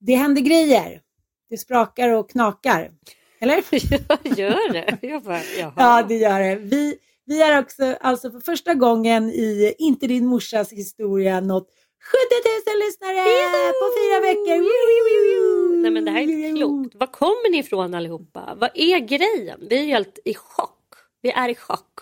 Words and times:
Det 0.00 0.14
händer 0.14 0.42
grejer. 0.42 1.00
Det 1.50 1.58
sprakar 1.58 2.08
och 2.08 2.30
knakar. 2.30 2.90
Eller? 3.40 3.64
Ja, 4.08 4.18
gör 4.36 4.72
det? 4.72 4.98
Jag 5.02 5.22
bara, 5.22 5.40
jaha. 5.58 5.72
Ja, 5.76 6.02
det 6.08 6.16
gör 6.16 6.40
det. 6.40 6.54
Vi, 6.54 6.96
vi 7.26 7.42
är 7.42 7.58
också 7.58 7.96
alltså 8.00 8.30
för 8.30 8.40
första 8.40 8.74
gången 8.74 9.30
i 9.30 9.74
Inte 9.78 10.06
din 10.06 10.26
morsas 10.26 10.72
historia 10.72 11.40
nått 11.40 11.68
70 12.00 12.70
000 12.70 12.78
lyssnare 12.86 13.22
på 13.80 13.86
fyra 13.98 14.20
veckor. 14.20 14.58
Nej 15.82 15.90
men 15.90 16.04
det 16.04 16.10
här 16.10 16.20
är 16.20 16.28
inte 16.28 16.60
klokt. 16.60 16.94
Var 16.94 17.06
kommer 17.06 17.50
ni 17.50 17.58
ifrån 17.58 17.94
allihopa? 17.94 18.54
Vad 18.60 18.70
är 18.74 18.98
grejen? 18.98 19.60
Vi 19.70 19.78
är 19.78 19.86
helt 19.86 20.18
i 20.24 20.34
chock. 20.34 20.74
Vi 21.22 21.30
är 21.30 21.48
i 21.48 21.54
chock. 21.54 21.92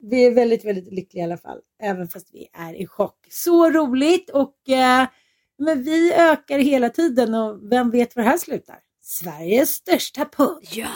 Vi 0.00 0.26
är 0.26 0.30
väldigt, 0.30 0.64
väldigt 0.64 0.92
lyckliga 0.92 1.22
i 1.22 1.26
alla 1.26 1.36
fall, 1.38 1.58
även 1.82 2.08
fast 2.08 2.28
vi 2.32 2.48
är 2.52 2.74
i 2.82 2.86
chock. 2.86 3.26
Så 3.30 3.70
roligt 3.70 4.30
och 4.30 4.68
eh, 4.68 5.06
men 5.64 5.82
vi 5.82 6.12
ökar 6.12 6.58
hela 6.58 6.90
tiden 6.90 7.34
och 7.34 7.72
vem 7.72 7.90
vet 7.90 8.16
var 8.16 8.22
det 8.22 8.28
här 8.28 8.38
slutar? 8.38 8.78
Sveriges 9.02 9.70
största 9.70 10.24
podd. 10.24 10.64
Ja, 10.70 10.88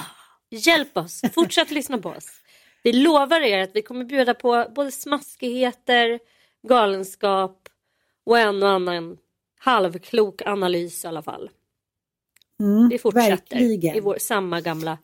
hjälp 0.51 0.97
oss. 0.97 1.23
Fortsätt 1.35 1.71
lyssna 1.71 1.99
på 1.99 2.09
oss. 2.09 2.29
Vi 2.83 2.93
lovar 2.93 3.41
er 3.41 3.59
att 3.63 3.71
vi 3.75 3.83
kommer 3.83 4.05
bjuda 4.05 4.35
på 4.35 4.67
både 4.75 4.91
smaskigheter, 4.93 6.21
galenskap 6.69 7.69
och 8.27 8.39
en 8.39 8.63
och 8.63 8.69
annan 8.69 9.19
halvklok 9.59 10.43
analys 10.47 11.05
i 11.05 11.09
alla 11.09 11.23
fall. 11.23 11.51
Mm, 12.61 12.89
Vi 12.89 12.99
fortsätter 12.99 13.31
verkligen. 13.31 13.97
i 13.97 14.01
vår 14.01 14.17
samma 14.21 14.61
gamla, 14.61 14.99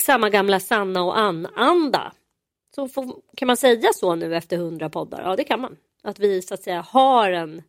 samma 0.00 0.30
gamla 0.30 0.60
Sanna 0.60 1.02
och. 1.02 2.12
Så 2.74 2.88
får, 2.88 3.16
kan 3.36 3.46
man 3.46 3.56
säga 3.56 3.90
så 3.94 4.14
nu 4.14 4.36
efter 4.36 4.56
hundra 4.56 4.90
poddar? 4.90 5.22
Ja, 5.22 5.36
det 5.36 5.44
kan 5.44 5.60
man. 5.60 5.76
Att 6.02 6.18
vi 6.18 6.42
så 6.42 6.54
att 6.54 6.62
säga 6.62 6.80
har 6.80 7.30
en 7.30 7.62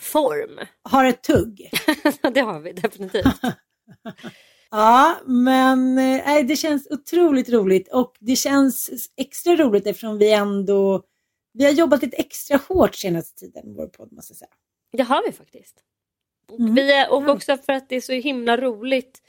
form. 0.00 0.66
Har 0.82 1.04
ett 1.04 1.22
tugg. 1.22 1.70
det 2.34 2.40
har 2.40 2.60
vi 2.60 2.72
definitivt. 2.72 3.26
Ja, 4.72 5.16
men 5.26 5.94
nej, 5.94 6.44
det 6.44 6.56
känns 6.56 6.86
otroligt 6.90 7.48
roligt 7.48 7.92
och 7.92 8.14
det 8.20 8.36
känns 8.36 8.90
extra 9.16 9.56
roligt 9.56 9.86
eftersom 9.86 10.18
vi 10.18 10.32
ändå 10.32 11.02
vi 11.52 11.64
har 11.64 11.72
jobbat 11.72 12.02
lite 12.02 12.16
extra 12.16 12.60
hårt 12.68 12.94
senaste 12.94 13.40
tiden 13.40 13.66
med 13.66 13.76
vår 13.76 13.86
podd 13.86 14.12
måste 14.12 14.32
jag 14.32 14.38
säga. 14.38 14.50
Det 14.92 15.02
har 15.02 15.22
vi 15.26 15.32
faktiskt. 15.32 15.76
Och, 16.48 16.60
Mm. 16.60 16.74
vi 16.74 17.06
och 17.10 17.28
också 17.28 17.56
för 17.56 17.72
att 17.72 17.88
det 17.88 17.96
är 17.96 18.00
så 18.00 18.12
himla 18.12 18.56
roligt 18.56 19.22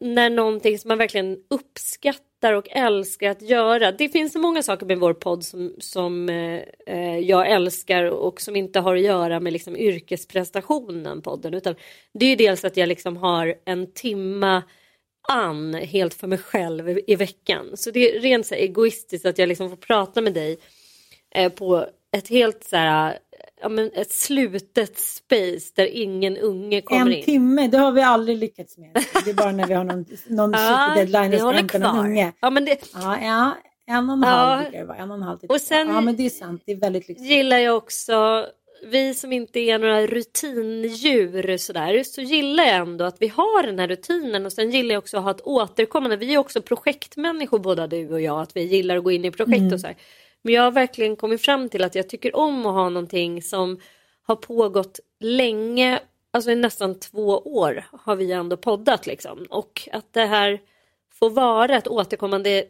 när 0.00 0.30
någonting 0.30 0.78
som 0.78 0.88
man 0.88 0.98
verkligen 0.98 1.38
uppskattar 1.50 2.20
och 2.52 2.68
älskar 2.70 3.30
att 3.30 3.42
göra. 3.42 3.92
Det 3.92 4.08
finns 4.08 4.32
så 4.32 4.38
många 4.38 4.62
saker 4.62 4.86
med 4.86 4.98
vår 4.98 5.14
podd 5.14 5.44
som, 5.44 5.74
som 5.78 6.28
eh, 6.28 6.60
eh, 6.86 7.18
jag 7.18 7.50
älskar 7.50 8.04
och 8.04 8.40
som 8.40 8.56
inte 8.56 8.80
har 8.80 8.96
att 8.96 9.02
göra 9.02 9.40
med 9.40 9.52
liksom, 9.52 9.76
yrkesprestationen 9.76 11.22
podden. 11.22 11.54
Utan 11.54 11.74
det 12.14 12.26
är 12.26 12.30
ju 12.30 12.36
dels 12.36 12.64
att 12.64 12.76
jag 12.76 12.88
liksom 12.88 13.16
har 13.16 13.54
en 13.64 13.92
timma 13.92 14.62
an 15.28 15.74
helt 15.74 16.14
för 16.14 16.26
mig 16.26 16.38
själv 16.38 16.98
i, 17.06 17.16
veckan. 17.16 17.70
Så 17.74 17.90
det 17.90 18.16
är 18.16 18.20
rent 18.20 18.46
så 18.46 18.54
egoistiskt 18.54 19.26
att 19.26 19.38
jag 19.38 19.48
liksom 19.48 19.70
får 19.70 19.76
prata 19.76 20.20
med 20.20 20.34
dig 20.34 20.58
eh, 21.34 21.52
på 21.52 21.86
ett 22.16 22.28
helt 22.28 22.64
så 22.64 22.76
här, 22.76 23.18
ja, 23.60 23.68
men 23.68 23.90
ett 23.94 24.12
slutet 24.12 24.98
space 24.98 25.72
där 25.74 25.86
ingen 25.86 26.36
unge 26.36 26.80
kommer 26.80 27.00
En 27.00 27.12
in. 27.12 27.24
timme, 27.24 27.68
det 27.68 27.78
har 27.78 27.92
vi 27.92 28.02
aldrig 28.02 28.38
lyckats 28.38 28.78
med. 28.78 28.90
Det 29.24 29.30
är 29.30 29.34
bara 29.34 29.52
när 29.52 29.66
vi 29.66 29.74
har 29.74 29.84
någon, 29.84 30.04
någon 30.26 30.52
superdeadline 30.52 31.30
vi 31.30 31.36
och 31.36 31.40
ska 31.40 31.50
hämta 31.50 31.78
någon 31.78 31.98
unge. 32.06 32.32
Ja, 32.40 32.50
men 32.50 32.64
det 32.64 32.78
Ja, 32.94 33.18
ja, 33.22 33.56
en 33.86 34.10
och 34.10 34.16
en 34.16 34.22
Ja. 34.22 34.28
halv 34.28 34.72
det 34.72 34.84
vara. 34.84 34.96
En 34.96 35.10
och 35.10 35.16
en 35.16 35.22
halv 35.22 35.38
Och 35.48 35.60
sen- 35.60 35.88
Ja, 35.88 36.00
men 36.00 36.16
det 36.16 36.26
är 36.26 36.30
sant. 36.30 36.62
Det 36.66 36.72
är 36.72 36.76
väldigt 36.76 37.08
lyxigt. 37.08 37.30
gillar 37.30 37.58
jag 37.58 37.76
också, 37.76 38.46
vi 38.90 39.14
som 39.14 39.32
inte 39.32 39.60
är 39.60 39.78
några 39.78 40.06
rutindjur 40.06 41.56
sådär, 41.56 42.02
så 42.04 42.20
gillar 42.20 42.64
jag 42.64 42.74
ändå 42.76 43.04
att 43.04 43.16
vi 43.20 43.28
har 43.28 43.62
den 43.66 43.78
här 43.78 43.88
rutinen 43.88 44.46
och 44.46 44.52
sen 44.52 44.70
gillar 44.70 44.94
jag 44.94 44.98
också 45.02 45.16
att 45.16 45.22
ha 45.24 45.30
ett 45.30 45.40
återkommande, 45.46 46.16
vi 46.16 46.34
är 46.34 46.38
också 46.38 46.60
projektmänniskor 46.62 47.58
båda 47.58 47.86
du 47.86 48.12
och 48.12 48.20
jag, 48.20 48.40
att 48.40 48.56
vi 48.56 48.62
gillar 48.62 48.96
att 48.96 49.04
gå 49.04 49.10
in 49.12 49.24
i 49.24 49.30
projekt 49.30 49.72
och 49.72 49.80
så 49.80 49.86
här. 49.86 49.96
Men 50.44 50.54
jag 50.54 50.62
har 50.62 50.70
verkligen 50.70 51.16
kommit 51.16 51.40
fram 51.40 51.68
till 51.68 51.84
att 51.84 51.94
jag 51.94 52.08
tycker 52.08 52.36
om 52.36 52.66
att 52.66 52.74
ha 52.74 52.88
någonting 52.88 53.42
som 53.42 53.78
har 54.22 54.36
pågått 54.36 55.00
länge, 55.20 56.00
alltså 56.30 56.50
i 56.50 56.56
nästan 56.56 56.98
två 56.98 57.28
år 57.38 57.84
har 57.92 58.16
vi 58.16 58.32
ändå 58.32 58.56
poddat 58.56 59.06
liksom. 59.06 59.46
Och 59.50 59.88
att 59.92 60.12
det 60.12 60.26
här 60.26 60.60
får 61.12 61.30
vara 61.30 61.76
ett 61.76 61.88
återkommande 61.88 62.64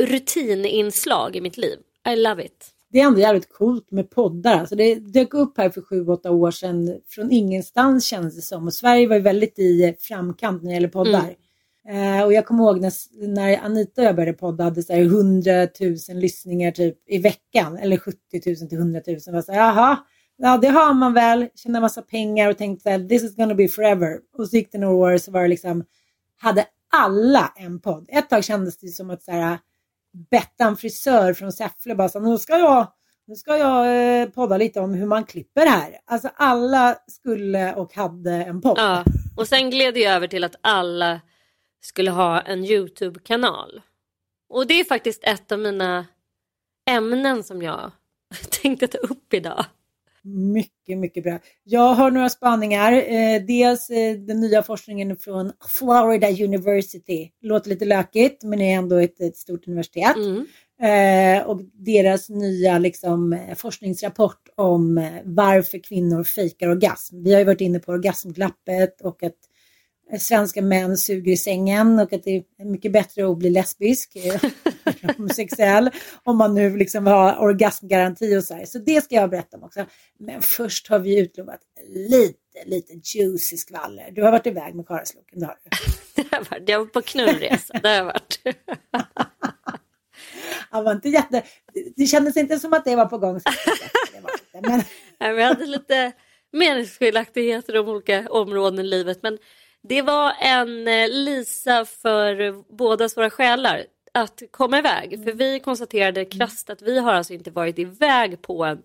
rutininslag 0.00 1.36
i 1.36 1.40
mitt 1.40 1.56
liv. 1.56 1.78
I 2.08 2.16
love 2.16 2.44
it. 2.44 2.74
Det 2.90 3.00
är 3.00 3.06
ändå 3.06 3.20
jävligt 3.20 3.52
coolt 3.52 3.90
med 3.90 4.10
poddar. 4.10 4.58
Alltså 4.58 4.74
det 4.76 4.94
dök 4.94 5.34
upp 5.34 5.58
här 5.58 5.70
för 5.70 5.82
sju, 5.82 6.06
åtta 6.06 6.30
år 6.30 6.50
sedan 6.50 7.00
från 7.08 7.30
ingenstans 7.30 8.04
kändes 8.04 8.36
det 8.36 8.42
som. 8.42 8.66
Och 8.66 8.74
Sverige 8.74 9.06
var 9.06 9.16
ju 9.16 9.22
väldigt 9.22 9.58
i 9.58 9.96
framkant 10.00 10.62
när 10.62 10.70
det 10.70 10.74
gäller 10.74 10.88
poddar. 10.88 11.34
Eh, 11.88 12.24
och 12.24 12.32
jag 12.32 12.46
kommer 12.46 12.64
ihåg 12.64 12.80
när, 12.80 12.92
när 13.28 13.58
Anita 13.64 14.00
och 14.00 14.06
jag 14.06 14.16
började 14.16 14.38
podda 14.38 14.64
hade 14.64 14.82
så 14.82 14.92
här 14.92 15.00
100 15.00 15.52
000 15.80 15.96
lyssningar 16.20 16.70
typ 16.70 16.98
i 17.06 17.18
veckan. 17.18 17.76
Eller 17.76 17.96
70 17.96 18.18
000 18.46 18.68
till 18.68 18.78
100 18.78 19.00
000. 19.06 19.16
Var 19.26 19.42
så 19.42 19.52
här, 19.52 19.58
Jaha, 19.58 19.96
ja, 20.36 20.58
det 20.58 20.68
har 20.68 20.94
man 20.94 21.14
väl, 21.14 21.48
tjänade 21.54 21.80
massa 21.80 22.02
pengar 22.02 22.50
och 22.50 22.58
tänkte 22.58 22.94
att 22.94 23.08
this 23.08 23.22
is 23.22 23.36
gonna 23.36 23.54
be 23.54 23.68
forever. 23.68 24.18
Och 24.38 24.48
så 24.48 24.56
gick 24.56 24.72
det 24.72 24.78
några 24.78 24.94
år 24.94 25.18
så 25.18 25.30
var 25.30 25.42
det 25.42 25.48
liksom, 25.48 25.84
hade 26.36 26.66
alla 26.92 27.52
en 27.56 27.80
podd. 27.80 28.06
Ett 28.08 28.30
tag 28.30 28.44
kändes 28.44 28.78
det 28.78 28.88
som 28.88 29.10
att 29.10 29.22
så 29.22 29.32
här, 29.32 29.58
Bettan 30.30 30.76
frisör 30.76 31.34
från 31.34 31.52
Säffle 31.52 31.94
bara 31.94 32.08
sa, 32.08 32.20
nu 32.20 32.38
ska 32.38 32.58
jag, 32.58 32.86
nu 33.26 33.34
ska 33.34 33.56
jag 33.56 34.20
eh, 34.22 34.28
podda 34.28 34.56
lite 34.56 34.80
om 34.80 34.94
hur 34.94 35.06
man 35.06 35.24
klipper 35.24 35.66
här. 35.66 35.96
Alltså 36.06 36.30
alla 36.36 36.96
skulle 37.06 37.74
och 37.74 37.94
hade 37.94 38.32
en 38.32 38.60
podd. 38.60 38.78
Ja, 38.78 39.04
och 39.36 39.48
sen 39.48 39.70
gled 39.70 39.94
det 39.94 40.04
över 40.04 40.26
till 40.26 40.44
att 40.44 40.56
alla 40.60 41.20
skulle 41.80 42.10
ha 42.10 42.40
en 42.40 42.64
YouTube-kanal. 42.64 43.80
Och 44.48 44.66
det 44.66 44.80
är 44.80 44.84
faktiskt 44.84 45.24
ett 45.24 45.52
av 45.52 45.58
mina 45.58 46.06
ämnen 46.90 47.44
som 47.44 47.62
jag 47.62 47.90
tänkte 48.62 48.86
ta 48.86 48.98
upp 48.98 49.34
idag. 49.34 49.64
Mycket, 50.22 50.98
mycket 50.98 51.24
bra. 51.24 51.38
Jag 51.64 51.94
har 51.94 52.10
några 52.10 52.28
spaningar. 52.28 52.92
Eh, 52.92 53.42
dels 53.46 53.90
eh, 53.90 54.16
den 54.16 54.40
nya 54.40 54.62
forskningen 54.62 55.16
från 55.16 55.52
Florida 55.78 56.30
University. 56.44 57.30
Låter 57.40 57.70
lite 57.70 57.84
lökigt, 57.84 58.44
men 58.44 58.60
är 58.60 58.74
ändå 58.74 58.96
ett, 58.96 59.20
ett 59.20 59.36
stort 59.36 59.68
universitet. 59.68 60.16
Mm. 60.16 60.46
Eh, 60.80 61.46
och 61.46 61.60
deras 61.72 62.28
nya 62.28 62.78
liksom, 62.78 63.32
eh, 63.32 63.54
forskningsrapport 63.54 64.48
om 64.54 64.98
eh, 64.98 65.12
varför 65.24 65.78
kvinnor 65.78 66.24
fejkar 66.24 66.68
orgasm. 66.68 67.22
Vi 67.22 67.32
har 67.32 67.38
ju 67.38 67.44
varit 67.44 67.60
inne 67.60 67.78
på 67.78 67.92
orgasmglappet 67.92 69.00
och 69.00 69.22
att 69.22 69.36
svenska 70.20 70.62
män 70.62 70.96
suger 70.96 71.32
i 71.32 71.36
sängen 71.36 71.98
och 71.98 72.12
att 72.12 72.22
det 72.22 72.36
är 72.58 72.64
mycket 72.64 72.92
bättre 72.92 73.30
att 73.30 73.38
bli 73.38 73.50
lesbisk, 73.50 74.16
eh, 74.16 74.42
homosexuell, 75.16 75.90
om 76.24 76.36
man 76.36 76.54
nu 76.54 76.76
liksom 76.76 77.06
har 77.06 77.38
orgasmgaranti 77.38 78.36
och 78.36 78.44
så 78.44 78.54
här. 78.54 78.64
Så 78.64 78.78
det 78.78 79.04
ska 79.04 79.14
jag 79.14 79.30
berätta 79.30 79.56
om 79.56 79.62
också. 79.62 79.84
Men 80.18 80.42
först 80.42 80.88
har 80.88 80.98
vi 80.98 81.18
utlovat 81.18 81.60
lite, 81.88 82.64
lite 82.66 82.92
juicy 83.14 83.56
skvaller. 83.56 84.10
Du 84.10 84.22
har 84.22 84.32
varit 84.32 84.46
iväg 84.46 84.74
med 84.74 84.86
Karlsloken, 84.86 85.40
det 85.40 85.46
har 85.46 85.56
du. 85.64 85.70
det 86.22 86.36
har 86.36 86.44
varit. 86.50 86.68
Jag 86.68 86.78
var 86.78 86.86
på 86.86 87.02
knullresa, 87.02 87.78
det 87.82 87.88
har 87.88 87.96
jag 87.96 88.04
varit. 88.04 88.40
Han 90.70 90.84
var 90.84 90.92
inte 90.92 91.08
jätte... 91.08 91.42
Det 91.96 92.06
kändes 92.06 92.36
inte 92.36 92.58
som 92.58 92.72
att 92.72 92.84
det 92.84 92.96
var 92.96 93.06
på 93.06 93.18
gång. 93.18 93.40
Det 94.12 94.20
var 94.20 94.30
inte, 94.32 94.70
men... 94.70 94.82
Nej, 95.20 95.34
vi 95.34 95.42
hade 95.42 95.66
lite 95.66 96.12
meningsskiljaktigheter 96.52 97.78
om 97.78 97.88
olika 97.88 98.26
områden 98.30 98.78
i 98.78 98.82
livet. 98.82 99.22
Men 99.22 99.38
det 99.82 100.02
var 100.02 100.32
en 100.40 100.88
eh, 100.88 101.08
Lisa 101.08 101.84
för 101.84 102.54
båda 102.76 103.08
våra 103.16 103.30
själar 103.30 103.84
att 104.14 104.42
komma 104.50 104.78
iväg. 104.78 105.24
För 105.24 105.32
vi 105.32 105.60
konstaterade 105.60 106.24
krasst 106.24 106.70
att 106.70 106.82
vi 106.82 106.98
har 106.98 107.14
alltså 107.14 107.32
inte 107.32 107.50
varit 107.50 107.78
iväg 107.78 108.42
på 108.42 108.64
en 108.64 108.82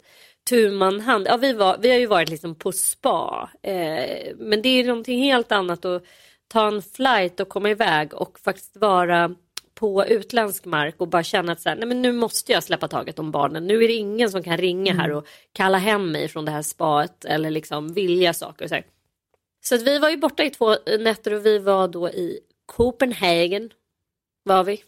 tu 0.49 0.71
man 0.71 0.99
hand. 0.99 1.27
Ja, 1.29 1.37
vi, 1.37 1.53
var, 1.53 1.77
vi 1.77 1.89
har 1.89 1.97
ju 1.97 2.05
varit 2.05 2.29
liksom 2.29 2.55
på 2.55 2.71
spa. 2.71 3.49
Eh, 3.61 4.33
men 4.35 4.61
det 4.61 4.69
är 4.69 4.83
någonting 4.83 5.23
helt 5.23 5.51
annat 5.51 5.85
att 5.85 6.03
ta 6.47 6.67
en 6.67 6.81
flight 6.81 7.39
och 7.39 7.49
komma 7.49 7.69
iväg 7.69 8.13
och 8.13 8.39
faktiskt 8.39 8.77
vara 8.77 9.35
på 9.75 10.05
utländsk 10.05 10.65
mark 10.65 10.95
och 10.97 11.07
bara 11.07 11.23
känna 11.23 11.51
att 11.51 11.61
så 11.61 11.69
här, 11.69 11.75
nej 11.75 11.87
men 11.87 12.01
nu 12.01 12.11
måste 12.11 12.51
jag 12.51 12.63
släppa 12.63 12.87
taget 12.87 13.19
om 13.19 13.31
barnen. 13.31 13.67
Nu 13.67 13.83
är 13.83 13.87
det 13.87 13.93
ingen 13.93 14.29
som 14.29 14.43
kan 14.43 14.57
ringa 14.57 14.93
här 14.93 15.11
och 15.11 15.27
kalla 15.53 15.77
hem 15.77 16.11
mig 16.11 16.27
från 16.27 16.45
det 16.45 16.51
här 16.51 16.61
spaet 16.61 17.25
eller 17.25 17.49
liksom 17.49 17.93
vilja 17.93 18.33
saker. 18.33 18.65
Och 18.65 18.69
så 18.69 18.75
här. 18.75 18.85
Så 19.65 19.75
att 19.75 19.81
vi 19.81 19.99
var 19.99 20.09
ju 20.09 20.17
borta 20.17 20.43
i 20.43 20.49
två 20.49 20.75
nätter 20.99 21.33
och 21.33 21.45
vi 21.45 21.59
var 21.59 21.87
då 21.87 22.09
i 22.09 22.39
Copenhagen. 22.65 23.69
Var 24.43 24.63
vi. 24.63 24.83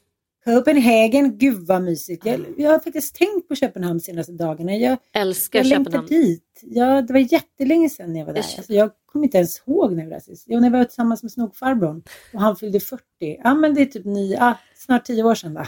Copenhagen, 0.46 1.38
gud 1.38 1.68
vad 1.68 1.82
mysigt. 1.82 2.26
Jag, 2.26 2.46
jag 2.58 2.72
har 2.72 2.80
faktiskt 2.80 3.16
tänkt 3.16 3.48
på 3.48 3.56
Köpenhamn 3.56 4.00
senaste 4.00 4.32
dagarna. 4.32 4.76
Jag 4.76 4.98
älskar 5.14 5.60
jag 5.60 5.68
Köpenhamn. 5.68 6.08
dit. 6.08 6.62
Ja, 6.62 7.02
det 7.02 7.14
var 7.14 7.34
jättelänge 7.34 7.90
sedan 7.90 8.16
jag 8.16 8.26
var 8.26 8.34
där. 8.34 8.40
Alltså, 8.58 8.74
jag 8.74 8.92
kommer 9.06 9.26
inte 9.26 9.38
ens 9.38 9.62
ihåg 9.68 9.92
när 9.92 10.04
jag 10.04 10.10
var 10.10 10.20
sist. 10.20 10.46
Jo, 10.48 10.60
när 10.60 10.70
var 10.70 10.84
tillsammans 10.84 11.24
med 11.24 11.32
snokfarbrorn 11.32 12.04
och 12.34 12.40
han 12.40 12.56
fyllde 12.56 12.80
40. 12.80 13.04
Ja, 13.44 13.54
men 13.54 13.74
det 13.74 13.82
är 13.82 13.86
typ 13.86 14.06
nio, 14.06 14.38
ah, 14.42 14.58
snart 14.76 15.06
tio 15.06 15.24
år 15.24 15.36
sedan 15.36 15.54
va? 15.54 15.68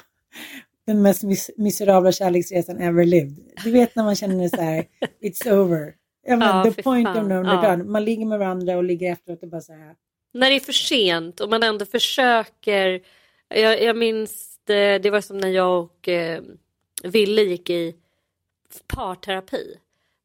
Den 0.86 1.02
mest 1.02 1.24
mis 1.24 1.50
miserabla 1.58 2.12
kärleksresan 2.12 2.78
ever 2.78 3.06
lived. 3.06 3.38
Du 3.64 3.72
vet 3.72 3.96
när 3.96 4.04
man 4.04 4.16
känner 4.16 4.50
så 4.50 4.62
här, 4.62 4.86
it's 5.22 5.52
over. 5.52 5.94
Ja, 6.28 6.36
men, 6.36 6.48
Ja, 6.48 6.72
the 6.72 6.84
point 6.84 7.08
fan. 7.08 7.18
of 7.18 7.46
no 7.46 7.52
Ja. 7.52 7.78
Man 7.78 8.06
ligger 8.06 8.26
med 8.26 8.40
varandra 8.40 8.78
och 8.78 8.84
ligger 8.84 9.12
efteråt 9.12 9.44
och 9.44 9.50
bara 9.50 9.62
så 9.62 9.74
här. 9.74 9.96
När 10.34 10.50
det 10.50 10.56
är 10.56 10.60
för 10.60 10.74
sent 10.74 11.40
och 11.40 11.50
man 11.50 11.64
ändå 11.64 11.86
försöker. 11.86 13.02
Jag, 13.48 13.84
jag 13.84 13.98
minns 13.98 14.60
det, 14.64 15.00
det 15.00 15.10
var 15.10 15.22
som 15.22 15.38
när 15.38 15.50
jag 15.50 15.84
och 15.84 16.08
eh, 16.08 16.42
Ville 17.04 17.42
gick 17.42 17.70
i 17.70 17.96
parterapi. 18.88 19.78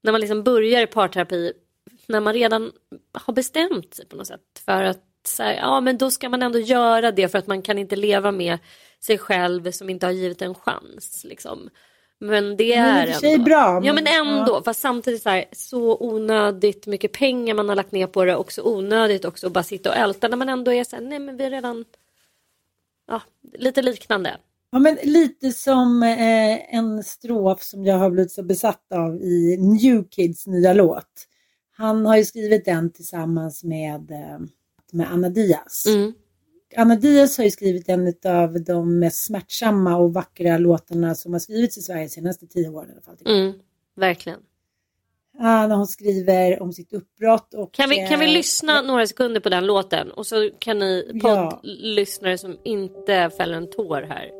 När 0.02 0.12
man 0.12 0.20
liksom 0.20 0.42
börjar 0.42 0.82
i 0.82 0.86
parterapi 0.86 1.52
när 2.06 2.20
man 2.20 2.34
redan 2.34 2.72
har 3.12 3.34
bestämt 3.34 3.94
sig 3.94 4.06
på 4.06 4.16
något 4.16 4.26
sätt 4.26 4.62
för 4.64 4.82
att 4.82 5.04
så 5.24 5.42
här, 5.42 5.54
ja 5.54 5.80
men 5.80 5.98
då 5.98 6.10
ska 6.10 6.28
man 6.28 6.42
ändå 6.42 6.58
göra 6.58 7.12
det 7.12 7.28
för 7.28 7.38
att 7.38 7.46
man 7.46 7.62
kan 7.62 7.78
inte 7.78 7.96
leva 7.96 8.32
med 8.32 8.58
sig 9.00 9.18
själv 9.18 9.70
som 9.70 9.90
inte 9.90 10.06
har 10.06 10.12
givit 10.12 10.42
en 10.42 10.54
chans 10.54 11.24
liksom. 11.24 11.70
Men 12.22 12.56
det 12.56 12.76
Men 12.80 13.08
är 13.08 13.12
sig 13.12 13.32
ändå. 13.32 13.44
bra, 13.44 13.80
Ja 13.84 13.92
men- 13.92 14.04
men 14.04 14.26
ändå. 14.26 14.62
Fast 14.64 14.80
samtidigt 14.80 15.22
så, 15.22 15.28
här, 15.30 15.44
så 15.52 15.96
onödigt 16.00 16.86
mycket 16.86 17.12
pengar 17.12 17.54
man 17.54 17.68
har 17.68 17.76
lagt 17.76 17.92
ner 17.92 18.06
på 18.06 18.24
det. 18.24 18.36
Och 18.36 18.52
så 18.52 18.62
onödigt 18.76 19.24
också 19.24 19.46
att 19.46 19.52
bara 19.52 19.64
sitta 19.64 19.90
och 19.90 19.96
älta. 19.96 20.28
När 20.28 20.36
man 20.36 20.48
ändå 20.48 20.72
är 20.72 20.84
så 20.84 20.96
här, 20.96 21.02
nej 21.02 21.18
men 21.18 21.36
vi 21.36 21.44
är 21.44 21.50
redan. 21.50 21.84
Ja, 23.08 23.22
lite 23.58 23.82
liknande. 23.82 24.36
Ja, 24.70 24.78
men 24.78 24.98
lite 25.02 25.52
som 25.52 26.02
eh, 26.02 26.74
en 26.74 27.04
strof 27.04 27.62
som 27.62 27.84
jag 27.84 27.96
har 27.98 28.10
blivit 28.10 28.32
så 28.32 28.42
besatt 28.42 28.92
av 28.94 29.16
i 29.22 29.56
New 29.60 30.04
Kids 30.10 30.46
nya 30.46 30.72
låt. 30.72 31.26
Han 31.76 32.06
har 32.06 32.16
ju 32.16 32.24
skrivit 32.24 32.64
den 32.64 32.90
tillsammans 32.92 33.64
med, 33.64 34.10
eh, 34.10 34.38
med 34.92 35.12
Anna 35.12 35.28
Diaz. 35.28 35.86
Mm. 35.86 36.12
Anna 36.76 36.96
Diaz 36.96 37.38
har 37.38 37.44
ju 37.44 37.50
skrivit 37.50 37.88
en 37.88 38.14
av 38.26 38.60
de 38.64 38.98
mest 38.98 39.24
smärtsamma 39.26 39.96
och 39.96 40.14
vackra 40.14 40.58
låtarna 40.58 41.14
som 41.14 41.32
har 41.32 41.40
skrivits 41.40 41.78
i 41.78 41.82
Sverige 41.82 42.02
de 42.02 42.08
senaste 42.08 42.46
tio 42.46 42.68
åren. 42.68 42.88
I 42.88 42.92
alla 42.92 43.00
fall. 43.02 43.16
Mm, 43.26 43.52
verkligen. 43.96 44.38
Ja, 45.38 45.66
när 45.66 45.76
hon 45.76 45.86
skriver 45.86 46.62
om 46.62 46.72
sitt 46.72 46.92
uppbrott. 46.92 47.54
Och, 47.54 47.72
Kan 47.74 47.90
vi, 47.90 47.96
kan 47.96 48.20
vi 48.20 48.26
eh, 48.26 48.32
lyssna 48.32 48.82
några 48.82 49.06
sekunder 49.06 49.40
på 49.40 49.48
den 49.48 49.66
låten? 49.66 50.10
Och 50.10 50.26
så 50.26 50.50
kan 50.58 50.78
ni 50.78 51.10
Ja. 51.14 51.50
poddlyssnare 51.62 52.38
som 52.38 52.56
inte 52.64 53.30
fäller 53.36 53.54
en 53.56 53.70
tår 53.70 54.02
här. 54.02 54.30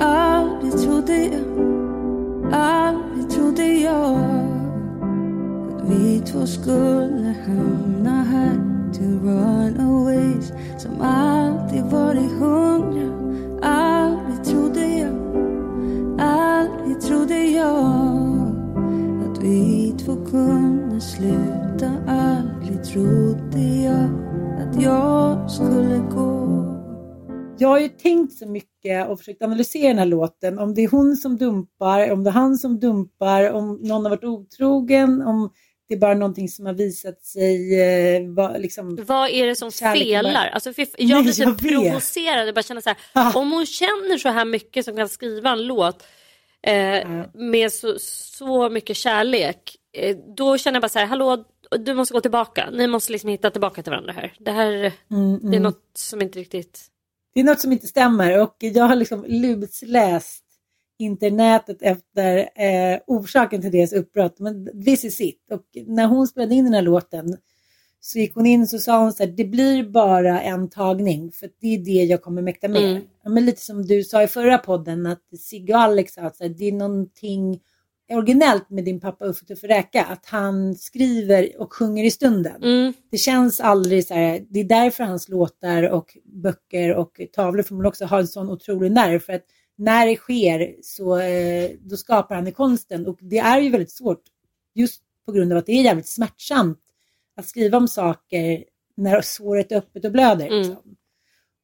Aldrig 0.00 0.72
trodde 0.72 1.16
jag, 1.24 2.52
aldrig 2.52 3.30
trodde 3.30 3.66
jag 3.66 4.16
att 5.76 5.90
vi 5.90 6.20
två 6.20 6.46
skulle 6.46 7.34
hamna 7.46 8.22
här 8.22 8.75
Two 8.92 9.18
runaways 9.22 10.52
som 10.78 11.00
alltid 11.00 11.82
varit 11.82 12.32
hungriga 12.32 13.16
Aldrig 13.62 14.44
trodde 14.44 14.86
jag, 14.86 15.14
aldrig 16.20 17.00
trodde 17.00 17.44
jag 17.44 18.56
att 19.24 19.42
vi 19.42 19.94
två 19.98 20.16
kunde 20.16 21.00
sluta. 21.00 21.92
Aldrig 22.06 22.84
trodde 22.84 23.60
jag 23.60 24.10
att 24.60 24.82
jag 24.82 25.50
skulle 25.50 25.98
gå. 25.98 26.46
Jag 27.58 27.68
har 27.68 27.78
ju 27.78 27.88
tänkt 27.88 28.32
så 28.32 28.48
mycket 28.48 29.08
och 29.08 29.18
försökt 29.18 29.42
analysera 29.42 29.88
den 29.88 29.98
här 29.98 30.06
låten. 30.06 30.58
Om 30.58 30.74
det 30.74 30.84
är 30.84 30.88
hon 30.88 31.16
som 31.16 31.36
dumpar, 31.36 32.12
om 32.12 32.24
det 32.24 32.30
är 32.30 32.32
han 32.32 32.56
som 32.56 32.80
dumpar, 32.80 33.52
om 33.52 33.78
någon 33.82 34.04
har 34.04 34.10
varit 34.10 34.24
otrogen, 34.24 35.22
om 35.22 35.50
det 35.88 35.94
är 35.94 35.98
bara 35.98 36.14
någonting 36.14 36.48
som 36.48 36.66
har 36.66 36.72
visat 36.72 37.22
sig 37.24 37.80
eh, 38.16 38.22
vara 38.28 38.56
liksom... 38.58 38.98
Vad 39.06 39.30
är 39.30 39.46
det 39.46 39.56
som 39.56 39.70
Kärleken 39.70 40.22
bara- 40.22 40.28
felar? 40.32 40.46
Alltså, 40.48 40.68
jag 40.98 41.24
blir 41.24 41.48
vet. 41.48 41.58
provocerad. 41.58 42.46
Jag 42.48 42.54
bara 42.54 42.62
känner 42.62 42.80
så 42.80 42.88
här, 42.88 42.98
Ah. 43.12 43.32
om 43.38 43.52
hon 43.52 43.66
känner 43.66 44.18
så 44.18 44.28
här 44.28 44.44
mycket 44.44 44.84
som 44.84 44.96
kan 44.96 45.08
skriva 45.08 45.50
en 45.50 45.66
låt 45.66 46.02
eh, 46.62 47.08
med 47.34 47.72
så, 47.72 47.94
så 47.98 48.68
mycket 48.70 48.96
kärlek. 48.96 49.76
Eh, 49.96 50.16
då 50.36 50.58
känner 50.58 50.76
jag 50.76 50.82
bara 50.82 50.88
så 50.88 50.98
här, 50.98 51.06
hallå, 51.06 51.44
du 51.78 51.94
måste 51.94 52.14
gå 52.14 52.20
tillbaka. 52.20 52.68
Ni 52.72 52.86
måste 52.86 53.12
liksom 53.12 53.30
hitta 53.30 53.50
tillbaka 53.50 53.82
till 53.82 53.90
varandra 53.90 54.12
här. 54.12 54.32
Det 54.38 54.50
här 54.50 54.92
Mm, 55.10 55.50
det 55.50 55.56
är 55.56 55.60
något 55.60 55.82
som 55.94 56.22
inte 56.22 56.38
riktigt... 56.38 56.80
Det 57.34 57.40
är 57.40 57.44
något 57.44 57.60
som 57.60 57.72
inte 57.72 57.86
stämmer 57.86 58.38
och 58.42 58.56
jag 58.58 58.84
har 58.84 58.96
liksom 58.96 59.24
lusläst 59.28 60.44
internetet 60.98 61.82
efter 61.82 62.36
eh, 62.38 62.98
orsaken 63.06 63.62
till 63.62 63.70
deras 63.72 63.92
uppbrott. 63.92 64.38
Men 64.38 64.84
this 64.84 65.04
is 65.04 65.20
it. 65.20 65.40
Och 65.50 65.62
när 65.86 66.06
hon 66.06 66.26
spelade 66.26 66.54
in 66.54 66.64
den 66.64 66.74
här 66.74 66.82
låten 66.82 67.36
så 68.00 68.18
gick 68.18 68.34
hon 68.34 68.46
in 68.46 68.62
och 68.62 68.68
så 68.68 68.78
sa 68.78 68.98
hon 68.98 69.12
så 69.12 69.22
här, 69.22 69.30
det 69.30 69.44
blir 69.44 69.84
bara 69.84 70.40
en 70.40 70.70
tagning 70.70 71.32
för 71.32 71.50
det 71.60 71.74
är 71.74 71.78
det 71.78 72.04
jag 72.04 72.22
kommer 72.22 72.42
mäkta 72.42 72.68
med. 72.68 72.90
Mm. 72.90 73.02
Ja, 73.24 73.30
men 73.30 73.46
lite 73.46 73.60
som 73.60 73.86
du 73.86 74.04
sa 74.04 74.22
i 74.22 74.26
förra 74.26 74.58
podden 74.58 75.06
att 75.06 75.22
Sigge 75.38 75.74
och 75.74 75.80
Alex 75.80 76.14
sa 76.14 76.22
att 76.22 76.40
här, 76.40 76.48
det 76.48 76.64
är 76.64 76.72
någonting 76.72 77.60
originellt 78.10 78.70
med 78.70 78.84
din 78.84 79.00
pappa 79.00 79.24
Uffe 79.24 79.44
Tuffe 79.44 79.66
Räka, 79.66 80.04
att 80.04 80.26
han 80.26 80.74
skriver 80.74 81.60
och 81.60 81.74
sjunger 81.74 82.04
i 82.04 82.10
stunden. 82.10 82.62
Mm. 82.62 82.92
Det 83.10 83.18
känns 83.18 83.60
aldrig 83.60 84.06
så 84.06 84.14
här, 84.14 84.44
det 84.50 84.60
är 84.60 84.64
därför 84.64 85.04
hans 85.04 85.28
låtar 85.28 85.82
och 85.82 86.16
böcker 86.24 86.94
och 86.94 87.20
tavlor 87.32 87.62
förmodligen 87.62 87.88
också 87.88 88.04
har 88.04 88.18
en 88.20 88.28
sån 88.28 88.50
otrolig 88.50 88.92
nerv. 88.92 89.18
För 89.18 89.32
att 89.32 89.46
när 89.76 90.06
det 90.06 90.16
sker 90.16 90.76
så 90.82 91.18
eh, 91.18 91.70
då 91.80 91.96
skapar 91.96 92.34
han 92.34 92.46
i 92.46 92.52
konsten 92.52 93.06
och 93.06 93.18
det 93.20 93.38
är 93.38 93.60
ju 93.60 93.70
väldigt 93.70 93.92
svårt. 93.92 94.22
Just 94.74 95.02
på 95.26 95.32
grund 95.32 95.52
av 95.52 95.58
att 95.58 95.66
det 95.66 95.72
är 95.72 95.82
jävligt 95.82 96.08
smärtsamt 96.08 96.78
att 97.36 97.46
skriva 97.46 97.78
om 97.78 97.88
saker 97.88 98.64
när 98.94 99.20
såret 99.20 99.72
är 99.72 99.76
öppet 99.76 100.04
och 100.04 100.12
blöder. 100.12 100.46
Mm. 100.46 100.58
Liksom. 100.58 100.96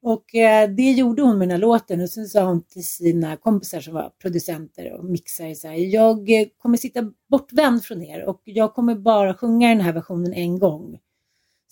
Och 0.02 0.34
eh, 0.34 0.70
det 0.70 0.90
gjorde 0.90 1.22
hon 1.22 1.38
med 1.38 1.48
den 1.48 1.52
här 1.52 1.58
låten 1.58 2.00
och 2.00 2.10
sen 2.10 2.26
sa 2.26 2.44
hon 2.44 2.62
till 2.62 2.86
sina 2.86 3.36
kompisar 3.36 3.80
som 3.80 3.94
var 3.94 4.12
producenter 4.22 4.92
och 4.92 5.04
mixare 5.04 5.54
så 5.54 5.68
här, 5.68 5.74
jag 5.74 6.28
kommer 6.58 6.76
sitta 6.76 7.12
bortvänd 7.28 7.84
från 7.84 8.02
er 8.02 8.24
och 8.24 8.40
jag 8.44 8.74
kommer 8.74 8.94
bara 8.94 9.34
sjunga 9.34 9.68
den 9.68 9.80
här 9.80 9.92
versionen 9.92 10.32
en 10.32 10.58
gång. 10.58 10.98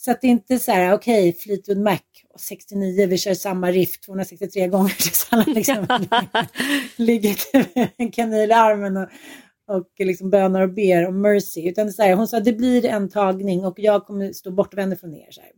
Så 0.05 0.11
att 0.11 0.21
det 0.21 0.27
inte 0.27 0.55
är 0.55 0.59
så 0.59 0.73
här, 0.73 0.93
okej, 0.93 1.33
Fleetwood 1.33 1.79
Mac, 1.79 1.99
69, 2.39 3.07
vi 3.07 3.19
kör 3.19 3.35
samma 3.35 3.71
riff 3.71 4.01
263 4.01 4.69
gånger 4.69 4.95
tills 4.99 5.29
alla 5.31 5.45
liksom 5.47 5.77
ligger 6.97 7.37
med 7.75 7.89
en 7.97 8.11
kanin 8.11 8.51
i 8.51 8.53
armen 8.53 8.97
och, 8.97 9.09
och 9.69 9.91
liksom 9.99 10.31
bönar 10.31 10.61
och 10.61 10.73
ber 10.73 11.09
om 11.09 11.21
mercy. 11.21 11.69
Utan 11.69 11.93
så 11.93 12.03
här, 12.03 12.15
hon 12.15 12.29
sa, 12.29 12.41
det 12.41 12.53
blir 12.53 12.87
en 12.87 13.09
tagning 13.09 13.65
och 13.65 13.79
jag 13.79 14.07
kommer 14.07 14.33
stå 14.33 14.51
bortvänd 14.51 15.01
från 15.01 15.15
er. 15.15 15.29
Så 15.31 15.41
här. 15.41 15.53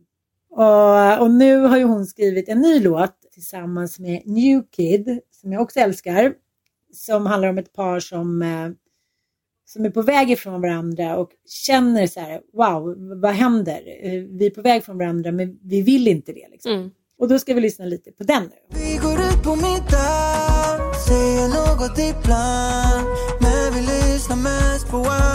Och, 0.49 1.21
och 1.21 1.31
nu 1.31 1.57
har 1.57 1.77
ju 1.77 1.83
hon 1.83 2.05
skrivit 2.05 2.49
en 2.49 2.61
ny 2.61 2.79
låt 2.79 3.15
tillsammans 3.33 3.99
med 3.99 4.21
New 4.25 4.63
Kid, 4.71 5.19
som 5.31 5.53
jag 5.53 5.61
också 5.61 5.79
älskar, 5.79 6.33
som 6.93 7.25
handlar 7.25 7.49
om 7.49 7.57
ett 7.57 7.73
par 7.73 7.99
som, 7.99 8.41
eh, 8.41 8.69
som 9.73 9.85
är 9.85 9.89
på 9.89 10.01
väg 10.01 10.31
ifrån 10.31 10.61
varandra 10.61 11.17
och 11.17 11.29
känner 11.47 12.07
så 12.07 12.19
här, 12.19 12.41
wow, 12.53 12.95
vad 13.21 13.31
händer? 13.31 13.81
Eh, 14.01 14.11
Vi 14.11 14.45
är 14.45 14.49
på 14.49 14.61
väg 14.61 14.83
från 14.83 14.97
varandra, 14.97 15.31
men 15.31 15.59
vi 15.63 15.81
vill 15.81 16.07
inte 16.07 16.33
det. 16.33 16.47
Liksom. 16.51 16.71
Mm. 16.71 16.91
Och 17.19 17.27
då 17.27 17.39
ska 17.39 17.53
vi 17.53 17.61
lyssna 17.61 17.85
lite 17.85 18.11
på 18.11 18.23
den 18.23 18.43
nu. 18.43 18.77
Vi 18.79 18.97
går 18.97 19.19
ut 19.19 19.43
på 19.43 19.55
middag, 19.55 20.93
säger 21.07 21.47
något 21.47 21.97
ibland 21.99 23.07
Men 23.41 23.73
vi 23.73 23.81
lyssnar 23.81 24.35
mest 24.35 24.89
på 24.91 24.97
alla 24.97 25.32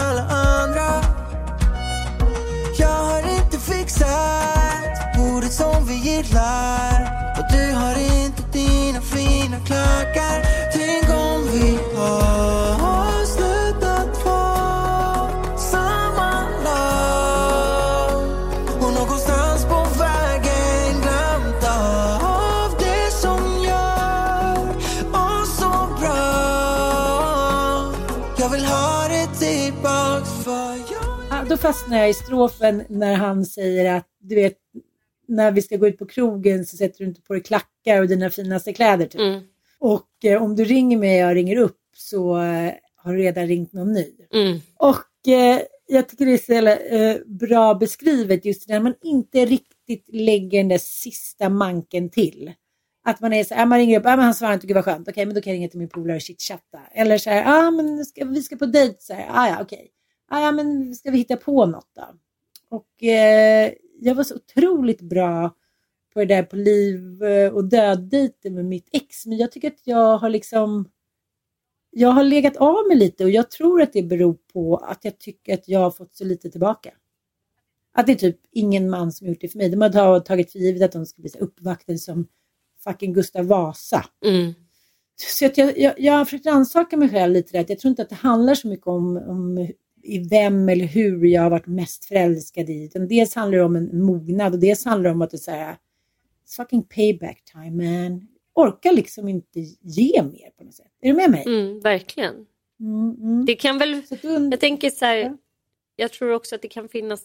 Jag 28.49 28.55
vill 28.55 28.65
ha 28.65 29.07
det 29.07 29.27
tillbaks 29.39 30.43
för 30.43 30.93
jag 30.93 31.19
Ja, 31.29 31.45
då 31.49 31.57
fastnar 31.57 31.97
jag 31.97 32.09
i 32.09 32.13
strofen 32.13 32.83
när 32.89 33.15
han 33.15 33.45
säger 33.45 33.95
att 33.95 34.07
du 34.19 34.35
vet, 34.35 34.57
när 35.27 35.51
vi 35.51 35.61
ska 35.61 35.77
gå 35.77 35.87
ut 35.87 35.97
på 35.97 36.05
krogen 36.05 36.65
så 36.65 36.77
sätter 36.77 36.97
du 36.99 37.05
inte 37.05 37.21
på 37.21 37.33
dig 37.33 37.43
klackar 37.43 38.01
och 38.01 38.07
dina 38.07 38.29
finaste 38.29 38.73
kläder. 38.73 39.05
Typ. 39.05 39.21
Mm. 39.21 39.41
Och 39.79 40.25
eh, 40.25 40.43
om 40.43 40.55
du 40.55 40.63
ringer 40.63 40.97
mig 40.97 41.23
och 41.23 41.29
jag 41.29 41.35
ringer 41.35 41.55
upp 41.55 41.79
så 41.95 42.41
eh, 42.41 42.73
har 42.95 43.13
du 43.13 43.19
redan 43.19 43.47
ringt 43.47 43.73
någon 43.73 43.93
ny. 43.93 44.11
Mm. 44.33 44.59
Och 44.75 45.27
eh, 45.27 45.61
jag 45.87 46.09
tycker 46.09 46.25
det 46.25 46.33
är 46.33 46.37
så 46.37 46.53
jävla, 46.53 46.77
eh, 46.77 47.17
bra 47.25 47.73
beskrivet 47.73 48.45
just 48.45 48.69
när 48.69 48.79
man 48.79 48.93
inte 49.03 49.45
riktigt 49.45 50.05
lägger 50.07 50.57
den 50.57 50.67
där 50.67 50.77
sista 50.77 51.49
manken 51.49 52.09
till. 52.09 52.53
Att 53.03 53.21
man 53.21 53.33
är 53.33 53.43
så 53.43 53.55
här, 53.55 53.63
ah, 53.63 53.65
man 53.65 53.79
ringer 53.79 53.99
upp, 53.99 54.05
ah, 54.05 54.15
men 54.15 54.25
han 54.25 54.33
svarar 54.33 54.53
inte, 54.53 54.67
gud 54.67 54.75
vad 54.75 54.85
skönt, 54.85 55.07
okej 55.07 55.25
men 55.25 55.35
då 55.35 55.41
kan 55.41 55.53
jag 55.53 55.57
ringa 55.57 55.69
till 55.69 55.79
min 55.79 55.89
polare 55.89 56.15
och 56.15 56.21
chitchatta. 56.21 56.79
Eller 56.91 57.17
så 57.17 57.29
här, 57.29 57.67
ah, 57.67 57.71
men 57.71 58.05
ska, 58.05 58.25
vi 58.25 58.41
ska 58.41 58.55
på 58.55 58.65
dejt, 58.65 58.97
så 58.99 59.13
här, 59.13 59.27
ah, 59.31 59.47
ja 59.47 59.61
okej. 59.61 59.91
Ah, 60.27 60.41
ja 60.41 60.51
men 60.51 60.95
ska 60.95 61.11
vi 61.11 61.17
hitta 61.17 61.35
på 61.37 61.65
något 61.65 61.89
då? 61.95 62.07
Och 62.69 63.03
eh, 63.03 63.73
jag 63.99 64.15
var 64.15 64.23
så 64.23 64.35
otroligt 64.35 65.01
bra 65.01 65.55
på 66.13 66.19
det 66.19 66.25
där 66.25 66.43
på 66.43 66.55
liv 66.55 67.23
eh, 67.23 67.53
och 67.53 67.65
död 67.65 68.13
med 68.43 68.65
mitt 68.65 68.89
ex. 68.91 69.25
Men 69.25 69.37
jag 69.37 69.51
tycker 69.51 69.67
att 69.67 69.81
jag 69.83 70.17
har 70.17 70.29
liksom 70.29 70.89
jag 71.91 72.09
har 72.09 72.23
legat 72.23 72.57
av 72.57 72.87
mig 72.87 72.97
lite 72.97 73.23
och 73.23 73.29
jag 73.29 73.51
tror 73.51 73.81
att 73.81 73.93
det 73.93 74.03
beror 74.03 74.37
på 74.53 74.77
att 74.77 75.05
jag 75.05 75.19
tycker 75.19 75.53
att 75.53 75.67
jag 75.67 75.79
har 75.79 75.91
fått 75.91 76.15
så 76.15 76.23
lite 76.23 76.49
tillbaka. 76.49 76.91
Att 77.93 78.05
det 78.05 78.11
är 78.11 78.15
typ 78.15 78.39
ingen 78.51 78.89
man 78.89 79.11
som 79.11 79.27
gjort 79.27 79.41
det 79.41 79.49
för 79.49 79.57
mig. 79.57 79.69
De 79.69 79.81
har 79.81 80.19
tagit 80.19 80.51
för 80.51 80.59
givet 80.59 80.81
att 80.81 80.91
de 80.91 81.05
ska 81.05 81.21
bli 81.21 81.31
uppvaktade 81.39 81.97
som 81.97 82.27
fucking 82.83 83.13
Gustav 83.13 83.45
Vasa. 83.45 84.05
Mm. 84.25 84.53
Så 85.15 85.45
att 85.45 85.57
jag, 85.57 85.77
jag, 85.77 85.93
jag 85.97 86.13
har 86.13 86.25
försökt 86.25 86.45
rannsaka 86.45 86.97
mig 86.97 87.09
själv 87.09 87.33
lite 87.33 87.57
där. 87.57 87.65
Jag 87.67 87.79
tror 87.79 87.89
inte 87.89 88.01
att 88.01 88.09
det 88.09 88.15
handlar 88.15 88.55
så 88.55 88.67
mycket 88.67 88.87
om, 88.87 89.17
om 89.17 89.69
i 90.03 90.19
vem 90.29 90.69
eller 90.69 90.85
hur 90.85 91.25
jag 91.25 91.41
har 91.41 91.49
varit 91.49 91.67
mest 91.67 92.05
förälskad 92.05 92.69
i. 92.69 92.83
Utan 92.83 93.07
dels 93.07 93.35
handlar 93.35 93.57
det 93.57 93.63
om 93.63 93.75
en 93.75 94.03
mognad 94.03 94.53
och 94.53 94.59
dels 94.59 94.85
handlar 94.85 95.09
det 95.09 95.13
om 95.13 95.21
att 95.21 95.31
det 95.31 95.37
är 95.37 95.39
så 95.39 95.51
här, 95.51 95.77
fucking 96.57 96.83
payback 96.83 97.43
time 97.53 98.09
man. 98.09 98.27
Orkar 98.53 98.91
liksom 98.91 99.27
inte 99.27 99.59
ge 99.81 100.23
mer 100.23 100.49
på 100.57 100.63
något 100.63 100.73
sätt. 100.73 100.91
Är 101.01 101.07
du 101.07 101.13
med 101.13 101.31
mig? 101.31 101.43
Mm, 101.47 101.79
verkligen. 101.79 102.45
Mm, 102.79 103.15
mm. 103.21 103.45
Det 103.45 103.55
kan 103.55 103.77
väl, 103.77 104.01
jag 104.51 104.59
tänker 104.59 104.89
så 104.89 105.05
här, 105.05 105.17
Ja. 105.17 105.37
jag 105.95 106.11
tror 106.11 106.31
också 106.31 106.55
att 106.55 106.61
det 106.61 106.67
kan 106.67 106.89
finnas 106.89 107.21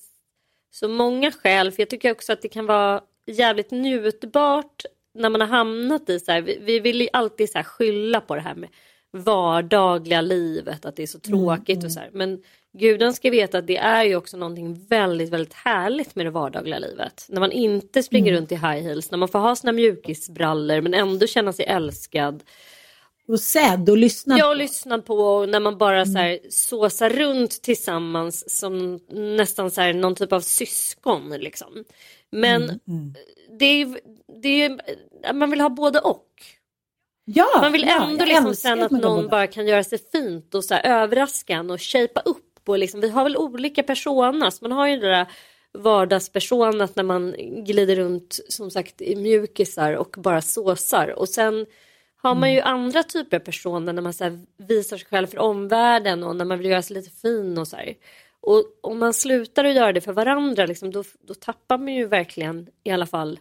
så 0.71 0.89
många 0.89 1.33
skäl, 1.33 1.73
för 1.73 1.83
jag 1.83 1.91
tycker 1.91 2.11
också 2.11 2.33
att 2.33 2.43
det 2.43 2.49
kan 2.49 2.67
vara 2.67 3.03
jävligt 3.27 3.71
njutbart 3.71 4.85
när 5.15 5.31
man 5.31 5.41
har 5.41 5.49
hamnat 5.49 6.09
i 6.09 6.21
så 6.21 6.33
här, 6.33 6.41
vi, 6.41 6.59
vi 6.63 6.81
vill 6.81 7.01
ju 7.01 7.09
alltid 7.13 7.51
så 7.51 7.63
skylla 7.63 8.21
på 8.21 8.35
det 8.35 8.41
här 8.41 8.55
med 8.55 8.69
vardagliga 9.15 10.21
livet, 10.21 10.85
att 10.85 10.97
det 10.97 11.03
är 11.03 11.07
så 11.07 11.19
tråkigt 11.19 11.85
och 11.85 11.93
så 11.93 12.01
här. 12.01 12.11
Men 12.13 12.43
gudarna 12.79 13.13
ska 13.13 13.31
veta 13.31 13.59
att 13.59 13.67
det 13.67 13.77
är 13.77 14.05
ju 14.05 14.17
också 14.17 14.37
någonting 14.37 14.87
väldigt, 14.89 15.31
väldigt 15.31 15.55
härligt 15.55 16.17
med 16.17 16.27
det 16.27 16.31
vardagliga 16.31 16.79
livet. 16.79 17.27
När 17.29 17.41
man 17.41 17.53
inte 17.53 18.03
springer 18.03 18.33
runt 18.33 18.53
i 18.53 18.55
high 18.55 18.83
heels, 18.83 19.11
när 19.11 19.19
man 19.19 19.29
får 19.29 19.39
ha 19.39 19.57
sina 19.57 19.73
mjukisbrallor 19.73 20.81
men 20.81 20.95
ändå 20.95 21.27
känna 21.27 21.53
sig 21.53 21.65
älskad. 21.65 22.43
Och 23.29 23.41
sedd 23.41 23.91
och 23.91 23.97
lyssnad. 23.97 24.39
Jag 24.39 24.47
har 24.47 24.55
lyssnat 24.55 25.07
på 25.07 25.47
när 25.47 25.61
man 25.61 25.79
bara 25.79 26.07
så 26.07 26.19
här 26.19 26.39
såsar 26.51 27.11
runt 27.11 27.63
tillsammans 27.63 28.59
som 28.59 29.01
nästan 29.13 29.71
så 29.71 29.81
här 29.81 29.93
någon 29.93 30.15
typ 30.15 30.33
av 30.33 30.41
syskon 30.41 31.31
liksom. 31.31 31.85
Men 32.35 32.81
det 33.59 33.65
är, 33.65 34.01
det 34.43 34.63
är, 34.65 35.33
man 35.33 35.51
vill 35.51 35.61
ha 35.61 35.69
både 35.69 36.01
och. 36.01 36.27
Ja, 37.25 37.59
Man 37.61 37.73
vill 37.73 37.83
ja, 37.83 38.05
ändå 38.05 38.21
jag 38.21 38.29
liksom 38.29 38.55
sen 38.55 38.83
att 38.83 38.91
någon 38.91 39.01
båda. 39.17 39.29
bara 39.29 39.47
kan 39.47 39.67
göra 39.67 39.85
sig 39.85 39.99
fint 40.13 40.55
och 40.55 40.65
så 40.65 40.75
här 40.75 40.87
överraska 41.03 41.61
och 41.61 41.81
shapea 41.83 42.23
upp. 42.25 42.69
Och 42.69 42.79
liksom, 42.79 43.01
vi 43.01 43.09
har 43.11 43.25
väl 43.25 43.37
olika 43.37 43.83
personas. 43.83 44.61
Man 44.63 44.73
har 44.73 44.89
ju 44.89 44.97
det 44.97 45.11
där 45.11 45.27
vardagspersonat 45.79 46.97
när 46.97 47.03
man 47.03 47.35
glider 47.65 47.97
runt 47.97 48.41
som 48.49 48.71
sagt 48.71 49.01
i 49.03 49.17
mjukisar 49.17 49.93
och 49.93 50.15
bara 50.19 50.43
såsar. 50.43 51.09
Och 51.09 51.29
sen 51.29 51.67
har 52.17 52.35
man 52.35 52.53
ju 52.53 52.59
Mm. 52.61 52.75
andra 52.75 53.03
typer 53.03 53.37
av 53.37 53.41
personer 53.41 53.93
när 53.93 54.03
man 54.03 54.13
så 54.15 54.25
här 54.25 54.41
visar 54.57 54.97
sig 54.97 55.07
själv 55.07 55.27
för 55.27 55.39
omvärlden 55.39 56.23
och 56.25 56.37
när 56.37 56.45
man 56.45 56.59
vill 56.59 56.71
göra 56.71 56.83
sig 56.83 56.97
lite 56.97 57.11
fin 57.11 57.59
och 57.59 57.69
så 57.69 57.77
här. 57.77 57.95
Och 58.47 58.65
om 58.81 58.99
man 58.99 59.15
slutar 59.15 59.65
att 59.65 59.75
göra 59.75 59.93
det 59.93 60.01
för 60.01 60.13
varandra 60.13 60.67
liksom, 60.67 60.91
då, 60.91 61.05
då 61.21 61.35
tappar 61.35 61.79
man 61.79 61.95
ju 61.95 62.07
verkligen 62.07 62.69
i 62.85 62.91
alla 62.91 63.07
fall 63.07 63.39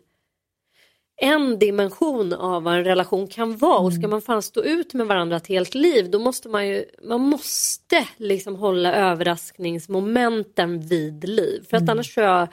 en 1.22 1.60
dimension 1.60 2.34
av 2.34 2.64
vad 2.64 2.74
en 2.74 2.84
relation 2.84 3.28
kan 3.28 3.58
vara. 3.58 3.80
Och 3.80 3.94
ska 3.94 4.08
man 4.08 4.22
fan 4.22 4.42
stå 4.42 4.64
ut 4.64 4.94
med 4.94 5.08
varandra 5.08 5.38
ett 5.38 5.48
helt 5.48 5.76
liv 5.76 6.12
då 6.12 6.20
måste 6.20 6.50
man 6.50 6.68
ju, 6.68 6.86
man 7.04 7.22
måste 7.22 8.08
liksom 8.18 8.56
hålla 8.56 8.94
överraskningsmomenten 8.94 10.80
vid 10.80 11.30
liv. 11.30 11.66
För 11.70 11.78
att 11.78 11.90
annars 11.90 12.16
tror 12.16 12.26
jag, 12.26 12.48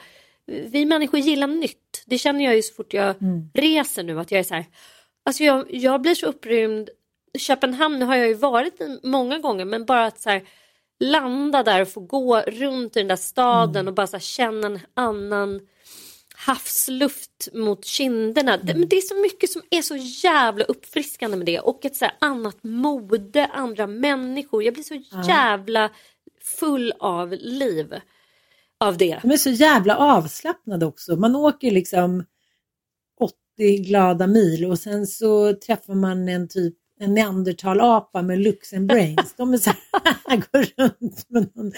vi 0.45 0.85
människor 0.85 1.19
gillar 1.19 1.47
nytt. 1.47 2.03
Det 2.05 2.17
känner 2.17 2.45
jag 2.45 2.55
ju 2.55 2.61
så 2.61 2.73
fort 2.73 2.93
jag 2.93 3.15
reser 3.53 4.03
nu 4.03 4.19
att 4.19 4.31
jag 4.31 4.39
är 4.39 4.43
så 4.43 4.53
här, 4.53 4.65
alltså 5.25 5.43
jag, 5.43 5.65
jag 5.69 6.01
blir 6.01 6.15
så 6.15 6.25
upprymd, 6.25 6.89
Köpenhamn 7.37 7.99
nu 7.99 8.05
har 8.05 8.15
jag 8.15 8.27
ju 8.27 8.33
varit 8.33 8.81
många 9.03 9.39
gånger 9.39 9.65
men 9.65 9.85
bara 9.85 10.05
att 10.05 10.21
så 10.21 10.29
här 10.29 10.41
landa 11.01 11.63
där 11.63 11.81
och 11.81 11.87
få 11.87 11.99
gå 11.99 12.41
runt 12.41 12.97
i 12.97 12.99
den 12.99 13.07
där 13.07 13.15
staden 13.15 13.87
och 13.87 13.93
bara 13.93 14.19
känna 14.19 14.67
en 14.67 14.79
annan 14.93 15.59
havsluft 16.35 17.49
mot 17.53 17.85
kinderna. 17.85 18.57
Det, 18.57 18.73
men 18.73 18.89
det 18.89 18.97
är 18.97 19.01
så 19.01 19.15
mycket 19.15 19.49
som 19.49 19.61
är 19.69 19.81
så 19.81 19.95
jävla 19.95 20.65
uppfriskande 20.65 21.37
med 21.37 21.45
det 21.45 21.59
och 21.59 21.85
ett 21.85 21.95
så 21.95 22.05
annat 22.19 22.63
mode, 22.63 23.45
andra 23.45 23.87
människor. 23.87 24.63
Jag 24.63 24.73
blir 24.73 24.83
så 24.83 25.03
jävla 25.27 25.89
full 26.59 26.93
av 26.99 27.31
liv 27.31 27.95
av 28.79 28.97
det. 28.97 29.19
De 29.21 29.31
är 29.31 29.37
så 29.37 29.49
jävla 29.49 29.97
avslappnade 29.97 30.85
också. 30.85 31.15
Man 31.15 31.35
åker 31.35 31.71
liksom 31.71 32.25
80 33.19 33.77
glada 33.77 34.27
mil 34.27 34.65
och 34.65 34.79
sen 34.79 35.07
så 35.07 35.53
träffar 35.53 35.93
man 35.93 36.29
en 36.29 36.47
typ 36.47 36.75
en 37.01 37.13
neandertalapa 37.13 38.21
med 38.21 38.39
looks 38.39 38.73
and 38.73 38.87
brains. 38.87 39.33
De 39.37 39.53
är 39.53 39.57
så 39.57 39.69
här, 39.69 40.37
går 40.51 40.65
runt 40.83 41.29
med 41.29 41.49
någon 41.55 41.71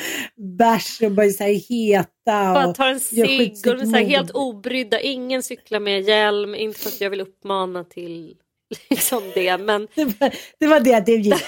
bärs 0.58 1.02
och 1.02 1.12
bara 1.12 1.30
så 1.30 1.44
här 1.44 1.70
heta. 1.70 2.54
Bara 2.54 2.74
tar 2.74 2.88
en 2.88 3.00
cigg 3.00 3.54
och 3.68 3.76
de 3.78 3.82
är 3.82 3.86
så 3.86 3.96
här 3.98 4.04
helt 4.04 4.32
obrydda. 4.32 5.00
Ingen 5.02 5.44
cyklar 5.44 5.80
med 5.80 6.02
hjälm, 6.02 6.56
inte 6.56 6.80
för 6.80 6.90
att 6.90 7.02
jag 7.02 7.10
vill 7.10 7.22
uppmana 7.22 7.84
till 7.84 8.36
liksom 8.90 9.24
det. 9.34 9.58
Men 9.58 9.88
det, 9.96 10.06
var, 10.06 10.34
det 10.60 10.68
var 10.68 10.80
det 10.80 11.00
det 11.06 11.12
gick. 11.12 11.44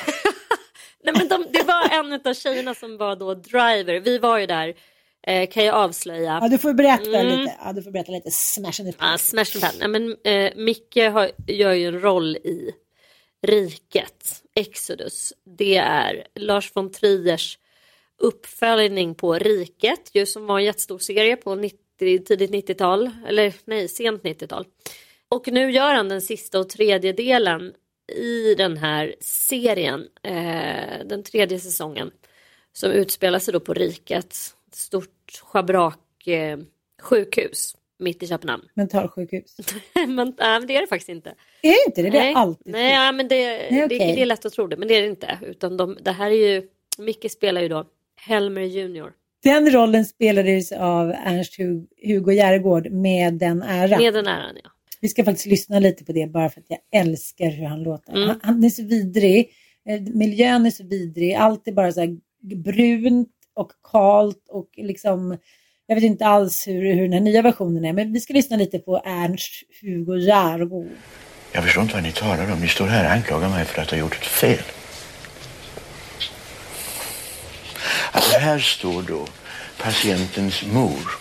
Nej, 1.03 1.13
men 1.17 1.27
de, 1.27 1.46
det 1.53 1.63
var 1.63 1.89
en 2.00 2.22
av 2.25 2.34
tjejerna 2.34 2.74
som 2.74 2.98
var 2.98 3.15
då 3.15 3.34
driver. 3.34 4.00
Vi 4.00 4.17
var 4.17 4.38
ju 4.39 4.46
där, 4.46 4.74
eh, 5.27 5.50
kan 5.50 5.65
jag 5.65 5.75
avslöja. 5.75 6.39
Ja, 6.41 6.48
du 6.48 6.58
får 6.58 6.74
berätta 6.74 7.20
Mm. 7.20 7.39
lite. 7.39 7.55
Ja, 7.65 7.74
du 7.74 7.84
får 7.84 7.91
berätta 7.91 8.12
lite. 8.12 8.32
Smash 8.32 8.82
and 8.82 8.94
Ja, 9.00 9.17
Smash 9.17 9.55
and 9.55 9.62
Pan. 9.62 9.72
Ja, 9.79 9.88
men, 9.88 10.15
eh, 10.24 10.51
Micke 10.55 10.98
har, 11.13 11.32
gör 11.48 11.74
ju 11.74 11.88
en 11.88 12.01
roll 12.01 12.36
i 12.36 12.72
Riket, 13.45 14.43
Exodus. 14.55 15.33
Det 15.43 15.75
är 15.77 16.27
Lars 16.35 16.71
von 16.75 16.91
Triers 16.91 17.59
uppföljning 18.17 19.15
på 19.15 19.33
Riket, 19.33 20.09
ju 20.13 20.25
som 20.25 20.45
var 20.45 20.59
en 20.59 20.65
jättestor 20.65 20.99
serie 20.99 21.35
på 21.35 21.55
90, 21.55 21.79
tidigt 22.25 22.51
90-tal, 22.51 23.11
eller 23.27 23.53
nej, 23.65 23.87
sent 23.87 24.23
90-tal. 24.23 24.65
Och 25.29 25.47
nu 25.47 25.71
gör 25.71 25.93
han 25.93 26.09
den 26.09 26.21
sista 26.21 26.59
och 26.59 26.69
tredje 26.69 27.13
delen 27.13 27.73
i 28.07 28.55
den 28.55 28.77
här 28.77 29.15
serien, 29.19 30.07
eh, 30.23 31.05
den 31.05 31.23
tredje 31.23 31.59
säsongen, 31.59 32.11
som 32.73 32.91
utspelar 32.91 33.39
sig 33.39 33.53
då 33.53 33.59
på 33.59 33.73
Riket, 33.73 34.25
ett 34.67 34.75
stort 34.75 35.41
schabrak 35.43 36.27
eh, 36.27 36.59
sjukhus 37.01 37.75
mitt 38.05 38.24
i 38.24 38.27
Köpenhamn. 38.27 38.63
Mentalsjukhus. 38.74 39.57
men, 39.93 40.15
nej, 40.15 40.59
men 40.59 40.67
det 40.67 40.75
är 40.75 40.81
det 40.81 40.88
faktiskt 40.88 41.09
inte. 41.09 41.29
Är 41.62 41.69
det 41.69 41.83
inte 41.88 42.01
det? 42.01 42.09
Det 42.09 42.17
är 42.17 42.35
alltid 42.35 42.74
nej, 42.74 42.93
ja, 42.93 43.12
men 43.12 43.27
det, 43.27 43.35
Nej, 43.45 43.69
det, 43.71 43.85
okej. 43.85 43.97
det 44.15 44.21
är 44.21 44.25
lätt 44.25 44.45
att 44.45 44.53
tro 44.53 44.67
det, 44.67 44.77
men 44.77 44.88
det 44.88 44.95
är 44.95 45.01
det 45.01 45.07
inte. 45.07 45.39
Utan 45.41 45.77
de, 45.77 45.97
det 46.01 46.12
här 46.12 46.31
är 46.31 46.53
ju, 46.53 46.67
Micke 46.97 47.31
spelar 47.31 47.62
ju 47.62 47.67
då 47.67 47.85
Helmer 48.15 48.62
Junior. 48.62 49.12
Den 49.43 49.71
rollen 49.71 50.05
spelades 50.05 50.71
av 50.71 51.12
Ernst 51.12 51.59
Hu- 51.59 51.88
Hugo 52.03 52.31
Järegård 52.33 52.91
med 52.91 53.33
den 53.33 53.62
äran. 53.63 54.01
Med 54.01 54.13
den 54.13 54.27
äran, 54.27 54.55
ja. 54.63 54.69
Vi 55.01 55.09
ska 55.09 55.24
faktiskt 55.24 55.45
lyssna 55.47 55.79
lite 55.79 56.05
på 56.05 56.12
det 56.12 56.27
bara 56.27 56.50
för 56.50 56.59
att 56.62 56.65
jag 56.69 56.79
älskar 57.01 57.50
hur 57.50 57.65
han 57.65 57.83
låter. 57.83 58.13
Mm. 58.13 58.27
Han, 58.27 58.39
han 58.43 58.63
är 58.63 58.69
så 58.69 58.83
vidrig, 58.83 59.51
eh, 59.89 60.01
miljön 60.01 60.65
är 60.65 60.71
så 60.71 60.83
vidrig, 60.83 61.33
allt 61.33 61.67
är 61.67 61.71
bara 61.71 61.91
så 61.91 62.00
här 62.00 62.17
brunt 62.55 63.29
och 63.53 63.71
kalt 63.91 64.50
och 64.50 64.69
liksom 64.77 65.38
jag 65.88 65.96
vet 65.96 66.04
inte 66.04 66.25
alls 66.25 66.68
hur, 66.68 66.96
hur 66.96 67.01
den 67.01 67.13
här 67.13 67.20
nya 67.20 67.42
versionen 67.42 67.86
är, 67.86 67.94
men 67.94 68.13
vi 68.13 68.20
ska 68.20 68.34
lyssna 68.34 68.58
lite 68.58 68.80
på 68.80 69.01
Ernst 69.06 69.51
Hugo 69.82 70.18
Järgo. 70.18 70.86
Jag 71.51 71.63
förstår 71.63 71.84
inte 71.84 71.94
vad 71.94 72.04
ni 72.04 72.12
talar 72.12 72.51
om. 72.51 72.60
Ni 72.60 72.68
står 72.68 72.88
här 72.88 73.06
och 73.06 73.12
anklagar 73.12 73.50
mig 73.50 73.65
för 73.65 73.82
att 73.82 73.92
ha 73.92 73.98
gjort 73.98 74.15
ett 74.15 74.25
fel. 74.25 74.63
Alltså 78.12 78.38
här 78.38 78.60
står 78.60 79.01
då 79.01 79.27
patientens 79.77 80.63
mor 80.65 81.12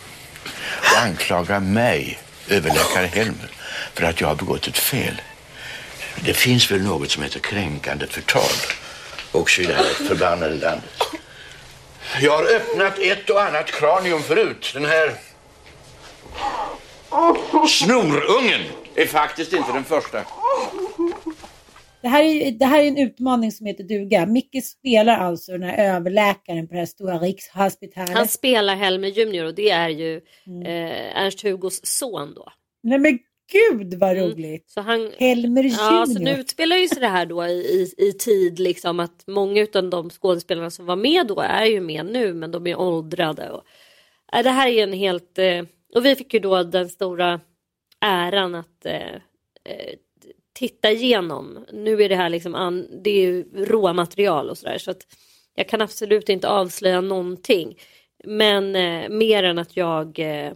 och 0.92 1.02
anklagar 1.02 1.60
mig, 1.60 2.18
överläkare 2.50 3.06
Helmer, 3.06 3.50
för 3.94 4.04
att 4.04 4.20
jag 4.20 4.28
har 4.28 4.34
begått 4.34 4.66
ett 4.66 4.78
fel. 4.78 5.22
Det 6.24 6.34
finns 6.34 6.70
väl 6.70 6.82
något 6.82 7.10
som 7.10 7.22
heter 7.22 7.40
kränkande 7.40 8.06
förtal 8.06 8.56
också 9.32 9.62
i 9.62 9.66
det 9.66 9.74
här 9.74 10.06
förbannade 10.08 10.54
landet. 10.54 11.23
Jag 12.22 12.32
har 12.32 12.54
öppnat 12.56 12.98
ett 12.98 13.30
och 13.30 13.42
annat 13.42 13.66
kranium 13.66 14.20
förut. 14.20 14.70
Den 14.74 14.84
här 14.84 15.14
snorungen 17.68 18.60
är 18.94 19.06
faktiskt 19.06 19.52
inte 19.52 19.72
den 19.72 19.84
första. 19.84 20.22
Det 22.02 22.08
här, 22.08 22.22
är, 22.22 22.50
det 22.50 22.64
här 22.66 22.82
är 22.82 22.88
en 22.88 22.96
utmaning 22.98 23.52
som 23.52 23.66
heter 23.66 23.84
duga. 23.84 24.26
Micke 24.26 24.64
spelar 24.64 25.18
alltså 25.18 25.52
den 25.52 25.62
här 25.62 25.94
överläkaren 25.96 26.68
på 26.68 26.74
det 26.74 26.78
här 26.80 26.86
stora 26.86 27.18
Rikshospitalet. 27.18 28.16
Han 28.16 28.28
spelar 28.28 28.76
Helmer 28.76 29.08
Junior 29.08 29.44
och 29.46 29.54
det 29.54 29.70
är 29.70 29.88
ju 29.88 30.20
Mm. 30.46 30.62
eh, 30.66 31.22
Ernst 31.22 31.42
Hugos 31.42 31.86
son 31.86 32.34
då. 32.34 32.52
Nej 32.82 32.98
men 32.98 33.18
gud 33.54 33.94
vad 33.94 34.16
roligt! 34.16 34.70
Så 34.70 34.80
han, 34.80 35.10
Helmer 35.18 35.60
Mm. 35.60 35.72
Ja, 35.72 36.06
så 36.06 36.12
Junior. 36.12 36.34
nu 36.34 36.40
utspelar 36.40 36.76
ju 36.76 36.88
sig 36.88 37.00
det 37.00 37.08
här 37.08 37.26
då 37.26 37.46
i, 37.46 37.52
i, 37.52 37.94
i 38.08 38.12
tid 38.12 38.58
liksom 38.58 39.00
att 39.00 39.26
många 39.26 39.66
av 39.74 39.90
de 39.90 40.10
skådespelarna 40.10 40.70
som 40.70 40.86
var 40.86 40.96
med 40.96 41.26
då 41.26 41.40
är 41.40 41.64
ju 41.64 41.80
med 41.80 42.06
nu 42.06 42.34
men 42.34 42.50
de 42.50 42.66
är 42.66 42.80
åldrade. 42.80 43.50
Och, 43.50 43.64
äh, 44.32 44.42
det 44.42 44.50
här 44.50 44.68
är 44.68 44.82
en 44.82 44.92
helt... 44.92 45.38
Eh, 45.38 45.62
och 45.94 46.04
vi 46.04 46.16
fick 46.16 46.34
ju 46.34 46.40
då 46.40 46.62
den 46.62 46.88
stora 46.88 47.40
äran 48.00 48.54
att 48.54 48.86
eh, 48.86 49.14
eh, 49.64 49.94
titta 50.52 50.90
igenom. 50.90 51.66
Nu 51.72 52.02
är 52.02 52.08
det 52.08 52.16
här 52.16 52.28
liksom 52.28 52.54
an, 52.54 52.88
det 53.04 53.10
är 53.10 53.20
ju 53.20 53.44
råmaterial 53.54 54.50
och 54.50 54.58
sådär 54.58 54.78
så 54.78 54.90
att 54.90 55.06
jag 55.54 55.68
kan 55.68 55.80
absolut 55.80 56.28
inte 56.28 56.48
avslöja 56.48 57.00
någonting. 57.00 57.78
Men 58.24 58.76
eh, 58.76 59.08
mer 59.08 59.42
än 59.42 59.58
att 59.58 59.76
jag 59.76 60.18
eh, 60.18 60.52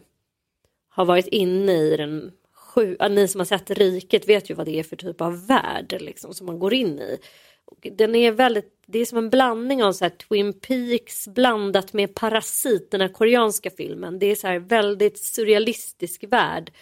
har 0.89 1.05
varit 1.05 1.27
inne 1.27 1.73
i 1.73 1.97
den 1.97 2.33
sju, 2.69 2.97
ni 3.11 3.29
som 3.29 3.41
har 3.41 3.45
sett 3.45 3.71
Riket 3.71 4.29
vet 4.29 4.51
ju 4.51 4.55
vad 4.55 4.67
det 4.67 4.79
är 4.79 4.83
för 4.83 4.97
typ 4.97 5.21
av 5.21 5.47
värld 5.47 5.97
liksom, 6.01 6.35
som 6.35 6.47
man 6.47 6.59
går 6.59 6.75
in 6.75 6.99
i. 6.99 7.19
Och 7.65 7.87
den 7.93 8.15
är 8.15 8.33
väldigt, 8.33 8.83
det 8.87 8.99
är 8.99 9.05
som 9.05 9.19
en 9.19 9.31
blandning 9.31 9.85
av 9.85 9.93
så 9.93 10.05
här 10.05 10.11
Twin 10.11 10.61
Peaks 10.61 11.29
blandat 11.29 11.93
med 11.93 12.15
Parasit, 12.15 12.91
den 12.91 13.01
här 13.01 13.09
koreanska 13.09 13.71
filmen. 13.71 14.19
Det 14.19 14.27
är 14.27 14.35
så 14.35 14.47
här 14.47 14.59
väldigt 14.59 15.19
surrealistisk 15.19 16.25
värld 16.29 16.73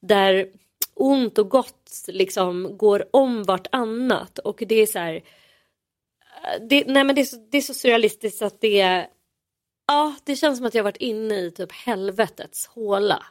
där 0.00 0.48
ont 0.94 1.38
och 1.38 1.50
gott 1.50 2.04
liksom 2.08 2.76
går 2.78 3.06
om 3.10 3.42
vartannat 3.42 4.38
och 4.38 4.62
det 4.68 4.74
är 4.74 4.86
så 4.86 4.98
här 4.98 5.22
det, 6.60 6.84
nej 6.86 7.04
men 7.04 7.14
det, 7.14 7.20
är 7.20 7.24
så, 7.24 7.48
det 7.50 7.58
är 7.58 7.62
så 7.62 7.74
surrealistiskt 7.74 8.42
att 8.42 8.60
det 8.60 8.80
är 8.80 9.06
Ja, 9.86 10.14
det 10.24 10.36
känns 10.36 10.58
som 10.58 10.66
att 10.66 10.74
jag 10.74 10.84
varit 10.84 10.96
inne 10.96 11.34
i 11.34 11.50
typ 11.50 11.72
helvetets 11.72 12.66
håla. 12.66 13.26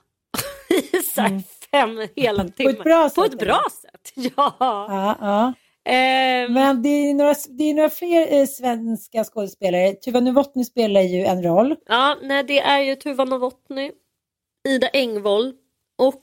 I 0.70 1.02
så 1.02 1.22
här 1.22 1.30
mm 1.30 1.44
fem 1.72 2.08
hela 2.16 2.44
timmar. 2.48 2.70
Mm. 2.72 2.76
ett 2.80 2.84
bra 2.84 3.10
På 3.10 3.22
sätt, 3.24 3.34
ett 3.34 3.40
bra 3.40 3.64
sätt, 3.82 4.12
ja. 4.16 4.56
Ja, 4.60 5.16
ja. 5.22 5.54
Ehm, 5.92 6.54
Men 6.54 6.82
det 6.82 6.90
är 6.90 7.14
några, 7.14 7.36
det 7.50 7.64
är 7.64 7.74
några 7.74 7.90
fler 7.90 8.34
eh, 8.34 8.46
svenska 8.46 9.24
skådespelare. 9.24 9.94
Tuva 9.94 10.20
Novotny 10.20 10.64
spelar 10.64 11.02
ju 11.02 11.26
en 11.26 11.44
roll. 11.44 11.76
Ja, 11.86 12.18
nej, 12.22 12.44
det 12.44 12.60
är 12.60 12.80
ju 12.80 12.96
Tuva 12.96 13.26
Novotny, 13.26 13.92
Ida 14.68 14.88
Engvall 14.94 15.54
och 15.98 16.22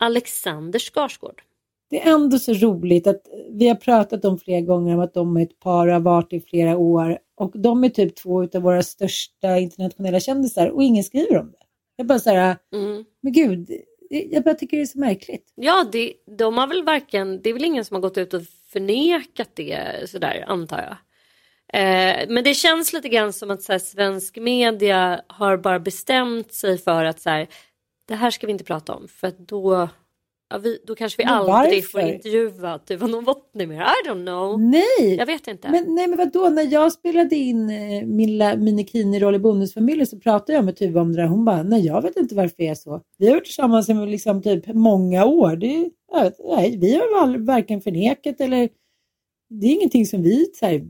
Alexander 0.00 0.78
Skarsgård. 0.78 1.42
Det 1.90 2.02
är 2.02 2.12
ändå 2.14 2.38
så 2.38 2.52
roligt 2.52 3.06
att 3.06 3.22
vi 3.50 3.68
har 3.68 3.74
pratat 3.74 4.24
om 4.24 4.38
flera 4.38 4.60
gånger 4.60 4.94
om 4.94 5.00
att 5.00 5.14
de 5.14 5.36
är 5.36 5.42
ett 5.42 5.60
par 5.60 5.86
och 5.86 5.92
har 5.92 6.00
varit 6.00 6.32
i 6.32 6.40
flera 6.40 6.76
år. 6.76 7.18
Och 7.36 7.52
de 7.60 7.84
är 7.84 7.88
typ 7.88 8.16
två 8.16 8.42
av 8.42 8.62
våra 8.62 8.82
största 8.82 9.58
internationella 9.58 10.20
kändisar 10.20 10.66
och 10.66 10.82
ingen 10.82 11.04
skriver 11.04 11.38
om 11.38 11.50
det. 11.50 11.58
Jag 11.96 12.06
bara 12.06 12.18
så 12.18 12.30
här, 12.30 12.56
Mm. 12.74 13.04
men 13.20 13.32
gud, 13.32 13.70
jag 14.08 14.44
bara 14.44 14.54
tycker 14.54 14.76
det 14.76 14.82
är 14.82 14.86
så 14.86 14.98
märkligt. 14.98 15.52
Ja, 15.54 15.88
det, 15.92 16.12
de 16.38 16.58
har 16.58 16.66
väl 16.66 16.84
varken, 16.84 17.42
det 17.42 17.50
är 17.50 17.54
väl 17.54 17.64
ingen 17.64 17.84
som 17.84 17.94
har 17.94 18.00
gått 18.00 18.18
ut 18.18 18.34
och 18.34 18.42
förnekat 18.72 19.50
det 19.54 20.10
sådär 20.10 20.44
antar 20.48 20.78
jag. 20.78 20.96
Eh, 21.72 22.26
men 22.28 22.44
det 22.44 22.54
känns 22.54 22.92
lite 22.92 23.08
grann 23.08 23.32
som 23.32 23.50
att 23.50 23.62
så 23.62 23.72
här, 23.72 23.78
svensk 23.78 24.36
media 24.36 25.20
har 25.26 25.56
bara 25.56 25.78
bestämt 25.78 26.52
sig 26.52 26.78
för 26.78 27.04
att 27.04 27.20
så 27.20 27.30
här, 27.30 27.48
det 28.06 28.14
här 28.14 28.30
ska 28.30 28.46
vi 28.46 28.52
inte 28.52 28.64
prata 28.64 28.94
om 28.94 29.08
för 29.08 29.26
att 29.26 29.38
då, 29.38 29.88
ja, 30.50 30.58
vi, 30.58 30.78
då 30.86 30.94
kanske 30.94 31.22
vi 31.22 31.24
Men 31.24 31.34
aldrig 31.34 31.90
får 31.90 31.98
varför? 31.98 32.14
intervjua 32.14 32.78
Tuva 32.78 33.06
Novotny 33.06 33.66
mer. 33.66 33.82
I 33.82 34.08
don't 34.08 34.24
know. 34.24 34.60
Nej! 34.60 35.14
Jag 35.18 35.26
vet 35.26 35.48
inte. 35.48 35.68
Men, 35.70 35.94
nej, 35.94 36.08
men 36.08 36.18
vadå? 36.18 36.48
När 36.48 36.72
jag 36.72 36.92
spelade 36.92 37.36
in 37.36 37.70
eh, 37.70 38.06
min 38.06 38.38
minikini-roll 38.64 39.34
i 39.34 39.38
Bonusfamiljen 39.38 40.06
så 40.06 40.18
pratade 40.18 40.52
jag 40.52 40.64
med 40.64 40.76
Tuva 40.76 41.00
om 41.00 41.12
det 41.12 41.22
där. 41.22 41.28
Hon 41.28 41.44
bara, 41.44 41.62
nej 41.62 41.86
jag 41.86 42.02
vet 42.02 42.16
inte 42.16 42.34
varför 42.34 42.54
det 42.58 42.68
är 42.68 42.74
så. 42.74 43.00
Vi 43.18 43.26
har 43.26 43.34
varit 43.34 43.44
tillsammans 43.44 43.88
i 43.88 43.94
liksom 43.94 44.42
typ 44.42 44.66
många 44.66 45.24
år. 45.24 45.56
Det, 45.56 45.90
jag 46.12 46.22
vet, 46.22 46.38
nej, 46.44 46.78
vi 46.80 46.94
har 46.94 47.26
väl 47.26 47.44
varken 47.44 47.80
förnekat 47.80 48.40
eller 48.40 48.68
det 49.50 49.66
är 49.66 49.70
ingenting 49.70 50.06
som 50.06 50.22
vi 50.22 50.46
så 50.54 50.66
här, 50.66 50.86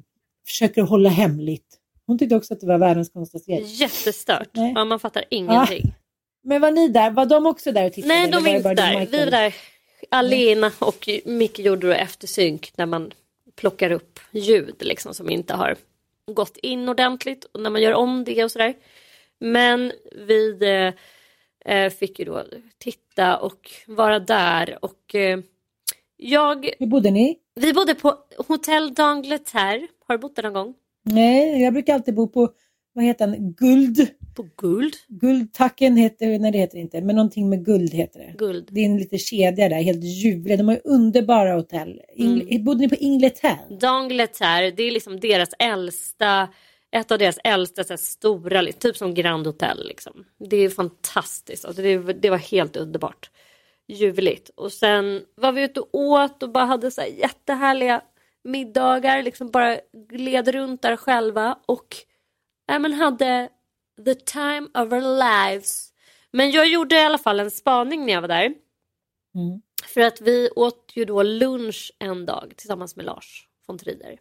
försöker 0.46 0.82
hålla 0.82 1.08
hemligt. 1.08 1.64
Hon 2.06 2.18
tyckte 2.18 2.36
också 2.36 2.54
att 2.54 2.60
det 2.60 2.66
var 2.66 2.78
världens 2.78 3.08
konstigaste 3.08 3.50
grej. 3.50 3.62
Jättestört. 3.66 4.48
Nej. 4.52 4.72
Ja, 4.76 4.84
man 4.84 5.00
fattar 5.00 5.24
ingenting. 5.30 5.94
Men 6.42 6.60
var 6.60 6.70
ni 6.70 6.88
där? 6.88 7.10
Var 7.10 7.26
de 7.26 7.46
också 7.46 7.72
där 7.72 7.86
och 7.86 7.92
tittade? 7.92 8.14
Nej, 8.14 8.30
de 8.30 8.44
var 8.44 8.50
inte 8.50 8.74
där. 8.74 9.06
Vi 9.06 9.24
var 9.24 9.30
där. 9.30 9.54
Alena 10.10 10.72
och 10.78 11.08
Micke 11.24 11.58
gjorde 11.58 11.88
det 11.88 11.96
efter 11.96 12.26
synk 12.26 12.72
när 12.76 12.86
man 12.86 13.12
plockar 13.56 13.90
upp 13.90 14.20
ljud 14.30 14.74
liksom, 14.80 15.14
som 15.14 15.30
inte 15.30 15.54
har 15.54 15.76
gått 16.26 16.56
in 16.56 16.88
ordentligt 16.88 17.44
och 17.44 17.60
när 17.60 17.70
man 17.70 17.82
gör 17.82 17.94
om 17.94 18.24
det 18.24 18.44
och 18.44 18.50
sådär. 18.50 18.74
Men 19.40 19.92
vi 20.26 20.58
eh, 20.62 21.74
eh, 21.74 21.90
fick 21.90 22.18
ju 22.18 22.24
då 22.24 22.44
titta 22.78 23.38
och 23.38 23.70
vara 23.86 24.18
där 24.18 24.78
och 24.84 25.14
eh, 25.14 25.38
jag... 26.16 26.70
Hur 26.78 26.86
bodde 26.86 27.10
ni? 27.10 27.38
Vi 27.54 27.72
bodde 27.72 27.94
på 27.94 28.18
Hotell 28.48 28.90
d'Angleterre. 28.90 29.86
Har 30.06 30.14
du 30.14 30.18
bott 30.18 30.36
där 30.36 30.42
någon 30.42 30.52
gång? 30.52 30.74
Nej, 31.02 31.62
jag 31.62 31.72
brukar 31.72 31.94
alltid 31.94 32.14
bo 32.14 32.28
på, 32.28 32.48
vad 32.92 33.04
heter 33.04 33.26
den, 33.26 33.52
Guld. 33.52 34.08
På 34.38 34.48
Guld? 34.56 34.94
Guldtacken 35.08 35.96
heter, 35.96 36.38
nej 36.38 36.52
det 36.52 36.58
heter 36.58 36.78
inte, 36.78 37.00
men 37.00 37.16
någonting 37.16 37.48
med 37.48 37.64
guld 37.64 37.94
heter 37.94 38.20
det. 38.20 38.34
Guld. 38.38 38.68
Det 38.70 38.80
är 38.80 38.84
en 38.84 38.98
liten 38.98 39.18
kedja 39.18 39.68
där, 39.68 39.82
helt 39.82 40.04
ljuvlig. 40.04 40.58
De 40.58 40.68
har 40.68 40.74
ju 40.74 40.80
underbara 40.84 41.54
hotell. 41.54 42.00
Ingl- 42.16 42.48
Mm. 42.50 42.64
Bodde 42.64 42.80
ni 42.80 42.88
på 42.88 42.94
Ingleterre? 42.94 43.58
D'Angleterre, 43.70 44.70
det 44.76 44.82
är 44.82 44.90
liksom 44.90 45.20
deras 45.20 45.48
äldsta, 45.58 46.48
ett 46.90 47.10
av 47.10 47.18
deras 47.18 47.38
äldsta 47.44 47.84
så 47.84 47.92
här, 47.92 47.96
stora, 47.98 48.64
typ 48.72 48.96
som 48.96 49.14
Grand 49.14 49.46
Hotel. 49.46 49.86
Liksom. 49.88 50.24
Det 50.50 50.56
är 50.56 50.68
fantastiskt, 50.70 51.64
alltså, 51.64 51.82
det, 51.82 51.98
det 52.12 52.30
var 52.30 52.38
helt 52.38 52.76
underbart. 52.76 53.30
Ljuvligt. 53.88 54.50
Och 54.54 54.72
sen 54.72 55.22
var 55.36 55.52
vi 55.52 55.62
ute 55.62 55.80
och 55.80 55.88
åt 55.94 56.42
och 56.42 56.52
bara 56.52 56.64
hade 56.64 56.90
så 56.90 57.00
här 57.00 57.08
jättehärliga 57.08 58.00
middagar, 58.44 59.22
liksom 59.22 59.50
bara 59.50 59.76
gled 60.08 60.48
runt 60.48 60.82
där 60.82 60.96
själva 60.96 61.58
och 61.66 61.96
äh, 62.72 62.78
men 62.78 62.92
hade 62.92 63.48
the 64.04 64.14
time 64.14 64.68
of 64.74 64.92
our 64.92 65.18
lives. 65.18 65.92
Men 66.30 66.50
jag 66.50 66.68
gjorde 66.68 66.96
i 66.96 67.00
alla 67.00 67.18
fall 67.18 67.40
en 67.40 67.50
spaning 67.50 68.06
när 68.06 68.12
jag 68.12 68.20
var 68.20 68.28
där. 68.28 68.44
Mm. 69.34 69.62
För 69.94 70.00
att 70.00 70.20
vi 70.20 70.50
åt 70.56 70.92
ju 70.94 71.04
då 71.04 71.22
lunch 71.22 71.92
en 71.98 72.26
dag 72.26 72.52
tillsammans 72.56 72.96
med 72.96 73.06
Lars 73.06 73.48
von 73.66 73.78
Trier. 73.78 74.18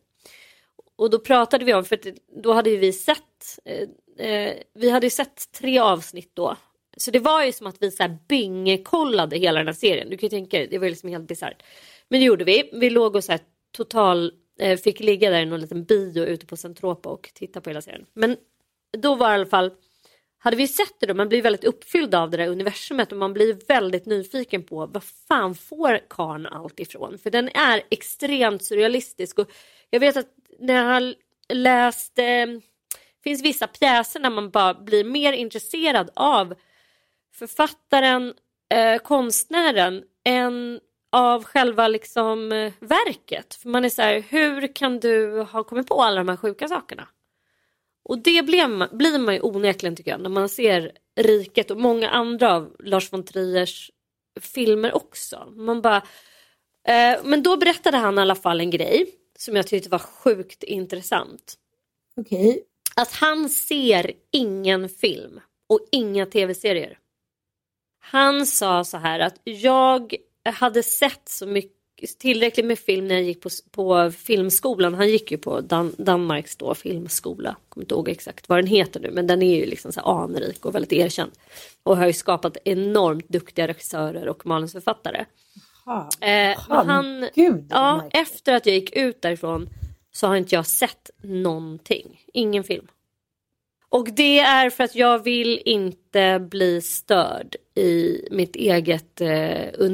Och 0.96 1.10
då 1.10 1.20
pratade 1.20 1.66
vi 1.66 1.74
om, 1.74 1.86
för 1.86 2.00
då 2.44 2.54
hade 2.54 2.70
ju 2.70 2.78
vi 2.78 2.94
sett, 2.94 3.60
eh, 3.66 4.28
eh, 4.28 4.56
vi 4.74 4.90
hade 4.90 5.06
ju 5.06 5.10
sett 5.10 5.52
tre 5.52 5.80
avsnitt 5.80 6.32
då. 6.34 6.56
Så 6.98 7.12
det 7.12 7.20
var 7.20 7.46
ju 7.46 7.52
som 7.52 7.68
att 7.68 7.78
vi 7.80 7.92
så 7.92 8.04
här 8.04 8.18
bingekollade 8.28 9.38
hela 9.38 9.60
den 9.60 9.68
här 9.68 9.74
serien. 9.74 10.10
Du 10.10 10.18
kan 10.18 10.28
ju 10.28 10.30
tänka 10.30 10.58
dig, 10.58 10.68
det 10.68 10.78
var 10.78 10.86
ju 10.86 10.90
liksom 10.90 11.10
helt 11.10 11.28
bisarrt. 11.28 11.64
Men 12.08 12.20
det 12.20 12.26
gjorde 12.26 12.46
vi. 12.46 12.70
Vi 12.74 12.90
låg 12.90 13.16
och 13.16 13.24
så 13.24 13.32
här 13.32 13.42
total, 13.72 14.32
eh, 14.60 14.78
fick 14.78 15.00
ligga 15.00 15.30
där 15.30 15.42
i 15.42 15.46
någon 15.46 15.62
liten 15.62 15.84
bio 15.84 16.24
ute 16.24 16.46
på 16.46 16.58
Centropa 16.58 17.10
och 17.10 17.32
titta 17.34 17.62
på 17.62 17.70
hela 17.70 17.82
serien. 17.82 18.06
Men 18.14 18.38
då 18.98 19.16
var 19.16 19.28
det 19.28 19.34
i 19.34 19.36
alla 19.36 19.46
fall, 19.46 19.72
hade 20.38 20.58
vi 20.58 20.68
sett 20.68 21.00
det 21.00 21.06
då, 21.06 21.14
man 21.14 21.30
blir 21.30 21.42
väldigt 21.42 21.64
uppfylld 21.64 22.16
av 22.16 22.30
det 22.30 22.38
där 22.38 22.48
universumet 22.48 23.12
och 23.12 23.18
man 23.18 23.34
blir 23.34 23.68
väldigt 23.68 24.06
nyfiken 24.06 24.64
på 24.64 24.86
vad 24.86 25.04
fan 25.04 25.56
får 25.56 26.00
karn 26.10 26.46
allt 26.46 26.80
ifrån? 26.80 27.18
För 27.18 27.30
den 27.30 27.50
är 27.50 27.82
extremt 27.90 28.64
surrealistisk 28.64 29.40
och 29.40 29.52
jag 29.90 30.00
vet 30.00 30.18
att 30.18 30.34
när 30.60 30.74
jag 30.74 30.84
har 30.84 31.16
läst, 31.54 32.20
eh, 32.20 32.46
finns 33.24 33.44
vissa 33.44 33.68
pjäser 33.68 34.20
när 34.20 34.30
man 34.30 34.50
bara 34.50 34.74
blir 34.74 35.04
mer 35.04 35.34
intresserad 35.34 36.10
av 36.16 36.56
författaren, 37.36 38.34
eh, 38.74 38.98
konstnären 38.98 40.04
än 40.26 40.80
av 41.12 41.44
själva 41.44 41.88
liksom 41.88 42.52
eh, 42.52 42.74
verket. 42.80 43.56
För 43.56 43.70
man 43.70 43.86
är 43.86 43.90
så 43.90 44.02
här, 44.02 44.24
hur 44.30 44.76
kan 44.76 45.00
du 45.00 45.42
ha 45.42 45.64
kommit 45.64 45.88
på 45.88 46.04
alla 46.04 46.18
de 46.18 46.30
här 46.30 46.38
sjuka 46.38 46.68
sakerna? 46.68 47.08
Och 48.08 48.20
det 48.20 48.46
blir 48.46 48.68
man, 48.68 48.90
blir 48.92 49.20
man 49.20 49.34
ju 49.34 49.42
onekligen 49.42 49.96
tycker 49.96 50.12
jag 50.12 50.22
när 50.22 50.30
man 50.30 50.50
ser 50.50 50.92
Riket 51.20 51.72
och 51.72 51.78
många 51.78 52.10
andra 52.10 52.54
av 52.54 52.76
Lars 52.80 53.14
von 53.14 53.24
Triers 53.24 53.92
filmer 54.40 54.96
också. 54.96 55.54
Man 55.56 55.82
bara, 55.82 55.98
eh, 56.88 57.20
men 57.24 57.44
då 57.44 57.58
berättade 57.58 57.98
han 57.98 58.18
i 58.18 58.22
alla 58.22 58.36
fall 58.36 58.60
en 58.60 58.70
grej 58.70 59.06
som 59.38 59.56
jag 59.56 59.68
tyckte 59.68 59.90
var 59.90 60.00
sjukt 60.00 60.64
intressant. 60.64 61.56
Okej. 62.18 62.50
Okay. 62.50 62.62
Att 62.96 63.12
han 63.12 63.50
ser 63.50 64.12
ingen 64.32 64.90
film 64.90 65.40
och 65.70 65.80
inga 65.92 66.26
tv-serier. 66.26 67.00
Han 68.00 68.46
sa 68.46 68.84
så 68.84 68.98
här 68.98 69.20
att 69.20 69.40
jag 69.44 70.16
hade 70.46 70.84
sett 70.84 71.30
så 71.30 71.46
mycket 71.46 71.77
tillräckligt 72.20 72.66
med 72.66 72.80
film 72.80 73.08
när 73.08 73.16
jag 73.16 73.24
gick 73.24 73.42
på, 73.42 73.50
på 73.72 74.12
filmskolan. 74.12 74.94
Han 74.94 75.10
gick 75.10 75.32
ju 75.32 75.38
på 75.38 75.62
Dan, 75.62 75.96
Danmarks 75.98 76.56
då 76.56 76.76
filmskola. 76.76 77.56
Kommer 77.70 77.84
inte 77.84 77.96
ihåg 77.96 78.10
exakt 78.10 78.50
vad 78.50 78.58
den 78.58 78.68
heter 78.68 79.00
nu 79.00 79.12
men 79.12 79.28
den 79.28 79.42
är 79.42 79.56
ju 79.56 79.66
liksom 79.66 79.92
så 79.92 80.02
anrik 80.02 80.66
och 80.66 80.76
väldigt 80.76 80.94
erkänd. 80.94 81.32
Och 81.84 81.98
har 81.98 82.08
ju 82.08 82.14
skapat 82.14 82.58
enormt 82.64 83.30
duktiga 83.30 83.68
regissörer 83.68 84.28
och 84.28 84.46
manusförfattare. 84.46 85.26
Eh, 86.22 86.60
han, 86.60 87.30
Gud, 87.36 87.68
ja, 87.70 88.10
efter 88.12 88.54
att 88.54 88.66
jag 88.66 88.76
gick 88.76 88.96
ut 88.96 89.22
därifrån 89.22 89.70
så 90.12 90.28
har 90.28 90.36
inte 90.36 90.56
jag 90.56 90.66
sett 90.66 91.10
någonting. 91.22 92.22
Ingen 92.34 92.64
film. 92.64 92.88
Och 93.90 94.10
det 94.14 94.40
är 94.40 94.70
för 94.70 94.84
att 94.84 94.96
jag 94.96 95.24
vill 95.24 95.62
inte 95.66 96.48
bli 96.50 96.82
störd 96.82 97.56
i 97.76 98.22
mitt 98.32 98.56
eget, 98.56 99.22
eh, 99.22 99.90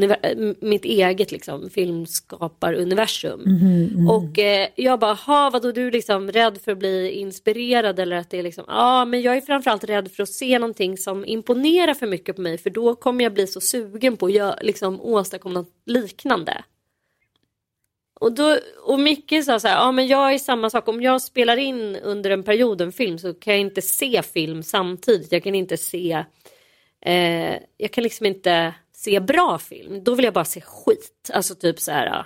mitt 0.60 0.86
eget 0.86 1.32
liksom, 1.32 1.70
filmskaparuniversum. 1.70 3.42
Mm, 3.42 3.90
mm. 3.94 4.10
Och 4.10 4.40
eh, 4.40 4.68
jag 4.76 5.00
bara, 5.00 5.14
ha 5.14 5.50
vadå 5.50 5.72
du 5.72 5.88
är 5.88 5.92
liksom 5.92 6.32
rädd 6.32 6.58
för 6.62 6.72
att 6.72 6.78
bli 6.78 7.12
inspirerad 7.12 8.00
eller 8.00 8.16
att 8.16 8.30
det 8.30 8.40
är 8.40 8.44
liksom, 8.44 8.64
ja 8.68 8.74
ah, 9.02 9.06
men 9.06 9.22
jag 9.22 9.38
är 9.38 9.42
framförallt 9.42 9.84
rädd 9.84 10.12
för 10.12 10.24
att 10.24 10.30
se 10.30 10.60
någonting 10.60 10.98
som 10.98 11.26
imponerar 11.26 11.94
för 11.94 12.08
mycket 12.08 12.36
på 12.36 12.42
mig 12.42 12.58
för 12.58 12.70
då 12.70 12.96
kommer 12.96 13.24
jag 13.24 13.34
bli 13.34 13.48
så 13.48 13.62
sugen 13.62 14.18
på 14.18 14.26
att 14.26 14.34
jag, 14.34 14.56
liksom, 14.62 15.02
åstadkomma 15.02 15.54
något 15.54 15.74
liknande. 15.86 16.64
Och, 18.24 18.32
då, 18.32 18.60
och 18.84 19.00
Micke 19.00 19.46
sa 19.46 19.60
så 19.60 19.68
här, 19.68 19.76
ja 19.76 19.92
men 19.92 20.08
jag 20.08 20.34
är 20.34 20.38
samma 20.38 20.70
sak, 20.70 20.88
om 20.88 21.02
jag 21.02 21.22
spelar 21.22 21.58
in 21.58 21.96
under 21.96 22.30
en 22.30 22.44
period 22.44 22.82
en 22.82 22.92
film 22.92 23.20
så 23.20 23.34
kan 23.34 23.54
jag 23.54 23.62
inte 23.62 23.82
se 23.82 24.22
film 24.22 24.64
samtidigt. 24.64 25.32
Jag 25.32 25.44
kan 25.44 25.56
inte 25.56 25.78
se, 25.78 26.26
eh, 27.02 27.58
jag 27.78 27.92
kan 27.92 28.04
liksom 28.04 28.26
inte 28.26 28.74
se 28.94 29.20
bra 29.20 29.60
film. 29.60 30.04
Då 30.04 30.16
vill 30.16 30.26
jag 30.26 30.34
bara 30.34 30.46
se 30.46 30.62
skit. 30.62 31.30
Alltså 31.34 31.56
typ 31.56 31.80
så 31.80 31.92
här 31.92 32.26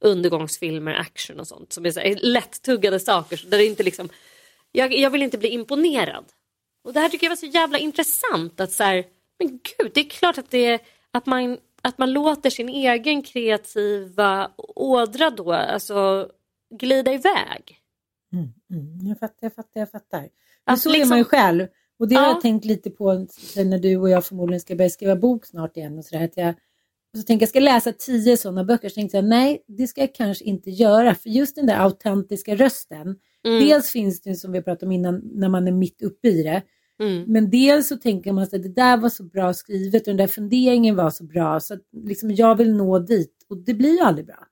undergångsfilmer, 0.00 0.94
action 0.94 1.40
och 1.40 1.48
sånt. 1.48 1.72
Som 1.72 1.86
är 1.86 1.90
så 1.90 2.00
här, 2.00 2.18
lättuggade 2.22 3.00
saker. 3.00 3.44
Där 3.46 3.58
det 3.58 3.66
inte 3.66 3.82
liksom, 3.82 4.08
jag, 4.72 4.92
jag 4.92 5.10
vill 5.10 5.22
inte 5.22 5.38
bli 5.38 5.48
imponerad. 5.48 6.24
Och 6.84 6.92
det 6.92 7.00
här 7.00 7.08
tycker 7.08 7.26
jag 7.26 7.30
var 7.30 7.36
så 7.36 7.46
jävla 7.46 7.78
intressant. 7.78 8.60
Att 8.60 8.72
så 8.72 8.82
här, 8.82 9.04
men 9.38 9.48
gud, 9.48 9.90
det 9.94 10.00
är 10.00 10.10
klart 10.10 10.38
att, 10.38 10.50
det, 10.50 10.66
är 10.66 10.80
att 11.10 11.26
man 11.26 11.58
att 11.84 11.98
man 11.98 12.12
låter 12.12 12.50
sin 12.50 12.68
egen 12.68 13.22
kreativa 13.22 14.50
ådra 14.76 15.30
då 15.30 15.52
alltså 15.52 16.28
glida 16.78 17.12
iväg. 17.12 17.78
Mm, 18.32 18.48
mm. 18.70 19.06
Jag 19.06 19.18
fattar, 19.18 19.36
jag 19.40 19.54
fattar, 19.54 19.80
jag 19.80 19.90
fattar. 19.90 20.28
Men 20.66 20.78
så 20.78 20.88
liksom, 20.88 21.06
är 21.06 21.10
man 21.10 21.18
ju 21.18 21.24
själv. 21.24 21.66
Och 21.98 22.08
det 22.08 22.14
ja. 22.14 22.20
har 22.20 22.26
jag 22.26 22.40
tänkt 22.40 22.64
lite 22.64 22.90
på 22.90 23.12
när 23.56 23.78
du 23.78 23.96
och 23.96 24.10
jag 24.10 24.24
förmodligen 24.24 24.60
ska 24.60 24.76
börja 24.76 24.90
skriva 24.90 25.16
bok 25.16 25.46
snart 25.46 25.76
igen. 25.76 25.98
Och 25.98 26.04
så, 26.04 26.16
där, 26.16 26.24
att 26.24 26.36
jag, 26.36 26.48
och 27.12 27.18
så 27.18 27.22
tänker 27.22 27.42
jag 27.42 27.48
ska 27.48 27.60
läsa 27.60 27.92
tio 27.92 28.36
sådana 28.36 28.64
böcker. 28.64 28.88
Så 28.88 28.94
tänkte 28.94 29.16
jag 29.16 29.24
nej, 29.24 29.64
det 29.66 29.86
ska 29.86 30.00
jag 30.00 30.14
kanske 30.14 30.44
inte 30.44 30.70
göra. 30.70 31.14
För 31.14 31.30
just 31.30 31.56
den 31.56 31.66
där 31.66 31.78
autentiska 31.78 32.54
rösten. 32.54 33.16
Mm. 33.46 33.60
Dels 33.60 33.90
finns 33.90 34.20
det 34.22 34.34
som 34.34 34.52
vi 34.52 34.62
pratade 34.62 34.86
om 34.86 34.92
innan 34.92 35.20
när 35.24 35.48
man 35.48 35.68
är 35.68 35.72
mitt 35.72 36.02
uppe 36.02 36.28
i 36.28 36.42
det. 36.42 36.62
Mm. 37.02 37.24
Men 37.26 37.50
dels 37.50 37.88
så 37.88 37.96
tänker 37.96 38.32
man 38.32 38.44
att 38.44 38.50
det 38.50 38.74
där 38.74 38.96
var 38.96 39.08
så 39.08 39.24
bra 39.24 39.54
skrivet 39.54 40.02
och 40.02 40.06
den 40.06 40.16
där 40.16 40.26
funderingen 40.26 40.96
var 40.96 41.10
så 41.10 41.24
bra 41.24 41.60
så 41.60 41.74
att 41.74 41.80
liksom 41.92 42.30
jag 42.30 42.54
vill 42.56 42.76
nå 42.76 42.98
dit 42.98 43.46
och 43.48 43.56
det 43.56 43.74
blir 43.74 43.92
ju 43.92 44.00
aldrig 44.00 44.26
bra. 44.26 44.46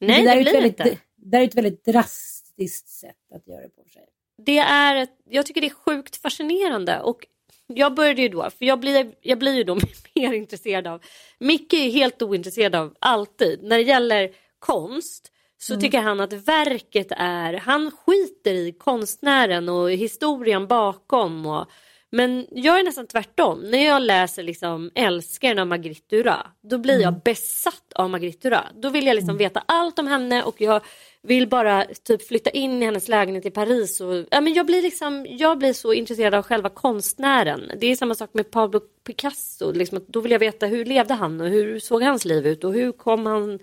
Nej, 0.00 0.24
det, 0.24 0.34
det 0.34 0.42
blir 0.42 0.52
väldigt, 0.52 0.80
inte. 0.80 0.98
Det, 1.16 1.36
är 1.36 1.44
ett 1.44 1.54
väldigt 1.54 1.84
drastiskt 1.84 2.88
sätt 2.88 3.32
att 3.34 3.48
göra 3.48 3.60
det 3.62 3.68
på. 3.68 3.84
Sig. 3.92 4.02
Det 4.44 4.58
är, 4.58 4.96
ett, 4.96 5.16
jag 5.24 5.46
tycker 5.46 5.60
det 5.60 5.66
är 5.66 5.74
sjukt 5.74 6.16
fascinerande 6.16 7.00
och 7.00 7.26
jag 7.66 7.94
började 7.94 8.22
ju 8.22 8.28
då, 8.28 8.50
för 8.50 8.64
jag 8.64 8.80
blir, 8.80 9.14
jag 9.20 9.38
blir 9.38 9.54
ju 9.54 9.64
då 9.64 9.74
mer 10.14 10.32
intresserad 10.32 10.86
av, 10.86 11.02
Micke 11.38 11.74
är 11.74 11.90
helt 11.90 12.22
ointresserad 12.22 12.74
av 12.74 12.94
alltid, 12.98 13.62
när 13.62 13.76
det 13.76 13.82
gäller 13.82 14.30
konst 14.58 15.32
så 15.66 15.72
mm. 15.72 15.80
tycker 15.80 16.00
han 16.00 16.20
att 16.20 16.32
verket 16.32 17.06
är, 17.10 17.52
han 17.52 17.90
skiter 17.90 18.54
i 18.54 18.72
konstnären 18.72 19.68
och 19.68 19.90
historien 19.90 20.66
bakom. 20.66 21.46
Och, 21.46 21.66
men 22.10 22.46
jag 22.50 22.80
är 22.80 22.84
nästan 22.84 23.06
tvärtom. 23.06 23.60
När 23.60 23.86
jag 23.86 24.02
läser 24.02 24.42
liksom 24.42 24.90
Älskaren 24.94 25.58
av 25.58 25.66
Marguerite 25.66 26.16
Duras, 26.16 26.46
då 26.62 26.78
blir 26.78 26.94
mm. 26.94 27.04
jag 27.04 27.22
besatt 27.22 27.92
av 27.94 28.10
Marguerite 28.10 28.48
Duras. 28.48 28.64
Då 28.74 28.88
vill 28.88 29.06
jag 29.06 29.14
liksom 29.14 29.30
mm. 29.30 29.38
veta 29.38 29.62
allt 29.66 29.98
om 29.98 30.06
henne 30.06 30.42
och 30.42 30.60
jag 30.60 30.80
vill 31.22 31.48
bara 31.48 31.84
typ 32.04 32.28
flytta 32.28 32.50
in 32.50 32.82
i 32.82 32.84
hennes 32.84 33.08
lägenhet 33.08 33.46
i 33.46 33.50
Paris. 33.50 34.00
Och, 34.00 34.26
ja, 34.30 34.40
men 34.40 34.54
jag, 34.54 34.66
blir 34.66 34.82
liksom, 34.82 35.26
jag 35.28 35.58
blir 35.58 35.72
så 35.72 35.92
intresserad 35.92 36.34
av 36.34 36.42
själva 36.42 36.68
konstnären. 36.68 37.70
Det 37.80 37.86
är 37.86 37.96
samma 37.96 38.14
sak 38.14 38.30
med 38.32 38.50
Pablo 38.50 38.80
Picasso. 39.06 39.72
Liksom, 39.72 40.04
då 40.08 40.20
vill 40.20 40.32
jag 40.32 40.38
veta 40.38 40.66
hur 40.66 40.84
levde 40.84 41.14
han 41.14 41.40
och 41.40 41.48
hur 41.48 41.78
såg 41.78 42.02
hans 42.02 42.24
liv 42.24 42.46
ut 42.46 42.64
och 42.64 42.72
hur 42.72 42.92
kom 42.92 43.26
han 43.26 43.58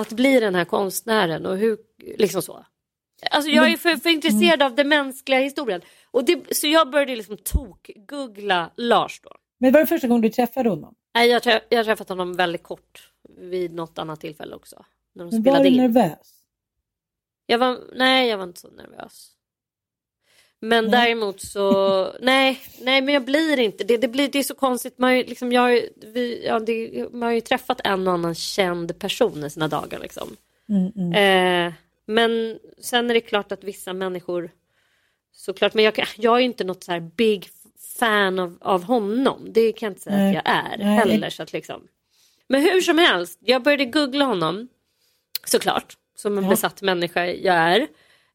att 0.00 0.12
bli 0.12 0.40
den 0.40 0.54
här 0.54 0.64
konstnären 0.64 1.46
och 1.46 1.56
hur, 1.56 1.78
liksom 2.18 2.42
så. 2.42 2.66
Alltså 3.30 3.50
jag 3.50 3.72
är 3.72 3.76
för, 3.76 3.96
för 3.96 4.10
intresserad 4.10 4.62
av 4.62 4.74
den 4.74 4.88
mänskliga 4.88 5.38
historien. 5.38 5.80
Och 6.10 6.24
det, 6.24 6.56
så 6.56 6.66
jag 6.66 6.90
började 6.90 7.16
liksom 7.16 7.36
tok-googla 7.36 8.70
Lars 8.76 9.20
då. 9.20 9.30
Men 9.58 9.72
var 9.72 9.80
det 9.80 9.86
första 9.86 10.08
gången 10.08 10.22
du 10.22 10.30
träffade 10.30 10.68
honom? 10.68 10.94
Nej, 11.14 11.30
jag, 11.30 11.42
träff, 11.42 11.62
jag 11.68 11.84
träffat 11.84 12.08
honom 12.08 12.36
väldigt 12.36 12.62
kort 12.62 13.12
vid 13.38 13.74
något 13.74 13.98
annat 13.98 14.20
tillfälle 14.20 14.56
också. 14.56 14.84
När 15.14 15.24
de 15.24 15.42
Men 15.42 15.54
var 15.54 15.64
du 15.64 15.70
nervös? 15.70 16.42
Jag 17.46 17.58
var, 17.58 17.78
nej, 17.94 18.28
jag 18.28 18.38
var 18.38 18.44
inte 18.44 18.60
så 18.60 18.70
nervös. 18.70 19.35
Men 20.60 20.84
nej. 20.84 20.90
däremot 20.90 21.40
så, 21.40 22.12
nej, 22.20 22.60
nej 22.80 23.00
men 23.02 23.14
jag 23.14 23.24
blir 23.24 23.58
inte, 23.58 23.84
det, 23.84 23.96
det, 23.96 24.08
blir, 24.08 24.28
det 24.28 24.38
är 24.38 24.42
så 24.42 24.54
konstigt, 24.54 24.98
man, 24.98 25.14
liksom, 25.14 25.52
jag, 25.52 25.80
vi, 25.96 26.46
ja, 26.46 26.60
det, 26.60 27.06
man 27.12 27.22
har 27.22 27.30
ju 27.30 27.40
träffat 27.40 27.80
en 27.84 28.08
och 28.08 28.14
annan 28.14 28.34
känd 28.34 28.98
person 28.98 29.44
i 29.44 29.50
sina 29.50 29.68
dagar 29.68 29.98
liksom. 29.98 30.36
Mm, 30.68 30.92
mm. 30.96 31.66
Eh, 31.66 31.72
men 32.06 32.58
sen 32.78 33.10
är 33.10 33.14
det 33.14 33.20
klart 33.20 33.52
att 33.52 33.64
vissa 33.64 33.92
människor, 33.92 34.50
såklart, 35.32 35.74
men 35.74 35.84
jag, 35.84 36.04
jag 36.16 36.36
är 36.36 36.40
inte 36.40 36.64
något 36.64 36.84
så 36.84 36.92
här 36.92 37.00
big 37.00 37.48
fan 37.98 38.38
av, 38.38 38.58
av 38.60 38.82
honom, 38.82 39.46
det 39.52 39.72
kan 39.72 39.86
jag 39.86 39.90
inte 39.90 40.02
säga 40.02 40.16
nej. 40.16 40.28
att 40.28 40.44
jag 40.44 40.54
är 40.54 40.78
nej. 40.78 40.96
heller. 40.96 41.30
Så 41.30 41.42
att 41.42 41.52
liksom. 41.52 41.82
Men 42.48 42.60
hur 42.60 42.80
som 42.80 42.98
helst, 42.98 43.38
jag 43.42 43.62
började 43.62 43.84
googla 43.84 44.24
honom, 44.24 44.68
såklart, 45.44 45.96
som 46.16 46.38
en 46.38 46.44
ja. 46.44 46.50
besatt 46.50 46.82
människa 46.82 47.26
jag 47.26 47.56
är. 47.56 47.86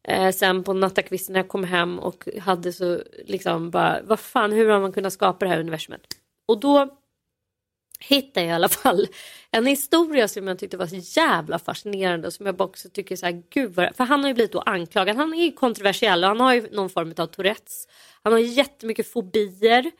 Eh, 0.08 0.32
sen 0.32 0.64
på 0.64 0.74
nattakvisten 0.74 1.34
när 1.34 1.40
jag 1.40 1.48
kom 1.48 1.64
hem 1.64 2.00
och 2.00 2.28
hade 2.42 2.74
så 2.74 3.02
liksom 3.26 3.72
bara, 3.72 4.02
vad 4.04 4.20
fan, 4.20 4.52
hur 4.52 4.70
har 4.70 4.80
man 4.80 4.92
kunnat 4.92 5.14
skapa 5.14 5.46
det 5.46 5.52
här 5.52 5.60
universumet? 5.60 6.02
Och 6.48 6.60
då 6.60 6.98
hittade 8.00 8.46
jag 8.46 8.52
i 8.52 8.56
alla 8.56 8.70
fall 8.70 9.08
en 9.52 9.66
historia 9.66 10.28
som 10.28 10.48
jag 10.48 10.60
tyckte 10.60 10.78
var 10.78 10.88
så 10.88 11.20
jävla 11.20 11.60
fascinerande 11.60 12.28
och 12.28 12.34
som 12.34 12.46
jag 12.46 12.62
också 12.62 12.90
tycker 12.90 13.16
så 13.16 13.26
här, 13.26 13.44
gud 13.50 13.76
vad, 13.76 13.96
för 13.96 14.04
han 14.04 14.20
har 14.22 14.28
ju 14.28 14.34
blivit 14.34 14.52
då 14.52 14.60
anklagad, 14.60 15.18
han 15.18 15.34
är 15.34 15.44
ju 15.44 15.52
kontroversiell 15.52 16.24
och 16.24 16.30
han 16.30 16.40
har 16.40 16.54
ju 16.54 16.68
någon 16.72 16.90
form 16.90 17.14
av 17.18 17.26
Tourettes. 17.26 17.88
Han 18.24 18.34
har 18.34 18.40
jättemycket 18.40 19.12
fobier. 19.12 19.92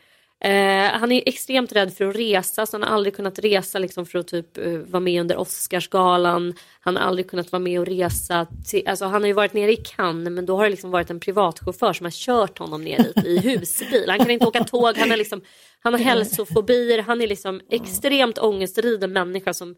Eh, 0.44 0.92
han 1.00 1.12
är 1.12 1.24
extremt 1.26 1.72
rädd 1.72 1.94
för 1.94 2.06
att 2.06 2.16
resa 2.16 2.66
så 2.66 2.78
han 2.78 2.84
har 2.84 2.90
aldrig 2.90 3.16
kunnat 3.16 3.40
resa 3.40 3.80
liksom, 3.80 4.06
för 4.06 4.20
att 4.20 4.28
typ 4.28 4.58
uh, 4.58 4.80
vara 4.80 5.00
med 5.00 5.22
under 5.22 5.38
Oscarsgalan. 5.38 6.54
Han 6.80 6.96
har 6.96 7.04
aldrig 7.04 7.30
kunnat 7.30 7.52
vara 7.52 7.60
med 7.60 7.80
och 7.80 7.86
resa. 7.86 8.48
Till, 8.68 8.88
alltså, 8.88 9.06
han 9.06 9.22
har 9.22 9.28
ju 9.28 9.34
varit 9.34 9.54
nere 9.54 9.72
i 9.72 9.76
Cannes 9.76 10.32
men 10.32 10.46
då 10.46 10.58
har 10.58 10.64
det 10.64 10.70
liksom 10.70 10.92
varit 10.92 11.10
en 11.10 11.20
privatchaufför 11.20 11.94
som 11.94 12.06
har 12.06 12.12
kört 12.12 12.58
honom 12.58 12.84
ner 12.84 12.98
dit 12.98 13.26
i 13.26 13.40
husbil. 13.40 14.10
Han 14.10 14.20
kan 14.20 14.32
inte 14.32 14.46
åka 14.46 14.64
tåg, 14.64 14.98
han, 14.98 15.12
är 15.12 15.18
liksom, 15.18 15.42
han 15.80 15.94
har 15.94 16.00
hälsofobier, 16.00 17.02
han 17.02 17.22
är 17.22 17.28
liksom 17.28 17.62
extremt 17.70 18.38
ångestriden 18.38 19.14
människa 19.14 19.54
som 19.54 19.76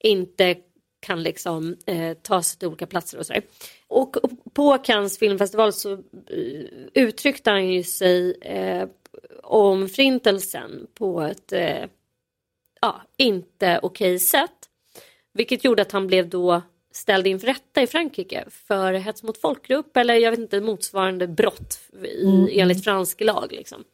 inte 0.00 0.56
kan 1.00 1.22
liksom 1.22 1.76
eh, 1.86 2.16
ta 2.22 2.42
sig 2.42 2.58
till 2.58 2.68
olika 2.68 2.86
platser 2.86 3.18
och 3.18 3.26
sådär. 3.26 3.42
Och 3.88 4.16
på 4.54 4.78
Cannes 4.78 5.18
filmfestival 5.18 5.72
så 5.72 5.92
uh, 5.92 6.00
uttryckte 6.94 7.50
han 7.50 7.68
ju 7.68 7.82
sig 7.82 8.38
eh, 8.40 8.88
om 9.42 9.88
förintelsen 9.88 10.86
på 10.94 11.20
ett 11.20 11.52
eh, 11.52 11.84
ja, 12.80 13.02
inte 13.16 13.80
okej 13.82 14.18
sätt. 14.18 14.50
Vilket 15.32 15.64
gjorde 15.64 15.82
att 15.82 15.92
han 15.92 16.06
blev 16.06 16.28
då 16.28 16.62
ställd 16.92 17.26
inför 17.26 17.46
rätta 17.46 17.82
i 17.82 17.86
Frankrike 17.86 18.44
för 18.50 18.92
hets 18.92 19.22
mot 19.22 19.40
folkgrupp 19.40 19.96
eller 19.96 20.14
jag 20.14 20.30
vet 20.30 20.40
inte 20.40 20.60
motsvarande 20.60 21.28
brott 21.28 21.78
i, 22.04 22.24
mm. 22.24 22.48
enligt 22.52 22.84
fransk 22.84 23.20
lag. 23.20 23.46
Liksom. 23.50 23.84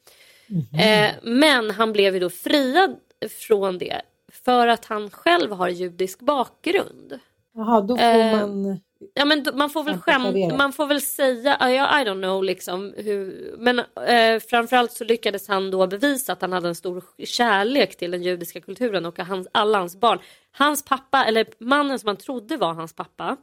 Mm. 0.49 1.09
Eh, 1.09 1.15
men 1.23 1.71
han 1.71 1.93
blev 1.93 2.15
ju 2.15 2.21
då 2.21 2.31
friad 2.31 2.97
från 3.29 3.79
det 3.79 4.03
för 4.33 4.67
att 4.67 4.85
han 4.85 5.11
själv 5.11 5.53
har 5.53 5.69
judisk 5.69 6.21
bakgrund. 6.21 7.19
Jaha, 7.55 7.81
då 7.81 7.97
får 7.97 8.05
eh, 8.05 8.33
man 8.33 8.81
Ja 9.15 9.25
men 9.25 9.47
man 9.55 9.71
får 9.71 9.85
väl 9.85 9.99
skämt, 9.99 10.57
man 10.59 10.73
får 10.73 10.87
väl 10.87 11.01
säga, 11.01 11.71
I, 11.71 11.75
I 11.75 12.05
don't 12.05 12.23
know 12.23 12.45
liksom 12.45 12.95
hur, 12.97 13.55
men 13.59 13.79
eh, 13.79 14.41
framförallt 14.49 14.93
så 14.93 15.05
lyckades 15.05 15.49
han 15.49 15.71
då 15.71 15.87
bevisa 15.87 16.33
att 16.33 16.41
han 16.43 16.53
hade 16.53 16.69
en 16.69 16.75
stor 16.75 17.05
kärlek 17.25 17.97
till 17.97 18.11
den 18.11 18.23
judiska 18.23 18.61
kulturen 18.61 19.07
och 19.07 19.19
hans, 19.19 19.49
alla 19.53 19.79
hans 19.79 19.97
barn. 19.97 20.19
Hans 20.53 20.85
pappa, 20.85 21.25
eller 21.25 21.47
mannen 21.59 21.99
som 21.99 22.07
han 22.07 22.17
trodde 22.17 22.57
var 22.57 22.75
hans 22.75 22.93
pappa, 22.93 23.37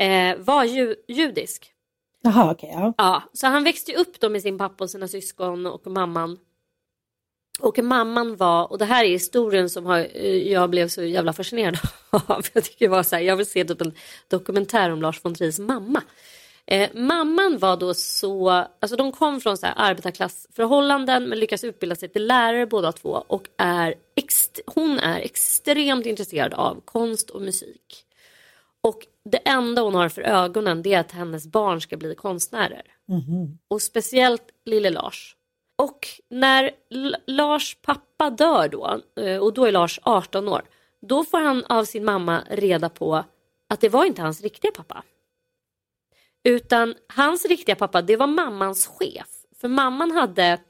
eh, 0.00 0.36
var 0.38 0.64
ju, 0.64 0.94
judisk. 1.08 1.72
Jaha 2.22 2.50
okej. 2.50 2.68
Okay, 2.68 2.82
ja. 2.82 2.94
ja. 2.98 3.22
Så 3.32 3.46
han 3.46 3.64
växte 3.64 3.94
upp 3.94 4.20
då 4.20 4.28
med 4.28 4.42
sin 4.42 4.58
pappa 4.58 4.84
och 4.84 4.90
sina 4.90 5.08
syskon 5.08 5.66
och 5.66 5.86
mamman. 5.86 6.38
Och 7.60 7.78
mamman 7.78 8.36
var, 8.36 8.72
och 8.72 8.78
det 8.78 8.84
här 8.84 9.04
är 9.04 9.08
historien 9.08 9.70
som 9.70 9.86
har, 9.86 9.98
eh, 10.14 10.52
jag 10.52 10.70
blev 10.70 10.88
så 10.88 11.02
jävla 11.02 11.32
fascinerad 11.32 11.78
av. 12.10 12.46
Jag 12.52 12.64
tycker 12.64 12.88
var 12.88 13.02
så 13.02 13.16
här, 13.16 13.22
jag 13.22 13.36
vill 13.36 13.46
se 13.46 13.64
typ 13.64 13.80
en 13.80 13.94
dokumentär 14.28 14.90
om 14.90 15.02
Lars 15.02 15.24
von 15.24 15.34
Triers 15.34 15.58
mamma. 15.58 16.02
Eh, 16.66 16.90
mamman 16.94 17.58
var 17.58 17.76
då 17.76 17.94
så, 17.94 18.50
alltså 18.50 18.96
de 18.96 19.12
kom 19.12 19.40
från 19.40 19.56
så 19.56 19.66
här 19.66 19.74
arbetarklassförhållanden 19.76 21.28
men 21.28 21.38
lyckas 21.38 21.64
utbilda 21.64 21.96
sig 21.96 22.08
till 22.08 22.26
lärare 22.26 22.66
båda 22.66 22.92
två 22.92 23.24
och 23.26 23.48
är 23.56 23.94
hon 24.66 24.98
är 24.98 25.20
extremt 25.20 26.06
intresserad 26.06 26.54
av 26.54 26.80
konst 26.84 27.30
och 27.30 27.42
musik. 27.42 28.04
Och 28.80 29.06
det 29.24 29.36
enda 29.38 29.82
hon 29.82 29.94
har 29.94 30.08
för 30.08 30.22
ögonen 30.22 30.82
det 30.82 30.94
är 30.94 31.00
att 31.00 31.12
hennes 31.12 31.46
barn 31.46 31.80
ska 31.80 31.96
bli 31.96 32.14
konstnärer. 32.14 32.82
Mm. 33.08 33.58
Och 33.68 33.82
speciellt 33.82 34.42
lille 34.64 34.90
Lars 34.90 35.35
och 35.76 36.08
när 36.30 36.70
L 36.90 37.16
Lars 37.26 37.76
pappa 37.82 38.30
dör 38.30 38.68
då, 38.68 39.00
eh, 39.20 39.38
och 39.38 39.54
då 39.54 39.64
är 39.64 39.72
Lars 39.72 40.00
18 40.02 40.48
år, 40.48 40.62
då 41.00 41.24
får 41.24 41.40
han 41.40 41.64
av 41.64 41.84
sin 41.84 42.04
mamma 42.04 42.42
reda 42.50 42.88
på 42.88 43.24
att 43.68 43.80
det 43.80 43.88
var 43.88 44.04
inte 44.04 44.22
hans 44.22 44.40
riktiga 44.40 44.70
pappa. 44.70 45.02
Utan 46.44 46.94
hans 47.08 47.44
riktiga 47.44 47.74
pappa, 47.74 48.02
det 48.02 48.16
var 48.16 48.26
mammans 48.26 48.86
chef. 48.86 49.28
För 49.60 49.68
mamman 49.68 50.10
hade 50.10 50.60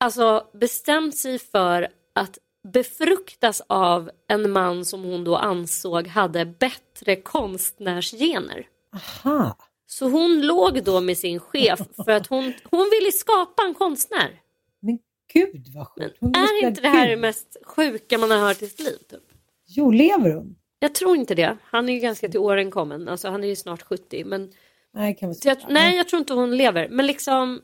alltså 0.00 0.46
bestämt 0.52 1.16
sig 1.16 1.38
för 1.38 1.88
att 2.14 2.38
befruktas 2.68 3.62
av 3.66 4.10
en 4.28 4.50
man 4.50 4.84
som 4.84 5.04
hon 5.04 5.24
då 5.24 5.36
ansåg 5.36 6.06
hade 6.06 6.46
bättre 6.46 7.16
konstnärsgener. 7.16 8.68
Aha. 8.94 9.56
Så 9.92 10.08
hon 10.08 10.40
låg 10.40 10.84
då 10.84 11.00
med 11.00 11.18
sin 11.18 11.40
chef 11.40 11.80
för 12.04 12.10
att 12.10 12.26
hon, 12.26 12.52
hon 12.70 12.90
ville 12.90 13.12
skapa 13.12 13.62
en 13.62 13.74
konstnär. 13.74 14.40
Men 14.80 14.98
gud 15.32 15.68
vad 15.74 15.88
sjukt. 15.88 16.22
Är 16.22 16.66
inte 16.66 16.80
det 16.80 16.88
här 16.88 17.08
det 17.08 17.16
mest 17.16 17.56
sjuka 17.64 18.18
man 18.18 18.30
har 18.30 18.38
hört 18.38 18.62
i 18.62 18.68
sitt 18.68 18.80
liv? 18.80 18.96
Typ? 19.10 19.22
Jo, 19.66 19.90
lever 19.90 20.34
hon? 20.34 20.56
Jag 20.78 20.94
tror 20.94 21.16
inte 21.16 21.34
det. 21.34 21.56
Han 21.62 21.88
är 21.88 21.92
ju 21.92 21.98
ganska 21.98 22.28
till 22.28 22.40
åren 22.40 22.70
kommen. 22.70 23.08
Alltså 23.08 23.28
han 23.28 23.44
är 23.44 23.48
ju 23.48 23.56
snart 23.56 23.82
70. 23.82 24.24
Men... 24.24 24.52
Nej, 24.94 25.16
kan 25.16 25.34
jag, 25.44 25.58
nej, 25.68 25.96
jag 25.96 26.08
tror 26.08 26.20
inte 26.20 26.34
hon 26.34 26.56
lever. 26.56 26.88
Men 26.88 27.06
liksom, 27.06 27.60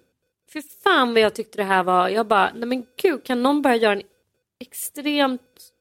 för 0.53 0.63
fan 0.83 1.15
vad 1.15 1.23
jag 1.23 1.35
tyckte 1.35 1.59
det 1.59 1.65
här 1.65 1.83
var. 1.83 2.09
Jag 2.09 2.27
bara, 2.27 2.53
nej 2.55 2.69
men 2.69 2.87
gud, 3.03 3.25
kan 3.25 3.43
någon 3.43 3.63
bara 3.63 3.77
göra 3.77 3.93
en 3.93 4.03
extremt... 4.61 5.73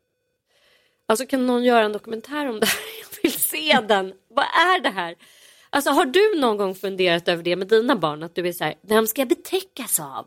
Alltså 1.05 1.25
kan 1.25 1.47
någon 1.47 1.63
göra 1.63 1.86
en 1.86 1.93
dokumentär 1.93 2.49
om 2.49 2.60
det 2.60 2.65
här? 2.65 2.79
Jag 3.01 3.21
vill 3.21 3.39
se 3.41 3.79
den. 3.88 4.13
vad 4.29 4.45
är 4.45 4.79
det 4.81 4.89
här? 4.89 5.15
Alltså 5.69 5.89
har 5.89 6.06
du 6.06 6.39
någon 6.39 6.58
gång 6.58 6.75
funderat 6.75 7.27
över 7.27 7.43
det 7.43 7.56
med 7.56 7.67
dina 7.67 7.95
barn? 7.95 8.23
Att 8.23 8.36
du 8.36 8.47
är 8.47 8.51
så 8.51 8.63
här, 8.63 8.73
vem 8.82 9.08
ska 9.08 9.21
jag 9.21 9.30
betäckas 9.30 9.99
av? 9.99 10.25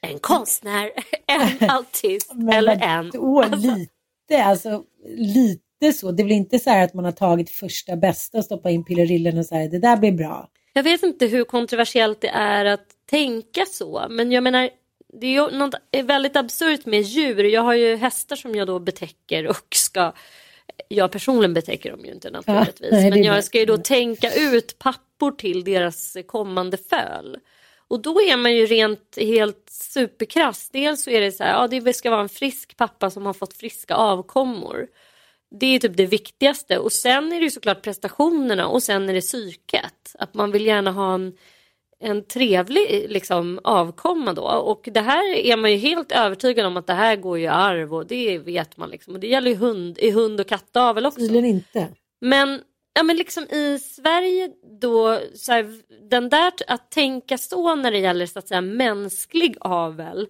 En 0.00 0.18
konstnär, 0.18 0.90
en 1.26 1.70
autist 1.70 2.32
eller 2.52 2.82
en... 2.82 3.10
Då, 3.10 3.44
lite, 3.56 4.44
alltså 4.44 4.84
lite 5.16 5.92
så. 5.94 6.12
Det 6.12 6.24
blir 6.24 6.36
inte 6.36 6.58
så 6.58 6.70
här 6.70 6.84
att 6.84 6.94
man 6.94 7.04
har 7.04 7.12
tagit 7.12 7.50
första 7.50 7.96
bästa 7.96 8.38
och 8.38 8.44
stoppat 8.44 8.72
in 8.72 8.84
pillerillen 8.84 9.38
och 9.38 9.46
säger 9.46 9.68
det 9.68 9.78
där 9.78 9.96
blir 9.96 10.12
bra. 10.12 10.48
Jag 10.72 10.82
vet 10.82 11.02
inte 11.02 11.26
hur 11.26 11.44
kontroversiellt 11.44 12.20
det 12.20 12.28
är 12.28 12.64
att 12.64 12.86
tänka 13.10 13.66
så, 13.66 14.06
men 14.10 14.32
jag 14.32 14.42
menar 14.42 14.70
det 15.20 15.26
är 15.26 15.30
ju 15.30 15.58
något 15.58 15.74
väldigt 16.04 16.36
absurt 16.36 16.86
med 16.86 17.02
djur. 17.02 17.44
Jag 17.44 17.62
har 17.62 17.74
ju 17.74 17.96
hästar 17.96 18.36
som 18.36 18.54
jag 18.54 18.66
då 18.66 18.78
betäcker 18.78 19.46
och 19.46 19.66
ska 19.74 20.12
jag 20.88 21.12
personligen 21.12 21.54
betäcker 21.54 21.90
dem 21.90 22.04
ju 22.04 22.12
inte 22.12 22.30
naturligtvis. 22.30 22.92
Ja, 22.92 23.10
men 23.10 23.24
jag 23.24 23.44
ska 23.44 23.58
ju 23.58 23.64
då 23.64 23.76
tänka 23.76 24.34
ut 24.34 24.78
pappor 24.78 25.32
till 25.32 25.64
deras 25.64 26.16
kommande 26.26 26.76
föl. 26.76 27.38
Och 27.88 28.02
då 28.02 28.22
är 28.22 28.36
man 28.36 28.56
ju 28.56 28.66
rent 28.66 29.16
helt 29.16 29.70
superkrass. 29.70 30.70
Dels 30.72 31.02
så 31.02 31.10
är 31.10 31.20
det 31.20 31.32
så 31.32 31.44
här, 31.44 31.52
ja 31.52 31.68
det 31.68 31.92
ska 31.92 32.10
vara 32.10 32.20
en 32.20 32.28
frisk 32.28 32.76
pappa 32.76 33.10
som 33.10 33.26
har 33.26 33.32
fått 33.32 33.56
friska 33.56 33.94
avkommor. 33.94 34.86
Det 35.60 35.66
är 35.66 35.78
typ 35.78 35.96
det 35.96 36.06
viktigaste 36.06 36.78
och 36.78 36.92
sen 36.92 37.32
är 37.32 37.38
det 37.38 37.44
ju 37.44 37.50
såklart 37.50 37.82
prestationerna 37.82 38.66
och 38.68 38.82
sen 38.82 39.08
är 39.08 39.14
det 39.14 39.20
psyket. 39.20 40.16
Att 40.18 40.34
man 40.34 40.52
vill 40.52 40.66
gärna 40.66 40.92
ha 40.92 41.14
en 41.14 41.32
en 42.02 42.24
trevlig 42.24 43.06
liksom, 43.08 43.60
avkomma 43.64 44.32
då. 44.32 44.42
Och 44.42 44.88
det 44.92 45.00
här 45.00 45.34
är 45.34 45.56
man 45.56 45.72
ju 45.72 45.76
helt 45.76 46.12
övertygad 46.12 46.66
om 46.66 46.76
att 46.76 46.86
det 46.86 46.92
här 46.92 47.16
går 47.16 47.38
ju 47.38 47.46
arv 47.46 47.94
och 47.94 48.06
det 48.06 48.38
vet 48.38 48.76
man 48.76 48.90
liksom. 48.90 49.14
Och 49.14 49.20
det 49.20 49.26
gäller 49.26 49.50
ju 49.50 49.56
hund, 49.56 49.98
i 49.98 50.10
hund 50.10 50.40
och 50.40 50.46
kattavel 50.46 51.06
också. 51.06 51.20
Tydligen 51.20 51.44
inte. 51.44 51.88
Men, 52.20 52.60
ja, 52.94 53.02
men 53.02 53.16
liksom 53.16 53.44
i 53.44 53.78
Sverige 53.78 54.50
då, 54.80 55.18
så 55.34 55.52
här, 55.52 55.80
den 56.10 56.28
där 56.28 56.52
att 56.66 56.90
tänka 56.90 57.38
så 57.38 57.74
när 57.74 57.90
det 57.90 57.98
gäller 57.98 58.26
så 58.26 58.38
att 58.38 58.48
säga 58.48 58.60
mänsklig 58.60 59.56
avel. 59.60 60.26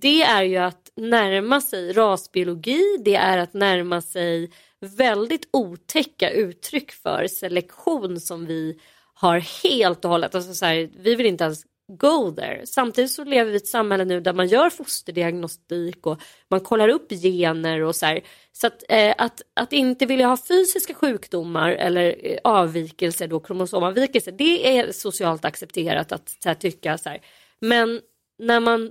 Det 0.00 0.22
är 0.22 0.42
ju 0.42 0.56
att 0.56 0.92
närma 0.96 1.60
sig 1.60 1.92
rasbiologi, 1.92 2.82
det 3.04 3.16
är 3.16 3.38
att 3.38 3.54
närma 3.54 4.00
sig 4.00 4.50
väldigt 4.80 5.48
otäcka 5.52 6.30
uttryck 6.30 6.92
för 6.92 7.26
selektion 7.26 8.20
som 8.20 8.46
vi 8.46 8.78
har 9.14 9.38
helt 9.38 10.04
och 10.04 10.10
hållet, 10.10 10.34
alltså 10.34 10.54
så 10.54 10.64
här, 10.64 10.90
vi 10.96 11.14
vill 11.14 11.26
inte 11.26 11.44
ens 11.44 11.64
go 11.88 12.30
there. 12.30 12.66
Samtidigt 12.66 13.10
så 13.10 13.24
lever 13.24 13.50
vi 13.50 13.52
i 13.52 13.56
ett 13.56 13.66
samhälle 13.66 14.04
nu 14.04 14.20
där 14.20 14.32
man 14.32 14.48
gör 14.48 14.70
fosterdiagnostik 14.70 16.06
och 16.06 16.20
man 16.50 16.60
kollar 16.60 16.88
upp 16.88 17.10
gener 17.10 17.80
och 17.80 17.96
så 17.96 18.06
här. 18.06 18.20
Så 18.52 18.66
att, 18.66 18.84
eh, 18.88 19.14
att, 19.18 19.42
att 19.54 19.72
inte 19.72 20.06
vilja 20.06 20.26
ha 20.26 20.36
fysiska 20.36 20.94
sjukdomar 20.94 21.70
eller 21.70 22.26
eh, 22.26 22.38
avvikelser, 22.44 23.28
då 23.28 23.40
kromosomavvikelser, 23.40 24.32
det 24.32 24.78
är 24.78 24.92
socialt 24.92 25.44
accepterat 25.44 26.12
att 26.12 26.28
så 26.28 26.48
här, 26.48 26.54
tycka 26.54 26.98
så 26.98 27.08
här. 27.08 27.20
Men 27.60 28.00
när 28.38 28.60
man 28.60 28.90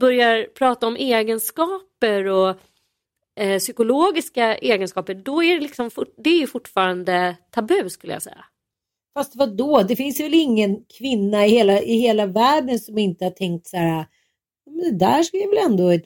börjar 0.00 0.44
prata 0.54 0.86
om 0.86 0.96
egenskaper 0.96 2.26
och 2.26 2.56
eh, 3.40 3.58
psykologiska 3.58 4.56
egenskaper, 4.56 5.14
då 5.14 5.42
är 5.42 5.54
det, 5.54 5.60
liksom, 5.60 5.90
det 6.16 6.42
är 6.42 6.46
fortfarande 6.46 7.36
tabu 7.50 7.90
skulle 7.90 8.12
jag 8.12 8.22
säga. 8.22 8.44
Fast 9.16 9.36
vad 9.36 9.56
då? 9.56 9.82
Det 9.82 9.96
finns 9.96 10.20
väl 10.20 10.34
ingen 10.34 10.76
kvinna 10.98 11.46
i 11.46 11.50
hela, 11.50 11.82
i 11.82 11.98
hela 11.98 12.26
världen 12.26 12.78
som 12.78 12.98
inte 12.98 13.24
har 13.24 13.30
tänkt 13.30 13.66
så 13.66 13.76
här, 13.76 14.06
det 14.82 14.98
där 14.98 15.22
ska 15.22 15.38
väl 15.38 15.70
ändå 15.70 15.88
ett, 15.88 16.04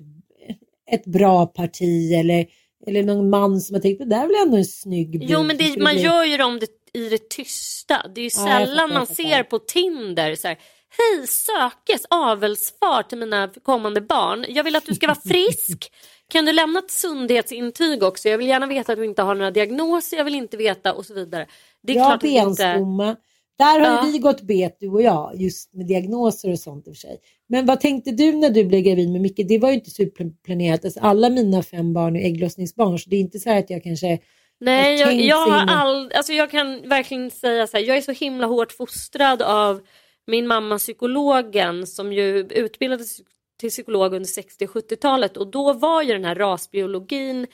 ett 0.90 1.04
bra 1.04 1.46
parti 1.46 2.12
eller, 2.12 2.46
eller 2.86 3.02
någon 3.02 3.30
man 3.30 3.60
som 3.60 3.74
har 3.74 3.80
tänkt, 3.80 3.98
det 3.98 4.04
där 4.04 4.22
är 4.22 4.26
väl 4.26 4.46
ändå 4.46 4.56
en 4.56 4.64
snygg 4.64 5.10
bild. 5.10 5.30
Jo 5.30 5.42
men 5.42 5.56
det, 5.56 5.82
man 5.82 5.98
gör 5.98 6.24
ju 6.24 6.36
dem 6.36 6.58
det, 6.58 6.98
i 7.00 7.08
det 7.08 7.28
tysta. 7.28 8.06
Det 8.14 8.20
är 8.20 8.24
ju 8.24 8.30
sällan 8.30 8.90
ja, 8.90 8.98
man 8.98 9.06
ser 9.06 9.42
på 9.42 9.58
Tinder 9.58 10.34
så 10.34 10.48
här, 10.48 10.58
Hej 10.98 11.26
sökes 11.26 12.06
avelsfar 12.10 13.02
till 13.02 13.18
mina 13.18 13.50
kommande 13.62 14.00
barn. 14.00 14.44
Jag 14.48 14.64
vill 14.64 14.76
att 14.76 14.86
du 14.86 14.94
ska 14.94 15.06
vara 15.06 15.20
frisk. 15.28 15.92
Kan 16.32 16.44
du 16.44 16.52
lämna 16.52 16.78
ett 16.78 16.90
sundhetsintyg 16.90 18.02
också? 18.02 18.28
Jag 18.28 18.38
vill 18.38 18.46
gärna 18.46 18.66
veta 18.66 18.92
att 18.92 18.98
du 18.98 19.04
inte 19.04 19.22
har 19.22 19.34
några 19.34 19.50
diagnoser. 19.50 20.16
Jag 20.16 20.24
vill 20.24 20.34
inte 20.34 20.56
veta 20.56 20.92
och 20.92 21.06
så 21.06 21.14
vidare. 21.14 21.46
Det 21.82 21.92
är 21.92 21.96
ja, 21.96 22.04
klart 22.04 22.20
det 22.20 22.28
inte... 22.28 22.62
benstomma. 22.62 23.16
Där 23.58 23.80
har 23.80 23.86
Ja. 23.86 24.02
vi 24.12 24.18
gått 24.18 24.40
bet 24.42 24.76
du 24.80 24.88
och 24.88 25.02
jag, 25.02 25.32
just 25.36 25.74
med 25.74 25.86
diagnoser 25.86 26.52
och 26.52 26.58
sånt 26.58 26.88
i 26.88 26.90
och 26.90 26.94
för 26.94 27.00
sig. 27.00 27.18
Men 27.48 27.66
vad 27.66 27.80
tänkte 27.80 28.10
du 28.10 28.32
när 28.32 28.50
du 28.50 28.64
blev 28.64 28.80
gravid 28.80 29.10
med 29.10 29.20
Micke? 29.20 29.48
Det 29.48 29.58
var 29.58 29.68
ju 29.68 29.74
inte 29.74 29.90
superplanerat. 29.90 30.84
Alltså, 30.84 31.00
alla 31.00 31.30
mina 31.30 31.62
fem 31.62 31.92
barn 31.92 32.16
är 32.16 32.26
ägglossningsbarn, 32.26 32.98
så 32.98 33.10
det 33.10 33.16
är 33.16 33.20
inte 33.20 33.38
så 33.38 33.50
här 33.50 33.58
att 33.58 33.70
jag 33.70 33.82
kanske 33.82 34.18
Nej, 34.60 35.00
jag, 35.00 35.14
jag, 35.14 35.48
innan. 35.48 35.68
all, 35.68 36.12
alltså 36.14 36.32
jag 36.32 36.50
kan 36.50 36.88
verkligen 36.88 37.30
säga 37.30 37.66
så 37.66 37.76
här, 37.76 37.84
jag 37.84 37.96
är 37.96 38.00
så 38.00 38.12
himla 38.12 38.46
hårt 38.46 38.72
fostrad 38.72 39.42
av 39.42 39.80
min 40.26 40.46
mamma 40.46 40.78
psykologen 40.78 41.86
som 41.86 42.12
ju 42.12 42.38
utbildades 42.38 43.20
till 43.60 43.70
psykolog 43.70 44.14
under 44.14 44.28
60 44.28 44.64
och 44.66 44.70
70-talet 44.70 45.36
och 45.36 45.46
då 45.46 45.72
var 45.72 46.02
ju 46.02 46.12
den 46.12 46.24
här 46.24 46.34
rasbiologin 46.34 47.46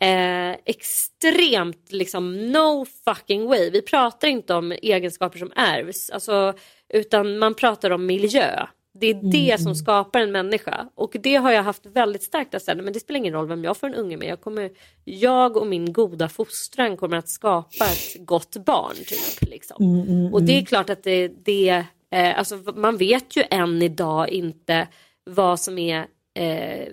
eh, 0.00 0.50
extremt 0.50 1.92
liksom 1.92 2.52
no 2.52 2.86
fucking 3.04 3.46
way. 3.46 3.70
Vi 3.70 3.82
pratar 3.82 4.28
inte 4.28 4.54
om 4.54 4.72
egenskaper 4.72 5.38
som 5.38 5.52
ärvs, 5.56 6.10
alltså, 6.10 6.54
utan 6.88 7.38
man 7.38 7.54
pratar 7.54 7.90
om 7.90 8.06
miljö. 8.06 8.66
Det 8.94 9.06
är 9.06 9.14
det 9.14 9.60
som 9.60 9.74
skapar 9.74 10.20
en 10.20 10.32
människa 10.32 10.88
och 10.94 11.16
det 11.22 11.34
har 11.34 11.52
jag 11.52 11.62
haft 11.62 11.86
väldigt 11.86 12.22
starkt 12.22 12.54
att 12.54 12.62
säga, 12.62 12.82
men 12.82 12.92
det 12.92 13.00
spelar 13.00 13.18
ingen 13.18 13.34
roll 13.34 13.48
vem 13.48 13.64
jag 13.64 13.76
får 13.76 13.86
en 13.86 13.94
unge 13.94 14.16
med. 14.16 14.28
Jag, 14.28 14.40
kommer, 14.40 14.70
jag 15.04 15.56
och 15.56 15.66
min 15.66 15.92
goda 15.92 16.28
fostran 16.28 16.96
kommer 16.96 17.16
att 17.16 17.28
skapa 17.28 17.84
ett 17.84 18.26
gott 18.26 18.56
barn. 18.56 18.94
Typ, 18.94 19.50
liksom. 19.50 19.76
och 20.32 20.42
det 20.42 20.58
är 20.58 20.64
klart 20.64 20.90
att 20.90 21.02
det, 21.02 21.28
det 21.28 21.84
eh, 22.12 22.38
alltså, 22.38 22.56
man 22.74 22.96
vet 22.96 23.36
ju 23.36 23.44
än 23.50 23.82
idag 23.82 24.28
inte 24.28 24.88
vad 25.24 25.60
som 25.60 25.78
är 25.78 26.06
eh, 26.34 26.88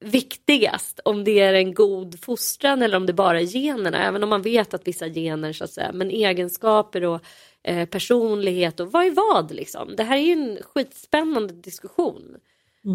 viktigast. 0.00 1.00
Om 1.04 1.24
det 1.24 1.40
är 1.40 1.54
en 1.54 1.74
god 1.74 2.20
fostran 2.20 2.82
eller 2.82 2.96
om 2.96 3.06
det 3.06 3.12
bara 3.12 3.40
är 3.40 3.44
generna. 3.44 4.04
Även 4.04 4.22
om 4.22 4.28
man 4.28 4.42
vet 4.42 4.74
att 4.74 4.88
vissa 4.88 5.08
gener 5.08 5.52
så 5.52 5.64
att 5.64 5.70
säga. 5.70 5.92
Men 5.92 6.10
egenskaper 6.10 7.04
och 7.04 7.20
eh, 7.62 7.88
personlighet 7.88 8.80
och 8.80 8.92
vad 8.92 9.06
är 9.06 9.10
vad 9.10 9.52
liksom. 9.52 9.96
Det 9.96 10.02
här 10.02 10.16
är 10.16 10.22
ju 10.22 10.32
en 10.32 10.58
skitspännande 10.62 11.54
diskussion. 11.54 12.36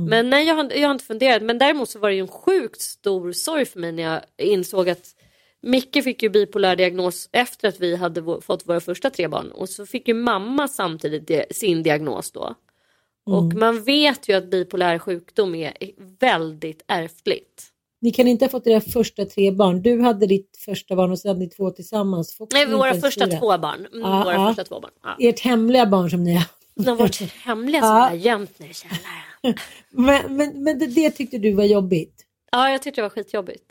Men 0.10 0.30
nej, 0.30 0.48
jag 0.48 0.56
har, 0.56 0.72
jag 0.76 0.88
har 0.88 0.92
inte 0.92 1.06
funderat. 1.06 1.44
Men 1.44 1.58
däremot 1.58 1.90
så 1.90 2.00
var 2.00 2.10
det 2.10 2.16
ju 2.16 2.22
en 2.22 2.28
sjukt 2.28 2.82
stor 2.82 3.32
sorg 3.32 3.66
för 3.66 3.80
mig 3.80 3.92
när 3.92 4.04
jag 4.04 4.22
insåg 4.38 4.90
att 4.90 5.16
Micke 5.62 6.04
fick 6.04 6.24
ju 6.24 6.30
bipolär 6.30 6.76
diagnos 6.76 7.30
efter 7.32 7.68
att 7.68 7.80
vi 7.80 7.96
hade 7.96 8.42
fått 8.42 8.68
våra 8.70 8.80
första 8.80 9.10
tre 9.10 9.28
barn. 9.28 9.52
Och 9.52 9.70
så 9.70 9.86
fick 9.86 10.08
ju 10.08 10.14
mamma 10.14 10.68
samtidigt 10.68 11.28
di- 11.28 11.46
sin 11.52 11.84
diagnos 11.84 12.32
då. 12.32 12.56
Och 13.26 13.44
man 13.54 13.84
vet 13.84 14.30
ju 14.30 14.34
att 14.34 14.50
bipolär 14.52 15.00
sjukdom 15.00 15.56
är 15.56 15.74
väldigt 16.20 16.84
ärftligt. 16.88 17.68
Ni 18.02 18.12
kan 18.12 18.28
inte 18.28 18.46
ha 18.46 18.50
fått 18.50 18.68
era 18.68 18.82
första 18.82 19.26
tre 19.26 19.52
barn. 19.52 19.82
Du 19.82 20.02
hade 20.02 20.26
ditt 20.28 20.58
första 20.66 20.96
barn 20.96 21.12
och 21.12 21.18
hade 21.26 21.40
ni 21.40 21.50
två 21.50 21.70
tillsammans. 21.72 22.38
Fox 22.38 22.54
Nej, 22.54 22.64
är 22.64 22.68
våra 22.68 22.94
första 22.94 23.26
fyra. 23.28 23.40
två 23.40 23.58
barn. 23.58 23.86
Mm, 23.94 24.00
Ja, 24.02 24.24
våra 24.24 24.34
ja. 24.34 24.48
första 24.48 24.64
två 24.64 24.80
barn. 24.80 24.92
Ja. 25.04 25.16
Ert 25.20 25.40
hemliga 25.40 25.86
barn 25.86 26.10
som 26.10 26.24
ni 26.24 26.34
har. 26.34 26.46
De 26.76 26.88
har 26.90 26.96
varit 26.96 27.22
hemliga 27.22 27.82
som 27.82 27.90
jag 27.90 27.96
har 27.96 28.16
gömt 28.16 28.60
ner 28.60 28.70
i 28.70 28.74
källaren. 28.74 29.58
Men, 29.90 30.36
men, 30.38 30.64
men 30.64 30.80
det, 30.80 30.88
det 30.88 31.12
tyckte 31.12 31.38
du 31.38 31.54
var 31.54 31.64
jobbigt? 31.64 32.26
Ja, 32.52 32.70
jag 32.72 32.82
tyckte 32.82 33.02
det 33.02 33.04
var 33.04 33.10
skitjobbigt. 33.10 33.64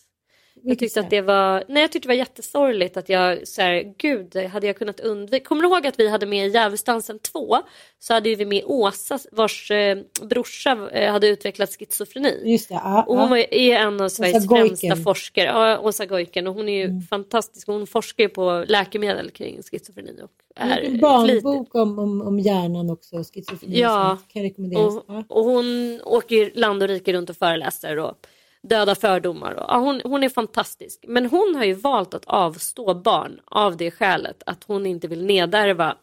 Jag 0.62 0.78
tyckte 0.78 1.00
att 1.00 1.10
det 1.10 1.20
var, 1.20 1.64
nej 1.68 1.82
jag 1.82 1.92
tyckte 1.92 2.08
det 2.08 2.10
var 2.12 2.18
jättesorgligt 2.18 2.96
att 2.96 3.08
jag, 3.08 3.48
så 3.48 3.62
här, 3.62 3.94
gud, 3.98 4.36
hade 4.36 4.66
jag 4.66 4.76
kunnat 4.76 5.00
undvika. 5.00 5.44
Kommer 5.44 5.62
du 5.62 5.68
ihåg 5.68 5.86
att 5.86 6.00
vi 6.00 6.08
hade 6.08 6.26
med 6.26 6.46
i 6.46 6.50
Djävulsdansen 6.50 7.18
2? 7.18 7.56
Så 7.98 8.14
hade 8.14 8.34
vi 8.34 8.44
med 8.44 8.62
Åsa 8.66 9.18
vars 9.32 9.70
eh, 9.70 9.98
brorsa 10.22 10.88
eh, 10.92 11.12
hade 11.12 11.28
utvecklat 11.28 11.70
schizofreni. 11.70 12.42
Just 12.44 12.68
det, 12.68 12.74
ja, 12.74 13.02
Och 13.08 13.16
hon 13.18 13.30
var, 13.30 13.36
är 13.54 13.76
en 13.76 14.00
av 14.00 14.08
Sveriges 14.08 14.48
främsta 14.48 14.96
forskare. 14.96 15.46
Ja, 15.46 15.78
Åsa 15.78 16.06
Goiken. 16.06 16.46
Och 16.46 16.54
hon 16.54 16.68
är 16.68 16.86
ju 16.86 17.00
fantastisk. 17.00 17.66
Hon 17.66 17.86
forskar 17.86 18.24
ju 18.24 18.28
på 18.28 18.64
läkemedel 18.68 19.30
kring 19.30 19.62
schizofreni. 19.62 20.20
Och 20.22 20.30
är 20.56 20.80
En 20.80 20.98
barnbok 20.98 21.74
om, 21.74 21.98
om, 21.98 22.22
om 22.22 22.38
hjärnan 22.38 22.90
också, 22.90 23.16
schizofreni. 23.34 23.80
Ja, 23.80 24.18
kan 24.32 24.42
rekommenderas. 24.42 24.96
Och, 24.96 25.04
Ja. 25.08 25.24
och 25.28 25.44
hon 25.44 26.00
åker 26.04 26.52
land 26.54 26.82
och 26.82 26.88
rike 26.88 27.12
runt 27.12 27.30
och 27.30 27.36
föreläser 27.36 27.98
och 27.98 28.14
döda 28.62 28.94
fördomar. 28.94 29.52
Och, 29.52 29.64
ja, 29.68 29.78
hon, 29.78 30.00
hon 30.04 30.22
är 30.22 30.28
fantastisk. 30.28 31.04
Men 31.08 31.26
hon 31.26 31.54
har 31.54 31.64
ju 31.64 31.74
valt 31.74 32.14
att 32.14 32.24
avstå 32.26 32.94
barn 32.94 33.40
av 33.44 33.76
det 33.76 33.90
skälet 33.90 34.42
att 34.46 34.64
hon 34.64 34.86
inte 34.86 35.08
vill 35.08 35.24
nedärva 35.24 35.96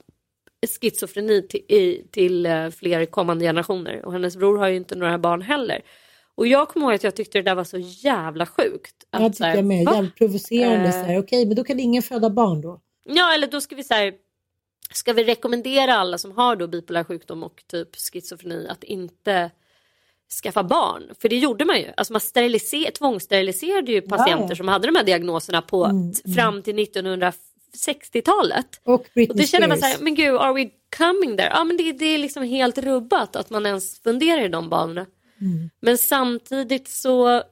schizofreni 0.82 1.48
till, 1.48 1.60
i, 1.68 2.08
till 2.12 2.46
eh, 2.46 2.70
fler 2.70 3.06
kommande 3.06 3.46
generationer. 3.46 4.06
Och 4.06 4.14
hennes 4.14 4.38
bror 4.38 4.58
har 4.58 4.68
ju 4.68 4.76
inte 4.76 4.96
några 4.96 5.18
barn 5.18 5.42
heller. 5.42 5.82
Och 6.36 6.48
jag 6.48 6.70
kommer 6.70 6.86
ihåg 6.86 6.96
att 6.96 7.04
jag 7.04 7.16
tyckte 7.16 7.38
det 7.38 7.42
där 7.44 7.56
var 7.56 7.64
så 7.64 7.78
jävla 7.78 8.46
sjukt. 8.46 8.96
Att, 9.10 9.22
Jag 9.22 9.34
tycker 9.34 9.56
jag 9.56 9.66
med. 9.66 9.86
va? 9.86 9.94
Jävligt 9.96 10.16
provocerande. 10.16 11.14
Eh. 11.14 11.20
Okej, 11.20 11.46
men 11.46 11.56
då 11.56 11.64
kan 11.64 11.80
ingen 11.80 12.04
föda 12.04 12.30
barn 12.30 12.62
då? 12.62 12.82
Ja, 13.04 13.34
eller 13.34 13.48
då 13.48 13.62
ska 13.62 13.76
vi 13.76 13.84
här, 13.90 14.14
ska 14.94 15.14
vi 15.14 15.24
rekommendera 15.24 15.96
alla 15.96 16.18
som 16.18 16.32
har 16.32 16.56
då 16.56 16.68
bipolär 16.68 17.04
sjukdom 17.04 17.44
och 17.44 17.64
typ 17.68 17.96
schizofreni 17.96 18.68
att 18.68 18.84
inte 18.84 19.52
skaffa 20.44 20.64
barn. 20.64 21.04
För 21.20 21.30
det 21.30 21.38
gjorde 21.38 21.66
man 21.66 21.80
ju. 21.80 21.86
Alltså 21.98 22.14
man 22.14 22.22
steriliser, 22.22 22.92
tvångssteriliserade 22.92 23.92
ju 23.92 24.02
patienter 24.02 24.50
ja. 24.50 24.56
som 24.56 24.68
hade 24.68 24.88
de 24.88 24.96
här 24.96 25.04
diagnoserna 25.04 25.62
på 25.62 25.86
Mm, 25.86 26.14
fram 26.36 26.64
till 26.64 26.76
1960-talet. 26.76 28.82
Och 28.84 29.06
Britney 29.14 29.34
Och 29.34 29.38
det 29.38 29.48
känner 29.48 29.68
man 29.68 29.78
så 29.78 29.86
här, 29.86 29.98
men 30.00 30.16
gud, 30.16 30.36
are 30.36 30.54
we 30.54 30.70
coming 30.98 31.38
there? 31.38 31.50
Ja, 31.50 31.64
men 31.64 31.78
det, 31.78 31.92
det 31.92 32.06
är 32.06 32.18
liksom 32.18 32.44
helt 32.44 32.78
rubbat 32.78 33.36
att 33.36 33.50
man 33.50 33.66
ens 33.66 34.00
funderar 34.00 34.46
i 34.46 34.48
de 34.48 34.70
banorna. 34.70 35.06
Mm. 35.42 35.70
Men 35.80 35.98
samtidigt 35.98 36.88
så 36.88 37.44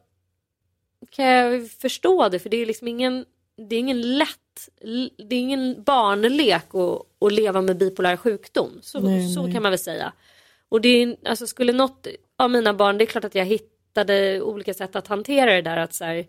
kan 1.10 1.26
jag 1.26 1.72
förstå 1.72 2.30
det, 2.30 2.40
för 2.40 2.50
det 2.50 2.58
är 2.58 2.66
liksom 2.66 2.88
ingen, 2.88 3.26
det 3.70 3.76
är 3.76 3.80
ingen 3.80 4.18
lätt, 4.18 4.70
det 5.30 5.36
är 5.36 5.40
ingen 5.40 5.84
barnlek 5.84 6.76
att, 6.76 7.02
att 7.26 7.34
leva 7.34 7.62
med 7.62 7.78
bipolär 7.78 8.18
sjukdom. 8.18 8.80
Så, 8.82 9.00
Nej, 9.00 9.34
så 9.34 9.44
nej. 9.44 9.54
kan 9.54 9.64
man 9.64 9.72
väl 9.72 9.80
säga. 9.80 10.14
Och 10.70 10.82
det 10.82 10.90
är, 10.90 11.16
alltså 11.26 11.48
skulle 11.48 11.74
något 11.74 12.08
av 12.38 12.52
mina 12.52 12.74
barn, 12.74 12.98
det 12.98 13.04
är 13.04 13.06
klart 13.06 13.24
att 13.24 13.36
jag 13.36 13.46
hittade 13.46 14.42
olika 14.42 14.74
sätt 14.74 14.96
att 14.96 15.08
hantera 15.08 15.54
det 15.54 15.62
där. 15.62 15.78
Att 15.78 15.94
så 15.94 16.06
här, 16.06 16.26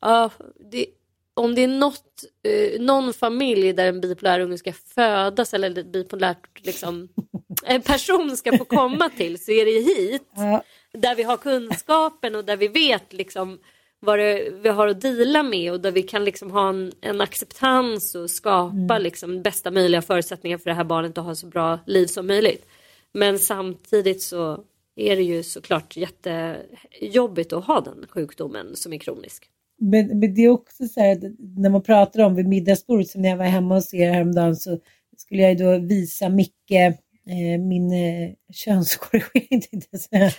ja, 0.00 0.30
det, 0.70 0.86
om 1.34 1.54
det 1.54 1.64
är 1.64 1.68
något, 1.68 2.24
eh, 2.42 2.80
någon 2.80 3.12
familj 3.12 3.72
där 3.72 3.86
en 3.86 4.00
bipolär 4.00 4.40
unge 4.40 4.58
ska 4.58 4.72
födas 4.72 5.54
eller 5.54 5.78
ett 5.78 5.92
bipolärt 5.92 6.66
liksom, 6.66 7.08
en 7.64 7.82
person 7.82 8.36
ska 8.36 8.58
få 8.58 8.64
komma 8.64 9.08
till 9.08 9.44
så 9.44 9.50
är 9.52 9.64
det 9.64 9.80
hit. 9.80 10.30
Ja. 10.36 10.62
Där 10.92 11.14
vi 11.14 11.22
har 11.22 11.36
kunskapen 11.36 12.34
och 12.34 12.44
där 12.44 12.56
vi 12.56 12.68
vet 12.68 13.12
liksom 13.12 13.58
vad 14.00 14.18
det, 14.18 14.50
vi 14.62 14.68
har 14.68 14.88
att 14.88 15.00
dela 15.00 15.42
med 15.42 15.72
och 15.72 15.80
där 15.80 15.90
vi 15.90 16.02
kan 16.02 16.24
liksom 16.24 16.50
ha 16.50 16.68
en, 16.68 16.92
en 17.00 17.20
acceptans 17.20 18.14
och 18.14 18.30
skapa 18.30 18.98
liksom 18.98 19.42
bästa 19.42 19.70
möjliga 19.70 20.02
förutsättningar 20.02 20.58
för 20.58 20.70
det 20.70 20.74
här 20.74 20.84
barnet 20.84 21.18
att 21.18 21.24
ha 21.24 21.34
så 21.34 21.46
bra 21.46 21.78
liv 21.86 22.06
som 22.06 22.26
möjligt. 22.26 22.69
Men 23.14 23.38
samtidigt 23.38 24.22
så 24.22 24.64
är 24.96 25.16
det 25.16 25.22
ju 25.22 25.42
såklart 25.42 25.96
jättejobbigt 25.96 27.52
att 27.52 27.64
ha 27.64 27.80
den 27.80 28.06
sjukdomen 28.08 28.76
som 28.76 28.92
är 28.92 28.98
kronisk. 28.98 29.50
Men, 29.78 30.18
men 30.18 30.34
det 30.34 30.44
är 30.44 30.48
också 30.48 30.88
så 30.88 31.00
här, 31.00 31.12
att 31.12 31.22
när 31.56 31.70
man 31.70 31.82
pratar 31.82 32.24
om 32.24 32.34
vid 32.34 32.48
middagsbordet, 32.48 33.08
som 33.08 33.22
när 33.22 33.28
jag 33.28 33.36
var 33.36 33.44
hemma 33.44 33.74
hos 33.74 33.94
er 33.94 34.10
häromdagen, 34.10 34.56
så 34.56 34.78
skulle 35.16 35.42
jag 35.42 35.52
ju 35.52 35.58
då 35.58 35.78
visa 35.78 36.28
Micke 36.28 36.70
eh, 36.70 37.60
min 37.60 37.92
eh, 37.92 38.30
könskorrigering. 38.52 39.60
tänkte 39.60 39.88
jag 39.90 40.00
säga. 40.00 40.30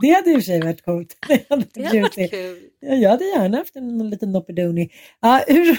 Det 0.00 0.08
hade 0.08 0.30
i 0.30 0.32
och 0.32 0.38
för 0.38 0.44
sig 0.46 0.60
varit 0.60 0.84
coolt. 0.84 1.16
Det 1.28 1.46
hade 1.50 1.66
Det 1.74 1.84
hade 1.84 2.00
varit 2.00 2.14
kul. 2.14 2.28
kul. 2.28 2.58
Ja, 2.80 2.94
jag 2.94 3.10
hade 3.10 3.24
gärna 3.24 3.56
haft 3.56 3.76
en, 3.76 4.00
en 4.00 4.10
liten 4.10 4.32
Noppedoni. 4.32 4.90
Ja, 5.20 5.44
hur 5.48 5.78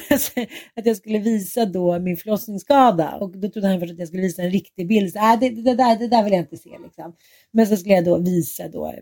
att 0.76 0.86
jag 0.86 0.98
skulle 0.98 1.20
visa 1.20 1.66
då 1.66 2.00
min 2.00 2.18
förlossningsskada 2.18 3.16
och 3.16 3.38
då 3.38 3.50
trodde 3.50 3.68
han 3.68 3.80
först 3.80 3.94
att 3.94 4.00
jag 4.00 4.08
skulle 4.08 4.24
visa 4.24 4.42
en 4.42 4.52
riktig 4.52 4.88
bild. 4.88 5.14
Så, 5.14 5.20
äh, 5.20 5.40
det, 5.40 5.50
det, 5.50 5.76
där, 5.76 6.00
det 6.00 6.08
där 6.08 6.24
vill 6.24 6.34
jag 6.34 6.42
inte 6.42 6.58
se 6.58 6.70
liksom. 6.84 7.16
Men 7.52 7.68
så 7.68 7.78
skulle 7.78 7.96
jag 7.96 8.06
då 8.06 8.18
visa 8.18 8.68
då 8.68 8.94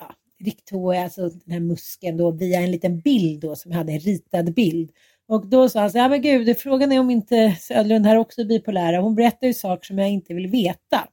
ja, 0.00 0.14
rikthår, 0.44 0.94
alltså 0.94 1.28
den 1.28 1.52
här 1.52 1.60
muskeln 1.60 2.16
då 2.16 2.30
via 2.30 2.60
en 2.60 2.70
liten 2.70 3.00
bild 3.00 3.40
då 3.40 3.56
som 3.56 3.70
jag 3.70 3.78
hade, 3.78 3.92
en 3.92 4.00
ritad 4.00 4.54
bild. 4.54 4.90
Och 5.28 5.46
då 5.46 5.68
sa 5.68 5.80
han 5.80 5.90
så 5.90 5.98
här, 5.98 6.04
ja 6.04 6.08
men 6.08 6.22
gud, 6.22 6.58
frågan 6.58 6.92
är 6.92 7.00
om 7.00 7.10
inte 7.10 7.56
Söderlund 7.60 8.06
här 8.06 8.16
också 8.16 8.40
är 8.40 8.44
bipolära. 8.44 9.00
Hon 9.00 9.14
berättar 9.14 9.46
ju 9.46 9.54
saker 9.54 9.86
som 9.86 9.98
jag 9.98 10.10
inte 10.10 10.34
vill 10.34 10.46
veta. 10.46 11.08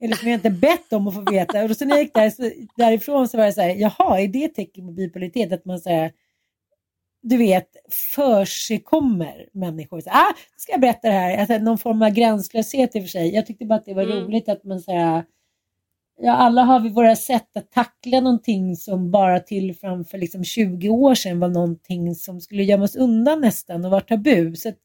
Eller 0.00 0.16
som 0.16 0.28
jag 0.28 0.36
inte 0.36 0.50
bett 0.50 0.92
om 0.92 1.08
att 1.08 1.14
få 1.14 1.30
veta. 1.30 1.64
Och 1.64 1.76
så 1.76 1.84
när 1.84 1.96
jag 1.96 2.02
gick 2.02 2.14
där, 2.14 2.30
så, 2.30 2.50
därifrån 2.76 3.28
så 3.28 3.36
var 3.36 3.44
det 3.46 3.52
så 3.52 3.60
här, 3.60 3.68
jaha, 3.74 4.20
är 4.20 4.28
det 4.28 4.44
ett 4.44 4.54
tecken 4.54 4.86
på 4.86 4.92
bipolaritet? 4.92 5.52
Att 5.52 5.64
man 5.64 5.80
säger, 5.80 6.12
du 7.22 7.36
vet, 7.36 7.68
för 8.14 8.44
sig 8.44 8.78
kommer 8.82 9.48
människor. 9.52 10.00
Så, 10.00 10.10
ah, 10.10 10.34
ska 10.56 10.72
jag 10.72 10.80
berätta 10.80 11.08
det 11.08 11.14
här? 11.14 11.36
Alltså, 11.38 11.58
någon 11.58 11.78
form 11.78 12.02
av 12.02 12.10
gränslöshet 12.10 12.96
i 12.96 12.98
och 12.98 13.02
för 13.02 13.08
sig. 13.08 13.34
Jag 13.34 13.46
tyckte 13.46 13.64
bara 13.64 13.74
att 13.74 13.84
det 13.84 13.94
var 13.94 14.02
Mm. 14.02 14.16
roligt 14.18 14.48
att 14.48 14.64
man 14.64 14.80
säger, 14.80 15.24
ja, 16.20 16.32
alla 16.32 16.62
har 16.62 16.80
vi 16.80 16.88
våra 16.88 17.16
sätt 17.16 17.56
att 17.56 17.70
tackla 17.72 18.20
någonting 18.20 18.76
som 18.76 19.10
bara 19.10 19.40
till 19.40 19.76
framför 19.76 20.18
liksom 20.18 20.44
20 20.44 20.88
år 20.88 21.14
sedan 21.14 21.40
var 21.40 21.48
någonting 21.48 22.14
som 22.14 22.40
skulle 22.40 22.62
gömmas 22.64 22.96
undan 22.96 23.40
nästan 23.40 23.84
och 23.84 23.90
var 23.90 24.00
tabu. 24.00 24.56
Så 24.56 24.68
att, 24.68 24.76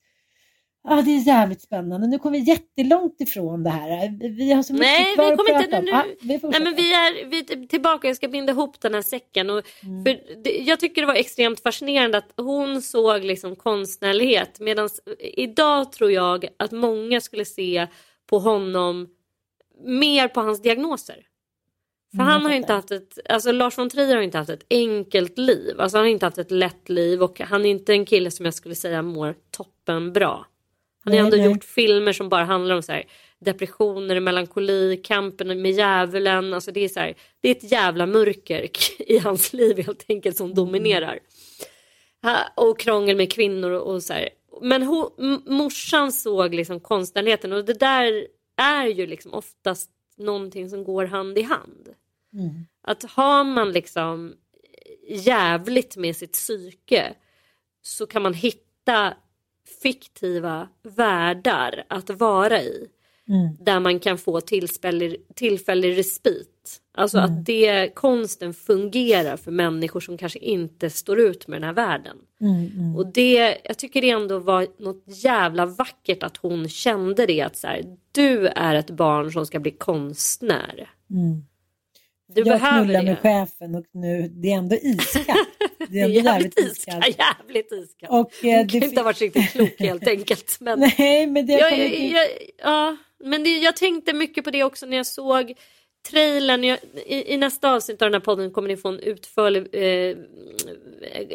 Ja, 0.88 1.02
det 1.02 1.12
är 1.12 1.28
jävligt 1.28 1.62
spännande. 1.62 2.08
Nu 2.08 2.20
kommer 2.20 2.38
vi 2.40 2.44
jättelångt 2.44 3.22
ifrån 3.22 3.64
det 3.64 3.70
här. 3.70 4.30
Vi 4.38 4.52
har 4.54 4.64
så 4.64 4.74
mycket 4.74 4.88
Nej, 4.88 5.14
kvar 5.16 5.26
vi 5.26 5.32
att 5.32 5.38
kommer 5.38 5.50
prata 5.52 5.64
inte 5.66 5.78
om. 5.78 5.84
nu. 5.86 5.92
Ja, 5.92 6.04
vi 6.22 6.40
Nej, 6.44 6.62
men 6.62 6.76
vi 6.76 6.94
är, 6.94 7.26
vi 7.26 7.40
är 7.40 7.68
tillbaka, 7.68 8.08
jag 8.08 8.16
ska 8.16 8.28
binda 8.28 8.52
ihop 8.52 8.80
den 8.82 8.94
här 8.94 9.02
säcken. 9.02 9.50
Och, 9.50 9.62
Mm. 9.84 10.06
för 10.06 10.42
det, 10.44 10.50
jag 10.58 10.80
tycker 10.80 11.02
det 11.02 11.08
var 11.08 11.14
extremt 11.16 11.60
fascinerande 11.64 12.18
att 12.18 12.34
hon 12.38 12.82
såg 12.82 13.24
liksom 13.24 13.56
konstnärlighet. 13.56 14.60
Medan 14.60 14.90
idag 15.20 15.92
tror 15.92 16.12
jag 16.12 16.48
att 16.60 16.72
många 16.72 17.22
skulle 17.22 17.46
se 17.46 17.88
på 18.30 18.40
honom 18.40 19.08
mer 19.86 20.28
på 20.28 20.42
hans 20.42 20.62
diagnoser. 20.62 21.16
För 22.12 22.22
Mm, 22.22 22.28
han 22.28 22.46
har 22.46 22.52
inte 22.54 22.74
haft 22.74 22.92
ett, 22.92 23.20
alltså 23.30 23.52
Lars 23.52 23.78
von 23.78 23.90
Trier 23.90 24.16
har 24.16 24.22
inte 24.24 24.38
haft 24.38 24.50
ett 24.50 24.66
enkelt 24.70 25.38
liv. 25.38 25.80
Alltså 25.82 25.98
han 25.98 26.06
har 26.06 26.12
inte 26.12 26.26
haft 26.26 26.38
ett 26.38 26.52
lätt 26.52 26.90
liv 26.90 27.24
och 27.24 27.40
han 27.42 27.66
är 27.66 27.70
inte 27.70 27.94
en 27.94 28.06
kille 28.06 28.32
som 28.32 28.46
jag 28.46 28.54
skulle 28.54 28.76
säga 28.76 29.02
mår 29.02 29.36
toppen 29.52 30.14
bra. 30.14 30.46
Han 31.06 31.14
har 31.14 31.20
ändå 31.20 31.38
nej. 31.38 31.46
gjort 31.46 31.64
filmer 31.64 32.14
som 32.14 32.30
bara 32.30 32.44
handlar 32.44 32.76
om 32.76 32.82
så 32.82 32.92
här, 32.92 33.04
depressioner, 33.40 34.20
melankoli, 34.20 34.98
kampen 35.04 35.62
med 35.62 35.72
djävulen. 35.72 36.54
Alltså 36.54 36.72
det, 36.72 36.80
är 36.84 36.90
så 36.90 37.00
här, 37.00 37.16
det 37.42 37.50
är 37.50 37.56
ett 37.56 37.72
jävla 37.72 38.06
mörker 38.06 38.70
i 39.12 39.18
hans 39.18 39.54
liv 39.54 39.78
helt 39.86 40.06
enkelt 40.10 40.38
som 40.38 40.54
dominerar. 40.54 41.20
Ha- 42.24 42.48
Och 42.56 42.80
krångel 42.80 43.18
med 43.18 43.32
kvinnor 43.34 43.72
och, 43.72 44.04
så 44.04 44.14
här. 44.14 44.30
Men 44.62 44.84
ho, 44.84 45.10
m- 45.20 45.42
morsan 45.46 46.12
såg 46.12 46.54
liksom 46.56 46.80
konstnärligheten 46.80 47.54
och 47.54 47.66
det 47.66 47.80
där 47.80 48.28
är 48.58 48.86
ju 48.88 49.08
liksom 49.08 49.34
oftast 49.34 49.90
någonting 50.18 50.70
som 50.70 50.84
går 50.84 51.06
hand 51.06 51.38
i 51.38 51.42
hand. 51.42 51.90
Mm. 52.34 52.50
Att 52.84 53.04
har 53.04 53.44
man 53.44 53.72
liksom 53.72 54.34
jävligt 55.10 55.98
med 55.98 56.16
sitt 56.16 56.32
psyke 56.34 57.14
så 57.82 58.08
kan 58.08 58.22
man 58.22 58.34
hitta 58.34 59.14
fiktiva 59.82 60.68
världar 60.84 61.84
att 61.88 62.10
vara 62.10 62.62
i. 62.62 62.88
Mm. 63.30 63.58
Där 63.60 63.80
man 63.80 64.00
kan 64.00 64.18
få 64.18 64.42
tillfällig, 64.42 65.18
tillfällig 65.36 65.98
respit. 65.98 66.82
Alltså 66.98 67.18
Mm. 67.18 67.32
att 67.32 67.46
det, 67.46 67.96
konsten 67.96 68.54
fungerar 68.54 69.38
för 69.38 69.52
människor 69.52 70.00
som 70.00 70.18
kanske 70.18 70.40
inte 70.40 70.90
står 70.90 71.20
ut 71.20 71.48
med 71.48 71.62
den 71.62 71.68
här 71.68 71.74
världen. 71.74 72.18
Mm, 72.42 72.72
mm. 72.76 72.96
Och 72.96 73.08
det, 73.08 73.58
jag 73.64 73.78
tycker 73.78 74.02
det 74.02 74.10
ändå 74.10 74.40
var 74.40 74.68
något 74.78 75.04
jävla 75.24 75.66
vackert 75.66 76.24
att 76.24 76.38
hon 76.38 76.70
kände 76.70 77.26
det 77.26 77.42
att 77.42 77.58
så 77.58 77.68
här, 77.68 77.84
du 78.12 78.48
är 78.48 78.76
ett 78.76 78.90
barn 78.90 79.32
som 79.32 79.46
ska 79.46 79.60
bli 79.60 79.72
konstnär. 79.72 80.90
Du 82.28 82.42
jag 82.42 82.46
behöver 82.48 82.84
knullar 82.84 83.00
det. 83.04 83.06
med 83.06 83.20
chefen 83.20 83.76
och 83.76 83.86
nu, 83.92 84.28
det 84.28 84.52
är 84.52 84.58
ändå 84.58 84.76
iskallt. 84.76 85.50
Det 85.80 85.86
Det 85.90 86.00
är 86.00 86.06
ändå 86.06 86.20
jävligt 86.20 86.60
iskallt. 86.60 87.08
iskallt. 87.08 87.20
Jävligt 87.48 87.72
iskallt. 87.72 88.12
Och, 88.12 88.46
eh, 88.46 88.58
Hon 88.58 88.68
kan 88.68 88.80
det 88.80 88.86
inte 88.86 89.00
ha 89.00 89.04
varit 89.06 89.22
riktigt 89.22 89.52
klok 89.52 89.74
helt 89.80 90.08
enkelt. 90.08 90.58
Men, 90.60 90.80
Nej, 90.98 91.28
men 91.28 91.46
det 91.46 91.54
jag, 91.54 91.78
jag, 91.80 92.00
jag, 92.00 92.28
ja, 92.64 92.98
men 93.24 93.44
det, 93.44 93.50
jag 93.58 93.76
tänkte 93.76 94.14
mycket 94.14 94.44
på 94.44 94.52
det 94.52 94.64
också 94.64 94.86
när 94.86 94.98
jag 94.98 95.06
såg 95.06 95.54
trailern. 96.12 96.64
Jag, 96.64 96.80
i, 97.06 97.34
I 97.34 97.38
nästa 97.38 97.72
avsnitt 97.72 98.02
av 98.02 98.06
den 98.06 98.14
här 98.14 98.26
podden 98.26 98.52
kommer 98.52 98.68
ni 98.68 98.78
få 98.78 98.90
en 98.90 99.00
utförlig 99.00 99.68
eh, 99.72 100.16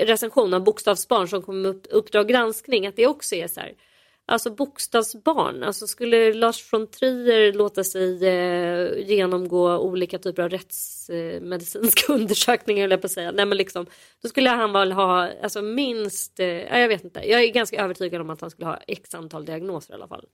recension 0.07 0.55
av 0.55 0.65
Bokstavsbarn 0.65 1.29
som 1.29 1.43
kommer 1.43 1.69
upp 1.69 1.87
Uppdrag 1.91 2.29
granskning. 2.29 2.87
Att 2.87 2.97
det 2.97 3.07
också 3.07 3.35
är 3.35 3.49
så 3.49 3.61
här. 3.61 3.73
Alltså 4.31 4.51
bokstavsbarn, 4.51 5.63
alltså 5.63 5.87
skulle 5.87 6.33
Lars 6.33 6.73
von 6.73 6.87
Trier 6.87 7.53
låta 7.53 7.85
sig 7.85 8.27
eh, 8.27 9.09
genomgå 9.09 9.79
olika 9.79 10.19
typer 10.19 10.43
av 10.43 10.49
rättsmedicinska 10.49 12.13
undersökningar, 12.13 12.85
eller 12.85 12.97
på 12.97 13.07
att 13.07 13.13
säga. 13.13 13.33
Nej, 13.33 13.47
men 13.47 13.59
liksom, 13.59 13.87
då 14.23 14.29
skulle 14.29 14.51
han 14.51 14.73
väl 14.73 14.93
ha 14.93 15.29
alltså, 15.43 15.63
minst, 15.63 16.41
eh, 16.41 16.47
ja, 16.47 16.79
jag 16.79 16.89
vet 16.89 17.05
inte, 17.05 17.21
jag 17.31 17.43
är 17.43 17.49
ganska 17.49 17.85
övertygad 17.85 18.21
om 18.21 18.31
att 18.31 18.41
han 18.41 18.51
skulle 18.51 18.67
ha 18.67 18.77
x 18.87 19.15
antal 19.15 19.45
diagnoser 19.45 19.93
i 19.93 19.95
alla 19.95 20.09
fall. 20.09 20.25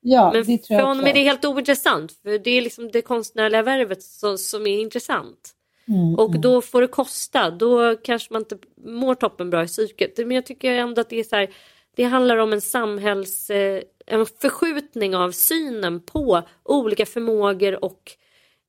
Ja, 0.00 0.30
Men 0.32 0.44
det 0.44 0.58
tror 0.58 0.66
för 0.66 0.74
jag 0.74 0.86
honom 0.86 1.04
också. 1.04 1.10
är 1.10 1.14
det 1.14 1.20
helt 1.20 1.44
ointressant, 1.44 2.12
för 2.12 2.38
det 2.38 2.50
är 2.50 2.62
liksom 2.62 2.90
det 2.90 3.02
konstnärliga 3.02 3.62
värvet 3.62 4.02
som, 4.02 4.38
som 4.38 4.66
är 4.66 4.80
intressant. 4.80 5.52
Mm, 5.88 6.14
Och 6.14 6.28
mm. 6.28 6.40
då 6.40 6.62
får 6.62 6.80
det 6.80 6.88
kosta, 6.88 7.50
då 7.50 7.96
kanske 7.96 8.32
man 8.32 8.42
inte 8.42 8.58
mår 8.84 9.14
toppen 9.14 9.50
bra 9.50 9.64
i 9.64 9.66
psyket. 9.66 10.16
Men 10.18 10.30
jag 10.30 10.46
tycker 10.46 10.72
ändå 10.72 11.00
att 11.00 11.10
det 11.10 11.20
är 11.20 11.24
så 11.24 11.36
här, 11.36 11.48
det 11.96 12.04
handlar 12.04 12.36
om 12.36 12.52
en 12.52 12.60
samhälls, 12.60 13.50
eh, 13.50 13.82
en 14.06 14.26
förskjutning 14.26 15.16
av 15.16 15.30
synen 15.30 16.00
på 16.00 16.42
olika 16.62 17.06
förmågor 17.06 17.84
och 17.84 18.12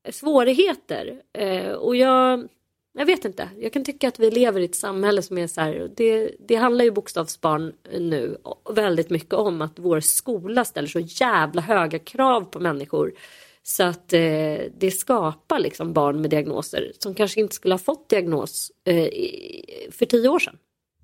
svårigheter. 0.10 1.22
Eh, 1.34 1.72
och 1.72 1.96
jag, 1.96 2.48
jag 2.94 3.06
vet 3.06 3.26
inte, 3.26 3.50
jag 3.58 3.74
kan 3.74 3.84
tycka 3.84 4.08
att 4.08 4.20
vi 4.20 4.32
lever 4.32 4.62
i 4.62 4.66
ett 4.66 4.76
samhälle 4.76 5.22
som 5.22 5.38
är 5.38 5.48
så 5.48 5.62
här, 5.62 5.92
det, 5.96 6.32
det 6.40 6.56
handlar 6.56 6.86
ju 6.86 6.92
bokstavsbarn 6.92 7.74
nu 7.92 8.38
väldigt 8.70 9.10
mycket 9.10 9.34
om 9.34 9.62
att 9.62 9.80
vår 9.80 10.00
skola 10.00 10.66
ställer 10.66 10.88
så 10.88 11.00
jävla 11.00 11.62
höga 11.62 12.00
krav 12.00 12.42
på 12.42 12.60
människor. 12.60 13.14
Så 13.64 13.84
att 13.84 14.14
eh, 14.14 14.58
det 14.78 14.92
skapar 14.94 15.60
liksom 15.60 15.94
barn 15.94 16.22
med 16.22 16.30
diagnoser 16.30 16.92
som 17.00 17.16
kanske 17.16 17.40
inte 17.40 17.56
skulle 17.56 17.74
ha 17.74 17.80
fått 17.80 18.10
diagnos 18.10 18.72
eh, 18.86 19.10
för 19.92 20.06
tio 20.06 20.30
år 20.30 20.40
sedan. 20.40 20.58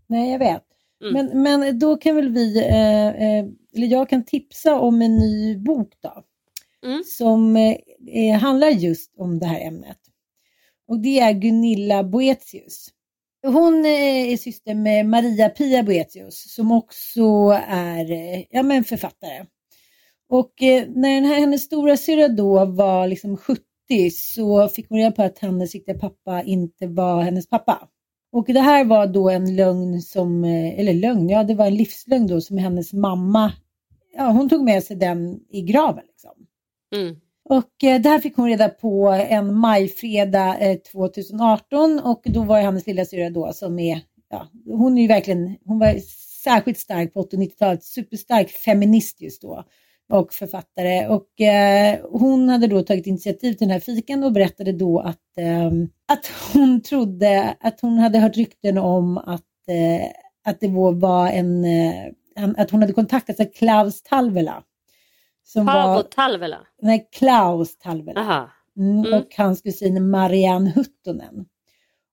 Nej, 0.07 0.31
jag 0.31 0.39
vet. 0.39 0.72
Mm. 1.03 1.13
Men, 1.13 1.43
men 1.43 1.79
då 1.79 1.97
kan 1.97 2.15
väl 2.15 2.29
vi, 2.29 2.57
eh, 2.57 3.07
eh, 3.07 3.45
eller 3.75 3.87
jag 3.87 4.09
kan 4.09 4.25
tipsa 4.25 4.79
om 4.79 5.01
en 5.01 5.15
ny 5.15 5.57
bok 5.57 5.93
då. 6.01 6.23
Mm. 6.87 7.03
Som 7.03 7.55
eh, 7.55 8.39
handlar 8.39 8.69
just 8.69 9.13
om 9.17 9.39
det 9.39 9.45
här 9.45 9.61
ämnet. 9.61 9.97
Och 10.87 10.99
det 10.99 11.19
är 11.19 11.33
Gunilla 11.33 12.03
Boetius. 12.03 12.87
Hon 13.47 13.85
är 13.85 14.37
syster 14.37 14.75
med 14.75 15.05
Maria-Pia 15.05 15.83
Boetius 15.83 16.53
som 16.55 16.71
också 16.71 17.23
är 17.67 18.05
ja, 18.49 18.63
men 18.63 18.83
författare. 18.83 19.45
Och 20.29 20.53
när 20.95 21.15
den 21.15 21.25
här, 21.25 21.39
hennes 21.39 21.63
stora 21.63 21.97
syra 21.97 22.27
då 22.27 22.65
var 22.65 23.07
liksom 23.07 23.37
70 23.37 23.61
så 24.11 24.67
fick 24.67 24.89
hon 24.89 24.97
reda 24.97 25.11
på 25.11 25.23
att 25.23 25.39
hennes 25.39 25.73
riktiga 25.73 25.99
pappa 25.99 26.43
inte 26.43 26.87
var 26.87 27.21
hennes 27.21 27.49
pappa. 27.49 27.87
Och 28.33 28.45
det 28.45 28.59
här 28.59 28.85
var 28.85 29.07
då 29.07 29.29
en 29.29 29.55
lögn 29.55 30.01
som, 30.01 30.43
eh, 30.43 30.79
eller 30.79 30.93
lögn, 30.93 31.29
ja 31.29 31.43
det 31.43 31.55
var 31.55 31.65
en 31.65 31.75
livslögn 31.75 32.27
då 32.27 32.41
som 32.41 32.57
hennes 32.57 32.93
mamma, 32.93 33.53
ja 34.17 34.31
hon 34.31 34.49
tog 34.49 34.63
med 34.63 34.83
sig 34.83 34.95
den 34.95 35.39
i 35.49 35.61
graven 35.61 36.03
liksom. 36.07 36.31
Mm. 36.95 37.15
Och 37.45 37.83
eh, 37.83 38.01
det 38.01 38.09
här 38.09 38.19
fick 38.19 38.35
hon 38.35 38.47
reda 38.47 38.69
på 38.69 39.07
en 39.29 39.55
majfredag 39.55 40.71
eh, 40.71 40.77
2018 40.77 41.99
och 41.99 42.21
då 42.25 42.43
var 42.43 42.57
det 42.57 42.63
hennes 42.63 42.87
lilla 42.87 43.05
syra 43.05 43.29
då 43.29 43.53
som 43.53 43.79
är, 43.79 44.01
ja, 44.29 44.47
hon 44.65 44.97
är 44.97 45.01
ju 45.01 45.07
verkligen, 45.07 45.55
hon 45.65 45.79
var 45.79 45.99
särskilt 46.43 46.79
stark 46.79 47.13
på 47.13 47.19
80 47.19 47.35
och 47.35 47.41
90-talet, 47.41 47.83
superstark 47.83 48.49
feminist 48.49 49.21
just 49.21 49.41
då 49.41 49.63
och 50.09 50.33
författare 50.33 51.07
och 51.07 51.41
eh, 51.41 51.99
hon 52.11 52.49
hade 52.49 52.67
då 52.67 52.81
tagit 52.81 53.07
initiativ 53.07 53.53
till 53.53 53.67
den 53.67 53.73
här 53.73 53.79
fikan 53.79 54.23
och 54.23 54.31
berättade 54.31 54.71
då 54.71 54.99
att, 54.99 55.37
eh, 55.37 55.71
att 56.13 56.31
hon 56.53 56.81
trodde 56.81 57.55
att 57.59 57.81
hon 57.81 57.97
hade 57.97 58.19
hört 58.19 58.37
rykten 58.37 58.77
om 58.77 59.17
att, 59.17 59.67
eh, 59.67 60.07
att 60.45 60.59
det 60.59 60.67
var 60.93 61.27
en, 61.27 61.65
eh, 61.65 62.05
att 62.57 62.71
hon 62.71 62.81
hade 62.81 62.93
kontaktats 62.93 63.39
av 63.39 63.45
Klaus 63.45 64.03
Talvela. 64.03 64.63
Som 65.43 65.65
Paavo 65.65 65.95
var, 65.95 66.03
Talvela. 66.03 66.57
nej, 66.81 67.09
Klaus 67.11 67.77
Talvela. 67.77 68.21
Mm, 68.21 69.05
Mm. 69.05 69.13
Och 69.13 69.27
hans 69.37 69.61
kusin 69.61 70.09
Marianne 70.09 70.69
Huttunen. 70.75 71.45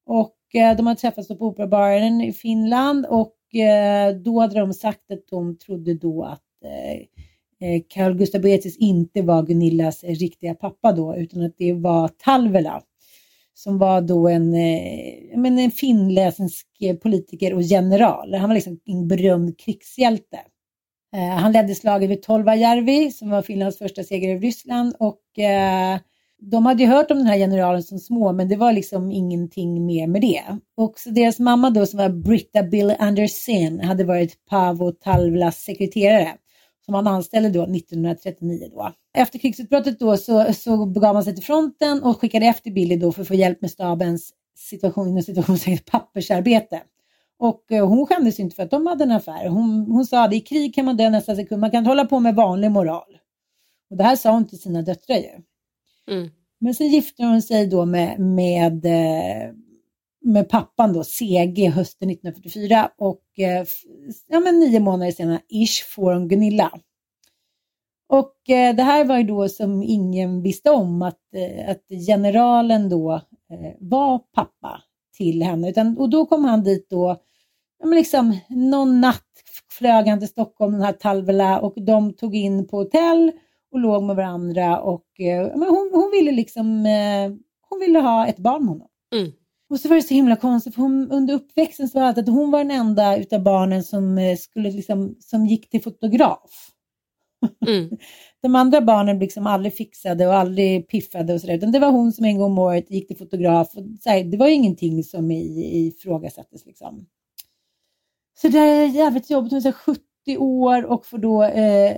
Och 0.07 0.55
eh, 0.55 0.77
de 0.77 0.87
har 0.87 0.95
träffats 0.95 1.29
på 1.29 1.35
Operabaren 1.47 2.21
i 2.21 2.33
Finland 2.33 3.07
och 3.07 3.55
eh, 3.55 4.15
då 4.15 4.41
hade 4.41 4.61
de 4.61 4.75
sagt 4.75 5.11
att 5.11 5.29
de 5.31 5.59
trodde 5.59 5.95
då 5.95 6.25
att 6.25 6.43
Eh, 7.61 7.83
Carl 7.89 8.15
Gustaf 8.15 8.43
Boetius 8.43 8.77
inte 8.77 9.23
var 9.23 9.43
Gunillas 9.43 10.05
eh, 10.05 10.15
riktiga 10.15 10.55
pappa 10.55 10.93
då 10.93 11.17
utan 11.17 11.43
att 11.43 11.55
det 11.59 11.73
var 11.73 12.09
Talvela 12.09 12.83
som 13.55 13.79
var 13.79 14.01
då 14.01 14.29
en, 14.29 14.55
eh, 14.55 15.39
men 15.39 15.59
en 15.59 15.71
finländsk 15.71 16.67
politiker 17.03 17.55
och 17.55 17.63
general. 17.63 18.35
Han 18.35 18.49
var 18.49 18.55
liksom 18.55 18.81
en 18.85 19.09
berömd 19.09 19.59
krigshjälte. 19.59 20.39
Han 21.41 21.53
ledde 21.53 21.75
slaget 21.75 22.11
vid 22.11 22.23
Tolvajärvi 22.23 23.11
som 23.11 23.31
var 23.31 23.43
Finlands 23.43 23.79
första 23.79 24.03
seger 24.03 24.29
i 24.29 24.39
Ryssland 24.39 24.95
och 24.99 25.21
de 26.39 26.67
hade 26.67 26.83
ju 26.83 26.89
hört 26.89 27.11
om 27.11 27.19
den 27.19 27.27
här 27.27 27.39
generalen 27.39 27.83
som 27.83 27.99
små 27.99 28.33
men 28.33 28.49
det 28.49 28.57
var 28.57 28.73
liksom 28.73 29.13
ingenting 29.13 29.87
mer 29.87 30.07
med 30.07 30.21
det. 30.21 30.43
Och 30.77 30.99
så 30.99 31.11
deras 31.11 31.39
mamma 31.39 31.71
då 31.71 31.87
som 31.87 31.99
var 31.99 32.09
Britta 32.09 32.63
Bill 32.63 32.95
Andersen 32.99 33.81
hade 33.81 34.05
varit 34.05 34.47
Paavo 34.51 34.93
Talvlas 34.93 35.57
sekreterare 35.57 36.35
som 36.91 36.95
han 36.95 37.07
anställde 37.07 37.49
då 37.51 37.63
1939 37.63 38.69
då. 38.73 38.93
Efter 39.15 39.39
krigsutbrottet 39.39 39.99
då 39.99 40.17
så, 40.17 40.53
så 40.53 40.87
begav 40.87 41.15
man 41.15 41.25
sig 41.25 41.35
till 41.35 41.45
fronten 41.45 42.03
och 42.03 42.21
skickade 42.21 42.47
efter 42.47 42.71
Billy 42.71 42.97
då 42.97 43.13
för 43.13 43.23
att 43.23 43.29
få 43.29 43.35
hjälp 43.35 43.61
med 43.61 43.71
stabens 43.71 44.33
situation, 44.57 45.09
inom 45.09 45.23
situationstecken 45.23 45.85
pappersarbete. 45.91 46.83
Och 47.39 47.73
eh, 47.73 47.89
hon 47.89 48.07
skämdes 48.07 48.41
inte 48.41 48.57
för 48.57 48.63
att 48.63 48.71
de 48.71 48.87
hade 48.87 49.05
en 49.05 49.11
affär. 49.11 49.49
Hon, 49.49 49.87
hon 49.91 50.07
sa 50.07 50.25
att 50.25 50.33
i 50.33 50.41
krig 50.41 50.75
kan 50.75 50.85
man 50.85 50.97
dö 50.97 51.11
nästa 51.11 51.37
sekund, 51.37 51.61
man 51.61 51.71
kan 51.71 51.79
inte 51.79 51.91
hålla 51.91 52.05
på 52.05 52.21
med 52.21 52.35
vanlig 52.35 52.71
moral. 52.71 53.19
Och 53.91 53.97
det 53.97 54.05
här 54.05 54.17
sa 54.17 54.33
hon 54.33 54.47
till 54.47 54.61
sina 54.61 54.83
döttrar 54.83 55.17
ju. 55.17 55.43
Mm. 56.11 56.31
Men 56.61 56.75
sen 56.75 56.89
gifte 56.89 57.25
hon 57.25 57.43
sig 57.43 57.67
då 57.67 57.85
med, 57.85 58.21
med 58.21 58.85
eh, 58.85 59.55
med 60.23 60.49
pappan 60.49 60.93
då, 60.93 61.05
CG, 61.05 61.69
hösten 61.69 62.11
1944 62.11 62.91
och 62.99 63.23
eh, 63.39 63.67
ja, 64.29 64.41
men 64.41 64.59
nio 64.59 64.81
månader 64.81 65.13
senare, 65.13 65.41
ish, 65.49 65.85
får 65.95 66.13
hon 66.13 66.29
Gunilla. 66.29 66.73
Och 68.09 68.51
eh, 68.51 68.77
det 68.77 68.83
här 68.83 69.05
var 69.05 69.19
ju 69.19 69.25
då 69.25 69.49
som 69.49 69.83
ingen 69.83 70.43
visste 70.43 70.71
om 70.71 71.03
att, 71.03 71.35
eh, 71.35 71.71
att 71.71 72.07
generalen 72.07 72.89
då 72.89 73.13
eh, 73.51 73.73
var 73.81 74.19
pappa 74.19 74.83
till 75.17 75.43
henne. 75.43 75.71
Utan, 75.71 75.99
och 75.99 76.11
då 76.11 76.27
kom 76.27 76.45
han 76.45 76.65
dit 76.65 76.91
då, 76.91 77.17
ja, 77.79 77.87
men 77.87 77.99
liksom, 77.99 78.39
någon 78.49 79.01
natt 79.01 79.27
flög 79.71 80.07
han 80.07 80.19
till 80.19 80.29
Stockholm, 80.29 80.73
den 80.73 80.83
här 80.83 80.93
Talvela, 80.93 81.61
och 81.61 81.75
de 81.77 82.13
tog 82.13 82.37
in 82.37 82.69
på 82.69 82.77
hotell 82.77 83.33
och 83.73 83.79
låg 83.81 84.03
med 84.03 84.17
varandra. 84.17 84.81
Och, 84.81 85.21
eh, 85.21 85.57
men 85.57 85.69
hon, 85.69 85.91
hon 85.93 86.11
ville 86.11 86.33
liksom, 86.33 86.87
eh, 86.87 87.33
hon 87.69 87.81
ville 87.81 87.99
ha 87.99 88.27
ett 88.27 88.39
barn 88.39 88.65
med 88.65 88.69
honom. 88.69 88.89
Mm. 89.15 89.33
Och 89.71 89.81
så 89.81 89.89
var 89.89 89.97
det 89.97 90.03
så 90.03 90.15
himla 90.15 90.37
konstigt, 90.37 90.75
för 90.75 90.83
hon, 90.83 91.11
under 91.11 91.35
uppväxten 91.35 91.89
så 91.89 91.99
var 91.99 92.13
det 92.13 92.21
att 92.21 92.29
hon 92.29 92.51
var 92.51 92.59
den 92.59 92.71
enda 92.71 93.17
utav 93.17 93.43
barnen 93.43 93.85
som, 93.85 94.19
eh, 94.19 94.37
skulle 94.37 94.71
liksom, 94.71 95.17
som 95.21 95.47
gick 95.47 95.71
till 95.71 95.83
fotograf. 95.83 96.71
Mm. 97.67 97.91
De 98.43 98.55
andra 98.55 98.81
barnen 98.81 99.19
liksom 99.19 99.47
aldrig 99.47 99.75
fixade 99.75 100.27
och 100.27 100.35
aldrig 100.35 100.89
piffade 100.89 101.35
och 101.35 101.41
sådär, 101.41 101.55
utan 101.55 101.73
det 101.73 101.79
var 101.79 101.91
hon 101.91 102.13
som 102.13 102.25
en 102.25 102.39
gång 102.39 102.53
om 102.53 102.59
året 102.59 102.91
gick 102.91 103.09
till 103.09 103.17
fotograf. 103.17 103.75
Och 103.75 103.85
så 104.01 104.11
här, 104.11 104.25
det 104.25 104.37
var 104.37 104.49
ingenting 104.49 105.05
som 105.05 105.31
ifrågasattes. 105.31 106.67
Liksom. 106.67 107.07
Så 108.41 108.49
det 108.49 108.59
är 108.59 108.87
jävligt 108.87 109.31
jobbigt, 109.31 109.53
hon 109.53 109.67
är 109.67 109.73
70 109.73 110.37
år 110.39 110.85
och 110.85 111.07
får 111.07 111.19
då 111.19 111.43
eh, 111.43 111.97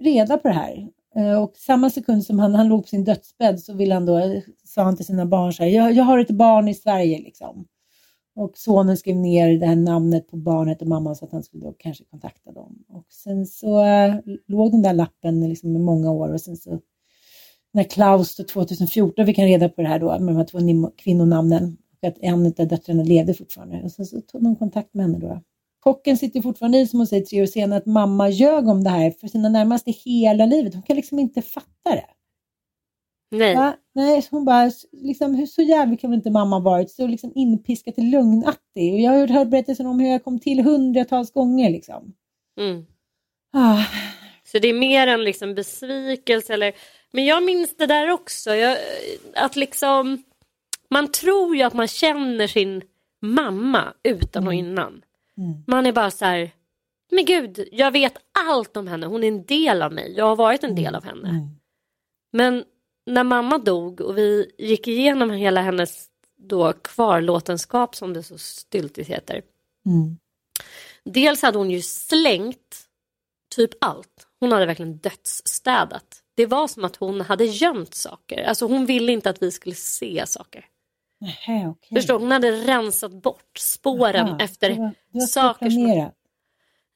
reda 0.00 0.38
på 0.38 0.48
det 0.48 0.54
här. 0.54 0.88
Eh, 1.16 1.42
och 1.42 1.56
samma 1.56 1.90
sekund 1.90 2.24
som 2.24 2.38
han, 2.38 2.54
han 2.54 2.68
låg 2.68 2.82
på 2.82 2.88
sin 2.88 3.04
dödsbädd 3.04 3.60
så 3.60 3.74
vill 3.74 3.92
han 3.92 4.06
då, 4.06 4.18
eh, 4.18 4.42
sa 4.64 4.82
han 4.82 4.96
till 4.96 5.06
sina 5.06 5.26
barn 5.26 5.52
så 5.52 5.62
här, 5.62 5.70
jag, 5.70 5.92
jag 5.92 6.04
har 6.04 6.18
ett 6.18 6.30
barn 6.30 6.68
i 6.68 6.74
Sverige 6.74 7.18
liksom. 7.18 7.66
Och 8.34 8.58
sonen 8.58 8.96
skrev 8.96 9.16
ner 9.16 9.58
det 9.58 9.66
här 9.66 9.76
namnet 9.76 10.28
på 10.28 10.36
barnet 10.36 10.82
och 10.82 10.88
mamman 10.88 11.16
så 11.16 11.24
att 11.24 11.32
han 11.32 11.42
skulle 11.42 11.64
då 11.64 11.74
kanske 11.78 12.04
kontakta 12.04 12.52
dem. 12.52 12.84
Och 12.88 13.06
sen 13.08 13.46
så 13.46 13.84
äh, 13.84 14.14
låg 14.46 14.72
den 14.72 14.82
där 14.82 14.92
lappen 14.92 15.48
liksom 15.48 15.76
i 15.76 15.78
många 15.78 16.10
år 16.10 16.32
och 16.32 16.40
sen 16.40 16.56
så 16.56 16.80
när 17.72 17.84
Klaus 17.84 18.36
2014 18.36 19.26
fick 19.26 19.38
han 19.38 19.46
reda 19.46 19.68
på 19.68 19.82
det 19.82 19.88
här 19.88 19.98
då 19.98 20.06
med 20.06 20.34
de 20.34 20.36
här 20.36 20.44
två 20.44 20.90
kvinnonamnen 20.96 21.76
och 22.02 22.08
att 22.08 22.18
en 22.20 22.46
av 22.46 22.68
döttrarna 22.68 23.02
levde 23.02 23.34
fortfarande. 23.34 23.82
Och 23.82 23.92
sen 23.92 24.06
så 24.06 24.20
tog 24.20 24.42
de 24.42 24.56
kontakt 24.56 24.94
med 24.94 25.06
henne 25.06 25.18
då. 25.18 25.42
Chocken 25.88 26.16
sitter 26.16 26.42
fortfarande 26.42 26.78
i, 26.78 26.86
som 26.86 26.98
hon 27.00 27.06
säger 27.06 27.24
tre 27.24 27.42
år 27.42 27.46
senare, 27.46 27.78
att 27.78 27.86
mamma 27.86 28.28
ljög 28.28 28.68
om 28.68 28.84
det 28.84 28.90
här 28.90 29.10
för 29.10 29.28
sina 29.28 29.48
närmaste 29.48 29.90
hela 29.90 30.46
livet. 30.46 30.74
Hon 30.74 30.82
kan 30.82 30.96
liksom 30.96 31.18
inte 31.18 31.42
fatta 31.42 31.90
det. 31.90 32.06
Nej. 33.30 33.54
Va? 33.54 33.76
Nej, 33.94 34.26
hon 34.30 34.44
bara, 34.44 34.70
liksom, 34.92 35.34
hur 35.34 35.46
så 35.46 35.62
jävlig 35.62 36.00
kan 36.00 36.10
väl 36.10 36.18
inte 36.18 36.30
mamma 36.30 36.60
varit? 36.60 36.90
Så 36.90 37.06
liksom 37.06 37.32
inpiskad 37.34 37.94
till 37.94 38.10
lögnaktig. 38.10 38.92
Och 38.92 39.00
jag 39.00 39.12
har 39.12 39.28
hört 39.28 39.48
berättelser 39.48 39.86
om 39.86 40.00
hur 40.00 40.08
jag 40.08 40.24
kom 40.24 40.38
till 40.38 40.60
hundratals 40.60 41.32
gånger. 41.32 41.70
Liksom. 41.70 42.14
Mm. 42.60 42.86
Ah. 43.52 43.84
Så 44.44 44.58
det 44.58 44.68
är 44.68 44.74
mer 44.74 45.06
en 45.06 45.24
liksom 45.24 45.54
besvikelse 45.54 46.54
eller... 46.54 46.72
Men 47.12 47.24
jag 47.24 47.42
minns 47.42 47.76
det 47.76 47.86
där 47.86 48.10
också. 48.10 48.54
Jag, 48.54 48.78
att 49.34 49.56
liksom... 49.56 50.22
Man 50.90 51.12
tror 51.12 51.56
ju 51.56 51.62
att 51.62 51.74
man 51.74 51.88
känner 51.88 52.46
sin 52.46 52.82
mamma 53.22 53.94
utan 54.04 54.46
och 54.46 54.54
innan. 54.54 55.02
Mm. 55.38 55.64
Man 55.66 55.86
är 55.86 55.92
bara 55.92 56.10
så 56.10 56.24
här... 56.24 56.50
Men 57.10 57.24
gud, 57.24 57.68
jag 57.72 57.90
vet 57.90 58.16
allt 58.48 58.76
om 58.76 58.86
henne. 58.86 59.06
Hon 59.06 59.24
är 59.24 59.28
en 59.28 59.44
del 59.44 59.82
av 59.82 59.92
mig. 59.92 60.14
Jag 60.16 60.24
har 60.24 60.36
varit 60.36 60.64
en 60.64 60.74
del 60.74 60.94
av 60.94 61.04
henne. 61.04 61.28
Mm. 61.28 61.48
Men 62.32 62.64
när 63.06 63.24
mamma 63.24 63.58
dog 63.58 64.00
och 64.00 64.18
vi 64.18 64.52
gick 64.58 64.88
igenom 64.88 65.30
hela 65.30 65.60
hennes 65.60 66.08
då 66.36 66.72
kvarlåtenskap 66.72 67.96
som 67.96 68.12
det 68.12 68.22
så 68.22 68.38
styltigt 68.38 69.08
heter. 69.08 69.42
Mm. 69.86 70.18
Dels 71.04 71.42
hade 71.42 71.58
hon 71.58 71.70
ju 71.70 71.82
slängt 71.82 72.88
typ 73.54 73.70
allt. 73.80 74.26
Hon 74.40 74.52
hade 74.52 74.66
verkligen 74.66 74.98
dödsstädat. 74.98 76.22
Det 76.34 76.46
var 76.46 76.68
som 76.68 76.84
att 76.84 76.96
hon 76.96 77.20
hade 77.20 77.44
gömt 77.44 77.94
saker. 77.94 78.44
Alltså 78.44 78.66
hon 78.66 78.86
ville 78.86 79.12
inte 79.12 79.30
att 79.30 79.42
vi 79.42 79.50
skulle 79.50 79.74
se 79.74 80.24
saker. 80.26 80.64
Nähä, 81.20 81.68
okej. 81.68 81.96
Förstår 81.96 82.18
Hon 82.18 82.30
hade 82.30 82.52
rensat 82.52 83.22
bort 83.22 83.58
spåren 83.58 84.26
Aha, 84.26 84.38
efter 84.40 84.70
det 84.70 84.78
var, 84.78 84.94
det 85.12 85.18
var 85.18 85.26
saker 85.26 85.70
som... 85.70 86.12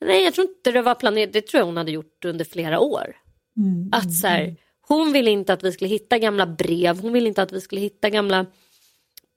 Nej, 0.04 0.24
jag 0.24 0.34
tror 0.34 0.48
inte 0.48 0.72
det 0.72 0.82
var 0.82 0.94
planerat. 0.94 1.32
Det 1.32 1.46
tror 1.46 1.58
jag 1.58 1.66
hon 1.66 1.76
hade 1.76 1.92
gjort 1.92 2.24
under 2.24 2.44
flera 2.44 2.80
år. 2.80 3.16
Mm. 3.56 3.90
Att 3.92 4.14
så 4.14 4.26
här, 4.26 4.56
hon 4.88 5.12
ville 5.12 5.30
inte 5.30 5.52
att 5.52 5.62
vi 5.62 5.72
skulle 5.72 5.90
hitta 5.90 6.18
gamla 6.18 6.46
brev. 6.46 7.00
Hon 7.00 7.12
ville 7.12 7.28
inte 7.28 7.42
att 7.42 7.52
vi 7.52 7.60
skulle 7.60 7.80
hitta 7.80 8.10
gamla 8.10 8.46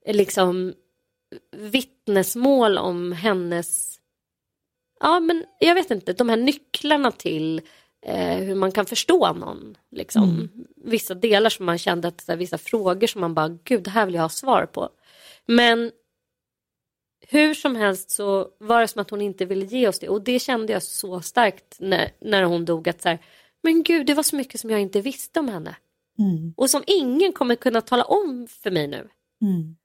liksom 0.07 0.73
vittnesmål 1.57 2.77
om 2.77 3.11
hennes... 3.11 3.99
Ja, 4.99 5.19
men 5.19 5.45
jag 5.59 5.75
vet 5.75 5.91
inte. 5.91 6.13
De 6.13 6.29
här 6.29 6.37
nycklarna 6.37 7.11
till 7.11 7.61
eh, 8.05 8.37
hur 8.37 8.55
man 8.55 8.71
kan 8.71 8.85
förstå 8.85 9.33
någon. 9.33 9.77
Liksom. 9.91 10.23
Mm. 10.23 10.49
Vissa 10.75 11.13
delar 11.15 11.49
som 11.49 11.65
man 11.65 11.77
kände 11.77 12.07
att 12.07 12.25
här, 12.27 12.35
vissa 12.35 12.57
frågor 12.57 13.07
som 13.07 13.21
man 13.21 13.33
bara, 13.33 13.57
gud, 13.63 13.83
det 13.83 13.89
här 13.89 14.05
vill 14.05 14.15
jag 14.15 14.21
ha 14.21 14.29
svar 14.29 14.65
på. 14.65 14.89
Men 15.45 15.91
hur 17.27 17.53
som 17.53 17.75
helst 17.75 18.11
så 18.11 18.49
var 18.59 18.81
det 18.81 18.87
som 18.87 19.01
att 19.01 19.09
hon 19.09 19.21
inte 19.21 19.45
ville 19.45 19.65
ge 19.65 19.87
oss 19.87 19.99
det 19.99 20.09
och 20.09 20.21
det 20.21 20.39
kände 20.39 20.73
jag 20.73 20.83
så 20.83 21.21
starkt 21.21 21.77
när, 21.79 22.11
när 22.21 22.43
hon 22.43 22.65
dog 22.65 22.89
att 22.89 23.01
så 23.01 23.09
här, 23.09 23.19
men 23.63 23.83
gud 23.83 24.07
det 24.07 24.13
var 24.13 24.23
så 24.23 24.35
mycket 24.35 24.61
som 24.61 24.69
jag 24.69 24.79
inte 24.79 25.01
visste 25.01 25.39
om 25.39 25.47
henne 25.47 25.75
Mm. 26.19 26.53
och 26.57 26.69
som 26.69 26.83
ingen 26.87 27.33
kommer 27.33 27.55
kunna 27.55 27.81
tala 27.81 28.03
om 28.03 28.47
för 28.47 28.71
mig 28.71 28.87
nu. 28.87 29.07
Mm. 29.41 29.75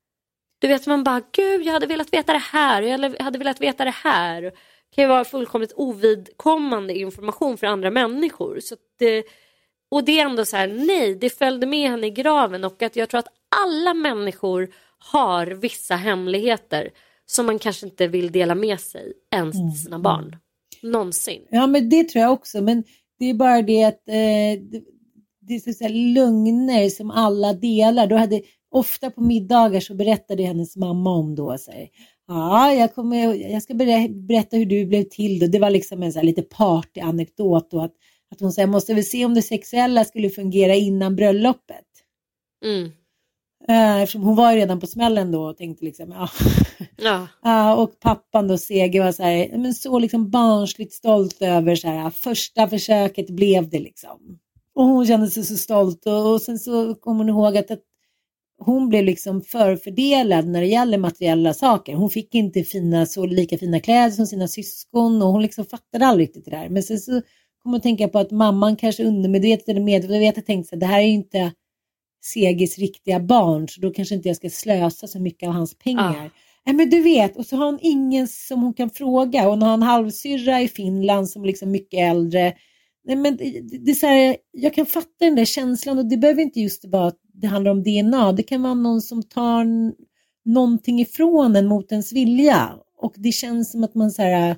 Du 0.59 0.69
vet 0.69 0.87
man 0.87 1.05
bara, 1.05 1.23
gud 1.33 1.63
jag 1.63 1.73
hade 1.73 1.87
velat 1.87 2.13
veta 2.13 2.33
det 2.33 2.39
här, 2.39 2.83
jag 2.83 3.23
hade 3.23 3.39
velat 3.39 3.61
veta 3.61 3.85
det 3.85 3.91
här. 3.91 4.53
Kan 4.95 5.05
ju 5.05 5.09
vara 5.09 5.25
fullkomligt 5.25 5.73
ovidkommande 5.77 6.99
information 6.99 7.57
för 7.57 7.67
andra 7.67 7.91
människor. 7.91 8.61
Så 8.61 8.77
det, 8.99 9.25
och 9.91 10.05
det 10.05 10.21
är 10.21 10.25
ändå 10.25 10.45
så 10.45 10.57
här, 10.57 10.69
nej, 10.69 11.15
det 11.15 11.31
följde 11.31 11.67
med 11.67 11.91
henne 11.91 12.07
i 12.07 12.11
graven 12.11 12.65
och 12.65 12.83
att 12.83 12.97
jag 12.97 13.09
tror 13.09 13.19
att 13.19 13.33
alla 13.65 13.95
människor 13.95 14.69
har 14.99 15.47
vissa 15.47 15.97
hemligheter 15.97 16.91
som 17.27 17.47
man 17.47 17.59
kanske 17.59 17.87
inte 17.87 18.07
vill 18.07 18.33
dela 18.33 18.55
med 18.55 18.81
sig 18.81 19.13
ens 19.31 19.57
till 19.57 19.83
sina 19.85 19.99
barn. 19.99 20.37
Någonsin. 20.83 21.47
Ja, 21.51 21.67
men 21.67 21.89
det 21.89 22.09
tror 22.09 22.23
jag 22.23 22.33
också. 22.33 22.61
Men 22.61 22.85
det 23.19 23.31
är 23.31 23.35
bara 23.35 23.63
det 23.63 23.85
att 23.85 24.09
eh, 24.09 24.63
det, 25.41 25.55
är 25.55 25.73
så 25.73 25.89
lögner 25.89 26.89
som 26.89 27.11
alla 27.11 27.53
delar. 27.53 28.07
Då 28.07 28.17
hade, 28.17 28.43
ofta 28.71 29.11
på 29.11 29.21
middagar 29.21 29.81
så 29.81 29.95
berättade 29.95 30.43
hennes 30.43 30.77
mamma 30.77 31.11
om 31.11 31.35
då. 31.35 31.59
Så 31.59 31.71
här, 31.71 31.89
ja, 32.31 32.75
jag, 32.75 32.95
kommer, 32.95 33.35
jag 33.35 33.63
ska 33.63 33.75
berä- 33.75 34.27
berätta 34.27 34.57
hur 34.57 34.67
du 34.67 34.87
blev 34.87 35.05
till. 35.05 35.39
Då. 35.39 35.47
Det 35.47 35.59
var 35.59 35.71
liksom 35.71 36.03
en 36.03 36.13
så 36.13 36.19
här, 36.19 36.27
lite 36.27 36.43
partyanekdot. 36.43 37.75
Och 37.75 37.85
att, 37.85 37.93
att 38.31 38.41
hon 38.41 38.53
säger, 38.53 38.67
jag 38.69 38.73
måste 38.73 38.95
väl 38.95 39.05
se 39.05 39.25
om 39.25 39.35
det 39.35 39.43
sexuella 39.43 40.05
skulle 40.05 40.31
fungera 40.31 40.75
innan 40.75 41.17
bröllopet. 41.17 41.87
Mm. 42.65 42.91
Eh, 43.69 44.03
Eftersom 44.03 44.23
hon 44.23 44.37
var 44.37 44.53
ju 44.53 44.59
redan 44.59 44.81
på 44.81 44.87
smällen 44.87 45.33
då 45.33 45.43
och 45.43 45.57
tänkte 45.57 45.85
liksom, 45.85 46.11
ja. 46.11 46.29
Ja. 46.97 47.27
Ja, 47.43 47.77
och 47.77 48.01
pappan 48.01 48.49
då, 48.49 48.59
Seger, 48.59 49.05
var 49.05 49.13
så, 49.13 49.23
här, 49.23 49.59
men 49.59 49.75
så 49.75 49.99
liksom 49.99 50.31
barnsligt 50.31 50.93
stolt 50.93 51.43
över 51.43 51.75
så 51.77 51.89
här, 51.89 52.11
första 52.11 52.69
försöket 52.69 53.31
blev 53.31 53.71
det 53.71 53.79
liksom. 53.79 54.39
Och 54.75 54.85
hon 54.85 55.07
kände 55.07 55.27
sig 55.27 55.45
så 55.45 55.57
stolt 55.57 56.07
och, 56.07 56.33
och 56.33 56.43
sen 56.43 56.59
så 56.59 56.95
kom 56.95 57.19
hon 57.19 57.29
ihåg 57.29 57.57
att, 57.57 57.71
att 57.71 57.83
hon 58.61 58.89
blev 58.89 59.05
liksom 59.05 59.43
förfördelad 59.43 60.47
när 60.47 60.61
det 60.61 60.67
gäller 60.67 60.99
materiella 60.99 61.55
saker. 61.55 61.95
Hon 61.95 62.11
fick 62.11 62.35
inte 62.35 62.63
fina, 62.63 63.07
så 63.07 63.27
lika 63.27 63.59
fina 63.59 63.81
kläder 63.81 64.11
som 64.11 64.27
sina 64.27 64.49
syskon 64.49 65.23
och 65.23 65.29
hon 65.29 65.43
liksom 65.43 65.65
fattade 65.65 66.07
aldrig 66.07 66.29
riktigt 66.29 66.45
det 66.45 66.51
där. 66.51 66.69
Men 66.69 66.83
sen 66.83 66.99
så 66.99 67.13
kom 67.13 67.23
hon 67.65 67.75
att 67.75 67.83
tänka 67.83 68.09
på 68.09 68.19
att 68.19 68.31
mamman 68.31 68.77
kanske 68.77 69.05
undermedvetet 69.05 69.69
eller 69.69 69.81
medvetet 69.81 70.47
tänkte 70.47 70.77
att 70.77 70.81
det 70.81 70.87
här 70.87 71.01
är 71.01 71.07
ju 71.07 71.13
inte 71.13 71.53
Segers 72.23 72.79
riktiga 72.79 73.21
barn 73.21 73.69
så 73.69 73.81
då 73.81 73.91
kanske 73.91 74.15
inte 74.15 74.29
jag 74.29 74.37
ska 74.37 74.51
slösa 74.51 75.07
så 75.07 75.21
mycket 75.21 75.49
av 75.49 75.55
hans 75.55 75.79
pengar. 75.79 76.27
Ah. 76.27 76.31
Nej, 76.67 76.75
men 76.75 76.91
du 76.91 77.03
vet, 77.03 77.37
och 77.37 77.47
så 77.47 77.57
har 77.57 77.67
hon 77.67 77.79
ingen 77.83 78.29
som 78.29 78.63
hon 78.63 78.75
kan 78.75 78.91
fråga. 78.91 79.49
Hon 79.49 79.63
har 79.63 79.75
en 79.75 79.83
halvsyrra 79.83 80.61
i 80.61 80.69
Finland 80.69 81.31
som 81.31 81.43
är 81.43 81.47
liksom 81.47 81.71
mycket 81.71 82.01
äldre. 82.01 82.55
Men 83.07 83.37
det, 83.37 83.61
det 83.85 83.91
är 83.91 83.95
så 83.95 84.07
här, 84.07 84.37
jag 84.51 84.75
kan 84.75 84.87
fatta 84.87 85.25
den 85.25 85.35
där 85.35 85.45
känslan 85.45 85.99
och 85.99 86.07
det 86.07 86.17
behöver 86.17 86.43
inte 86.43 86.61
just 86.61 86.85
vara 86.85 87.07
att 87.07 87.19
det 87.35 87.47
handlar 87.47 87.71
om 87.71 87.83
DNA. 87.83 88.33
Det 88.33 88.43
kan 88.43 88.63
vara 88.63 88.75
någon 88.75 89.01
som 89.01 89.23
tar 89.23 89.67
någonting 90.45 91.01
ifrån 91.01 91.57
en 91.57 91.67
mot 91.67 91.93
ens 91.93 92.13
vilja. 92.13 92.71
Och 92.99 93.15
det 93.17 93.33
känns 93.33 93.73
som 93.73 93.85
att 93.85 93.95
man 93.95 94.11
så 94.11 94.23
här, 94.23 94.57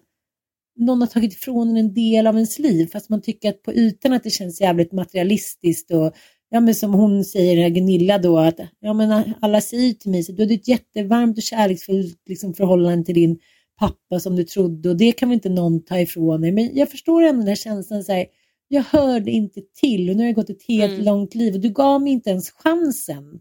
någon 0.76 1.00
har 1.00 1.08
tagit 1.08 1.32
ifrån 1.32 1.68
en 1.68 1.76
en 1.76 1.94
del 1.94 2.26
av 2.26 2.34
ens 2.34 2.58
liv 2.58 2.86
fast 2.86 3.08
man 3.08 3.22
tycker 3.22 3.48
att 3.48 3.62
på 3.62 3.72
ytan 3.72 4.12
att 4.12 4.24
det 4.24 4.30
känns 4.30 4.60
jävligt 4.60 4.92
materialistiskt 4.92 5.90
och 5.90 6.12
ja, 6.50 6.60
men 6.60 6.74
som 6.74 6.94
hon 6.94 7.24
säger, 7.24 7.68
Gunilla 7.68 8.18
då, 8.18 8.38
att 8.38 8.60
ja, 8.80 8.92
men 8.92 9.34
alla 9.40 9.60
säger 9.60 9.92
till 9.92 10.10
mig 10.10 10.20
att 10.20 10.36
du 10.36 10.42
hade 10.42 10.54
ett 10.54 10.68
jättevarmt 10.68 11.36
och 11.36 11.42
kärleksfullt 11.42 12.22
liksom, 12.28 12.54
förhållande 12.54 13.04
till 13.04 13.14
din 13.14 13.38
pappa 13.86 14.20
som 14.20 14.36
du 14.36 14.44
trodde 14.44 14.88
och 14.88 14.96
det 14.96 15.12
kan 15.12 15.28
väl 15.28 15.34
inte 15.34 15.48
någon 15.48 15.84
ta 15.84 15.98
ifrån 16.00 16.40
dig. 16.40 16.52
Men 16.52 16.76
jag 16.76 16.90
förstår 16.90 17.22
ändå 17.22 17.38
den 17.40 17.48
här 17.48 17.54
känslan, 17.54 18.04
så 18.04 18.12
här, 18.12 18.26
jag 18.68 18.82
hörde 18.82 19.30
inte 19.30 19.60
till 19.80 20.10
och 20.10 20.16
nu 20.16 20.22
har 20.22 20.26
jag 20.28 20.34
gått 20.34 20.50
ett 20.50 20.62
helt 20.68 20.92
Mm. 20.92 21.04
långt 21.04 21.34
liv 21.34 21.54
och 21.54 21.60
du 21.60 21.68
gav 21.70 22.02
mig 22.02 22.12
inte 22.12 22.30
ens 22.30 22.50
chansen 22.50 23.40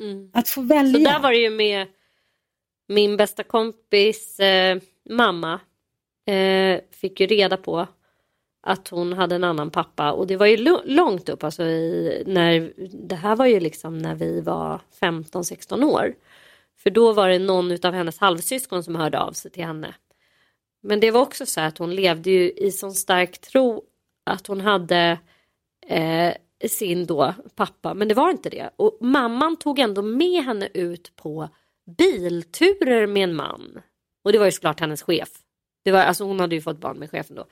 Mm. 0.00 0.30
att 0.32 0.48
få 0.48 0.60
välja. 0.60 0.92
Så 0.98 1.12
där 1.12 1.20
var 1.22 1.30
det 1.30 1.38
ju 1.38 1.50
med 1.50 1.86
min 2.88 3.16
bästa 3.16 3.42
kompis 3.42 4.40
eh, 4.40 4.78
mamma 5.10 5.60
eh, 6.26 6.80
fick 6.90 7.20
ju 7.20 7.26
reda 7.26 7.56
på 7.56 7.86
att 8.66 8.88
hon 8.88 9.12
hade 9.12 9.34
en 9.34 9.44
annan 9.44 9.70
pappa 9.70 10.12
och 10.12 10.26
det 10.26 10.36
var 10.36 10.46
ju 10.46 10.56
långt 10.84 11.28
upp, 11.28 11.44
alltså 11.44 11.62
i, 11.62 12.22
när, 12.26 12.72
det 13.08 13.14
här 13.14 13.36
var 13.36 13.46
ju 13.46 13.60
liksom 13.60 13.98
när 13.98 14.14
vi 14.14 14.40
var 14.40 14.80
15-16 15.00 15.84
år. 15.84 16.14
För 16.84 16.90
då 16.90 17.12
var 17.12 17.28
det 17.28 17.38
någon 17.38 17.86
av 17.86 17.94
hennes 17.94 18.18
halvsyskon 18.18 18.84
som 18.84 18.94
hörde 18.94 19.20
av 19.20 19.32
sig 19.32 19.50
till 19.50 19.64
henne. 19.64 19.94
Men 20.82 21.00
det 21.00 21.10
var 21.10 21.20
också 21.20 21.46
så 21.46 21.60
att 21.60 21.78
hon 21.78 21.94
levde 21.94 22.30
ju 22.30 22.50
i 22.50 22.72
sån 22.72 22.94
stark 22.94 23.40
tro 23.40 23.84
att 24.26 24.46
hon 24.46 24.60
hade 24.60 25.18
eh, 25.86 26.34
sin 26.68 27.06
då 27.06 27.34
pappa, 27.54 27.94
men 27.94 28.08
det 28.08 28.14
var 28.14 28.30
inte 28.30 28.50
det. 28.50 28.70
Och 28.76 28.98
mamman 29.00 29.56
tog 29.56 29.78
ändå 29.78 30.02
med 30.02 30.44
henne 30.44 30.68
ut 30.74 31.16
på 31.16 31.48
bilturer 31.96 33.06
med 33.06 33.24
en 33.24 33.34
man. 33.34 33.80
Och 34.24 34.32
det 34.32 34.38
var 34.38 34.46
ju 34.46 34.52
såklart 34.52 34.80
hennes 34.80 35.02
chef. 35.02 35.28
Det 35.84 35.92
var, 35.92 36.00
alltså 36.00 36.24
hon 36.24 36.40
hade 36.40 36.54
ju 36.54 36.60
fått 36.60 36.80
barn 36.80 36.98
med 36.98 37.10
chefen 37.10 37.36
då. 37.36 37.46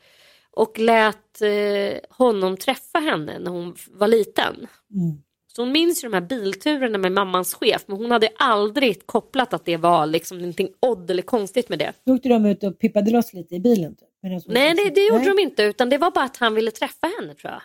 Och 0.50 0.78
lät 0.78 1.42
eh, 1.42 1.98
honom 2.10 2.56
träffa 2.56 2.98
henne 2.98 3.38
när 3.38 3.50
hon 3.50 3.76
var 3.90 4.08
liten. 4.08 4.66
Mm. 4.94 5.22
Så 5.56 5.62
hon 5.62 5.72
minns 5.72 6.04
ju 6.04 6.08
de 6.08 6.14
här 6.14 6.20
bilturerna 6.20 6.98
med 6.98 7.12
mammans 7.12 7.54
chef 7.54 7.84
men 7.86 7.96
hon 7.96 8.10
hade 8.10 8.28
aldrig 8.36 9.06
kopplat 9.06 9.54
att 9.54 9.64
det 9.64 9.76
var 9.76 10.06
liksom 10.06 10.38
någonting 10.38 10.68
odd 10.80 11.10
eller 11.10 11.22
konstigt 11.22 11.68
med 11.68 11.78
det. 11.78 11.92
Då 12.06 12.14
åkte 12.14 12.28
de 12.28 12.46
ut 12.46 12.62
och 12.64 12.78
pippade 12.78 13.10
loss 13.10 13.32
lite 13.32 13.54
i 13.54 13.60
bilen? 13.60 13.96
Typ, 13.96 14.08
Nej 14.46 14.74
det, 14.74 14.90
det 14.94 15.06
gjorde 15.06 15.18
Nej. 15.24 15.34
de 15.36 15.42
inte 15.42 15.62
utan 15.62 15.88
det 15.88 15.98
var 15.98 16.10
bara 16.10 16.24
att 16.24 16.36
han 16.36 16.54
ville 16.54 16.70
träffa 16.70 17.10
henne 17.20 17.34
tror 17.34 17.52
jag. 17.52 17.62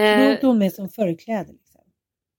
Eh, 0.00 0.26
Då 0.26 0.32
åkte 0.34 0.46
hon 0.46 0.58
med 0.58 0.72
som 0.72 0.88
förkläde? 0.88 1.52
Liksom. 1.52 1.80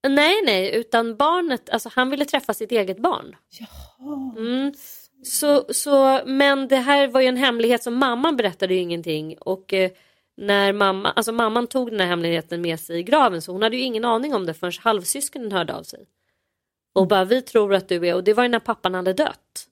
Nej 0.08 0.36
nej 0.46 0.76
utan 0.76 1.16
barnet, 1.16 1.70
alltså 1.70 1.90
han 1.94 2.10
ville 2.10 2.26
träffa 2.26 2.54
sitt 2.54 2.72
eget 2.72 3.00
barn. 3.00 3.36
Jaha. 3.60 4.36
Mm. 4.38 4.74
Så, 5.24 5.66
så, 5.70 6.22
men 6.26 6.68
det 6.68 6.76
här 6.76 7.08
var 7.08 7.22
ju 7.22 7.28
en 7.28 7.38
hemlighet 7.38 7.84
som 7.84 7.96
mamman 7.96 8.38
berättade 8.38 8.74
ju 8.74 8.80
ingenting 8.80 9.38
och 9.38 9.74
eh, 9.74 9.92
när 10.38 10.74
mamma, 10.74 11.12
alltså 11.12 11.32
mamman 11.32 11.68
tog 11.68 11.92
den 11.92 12.00
här 12.00 12.08
hemligheten 12.08 12.62
med 12.62 12.80
sig 12.80 13.00
i 13.00 13.04
graven 13.04 13.42
så 13.42 13.52
hon 13.52 13.62
hade 13.62 13.78
ju 13.78 13.84
ingen 13.84 14.06
aning 14.06 14.36
om 14.36 14.46
det 14.46 14.54
förrän 14.54 14.74
halvsyskonen 14.80 15.52
hörde 15.52 15.76
av 15.76 15.84
sig. 15.84 16.06
Och 16.94 17.08
bara 17.08 17.26
vi 17.26 17.42
tror 17.42 17.74
att 17.74 17.90
du 17.90 18.08
är, 18.08 18.16
och 18.16 18.24
det 18.24 18.34
var 18.34 18.44
ju 18.44 18.50
när 18.50 18.60
pappan 18.60 18.94
hade 18.94 19.14
dött. 19.14 19.68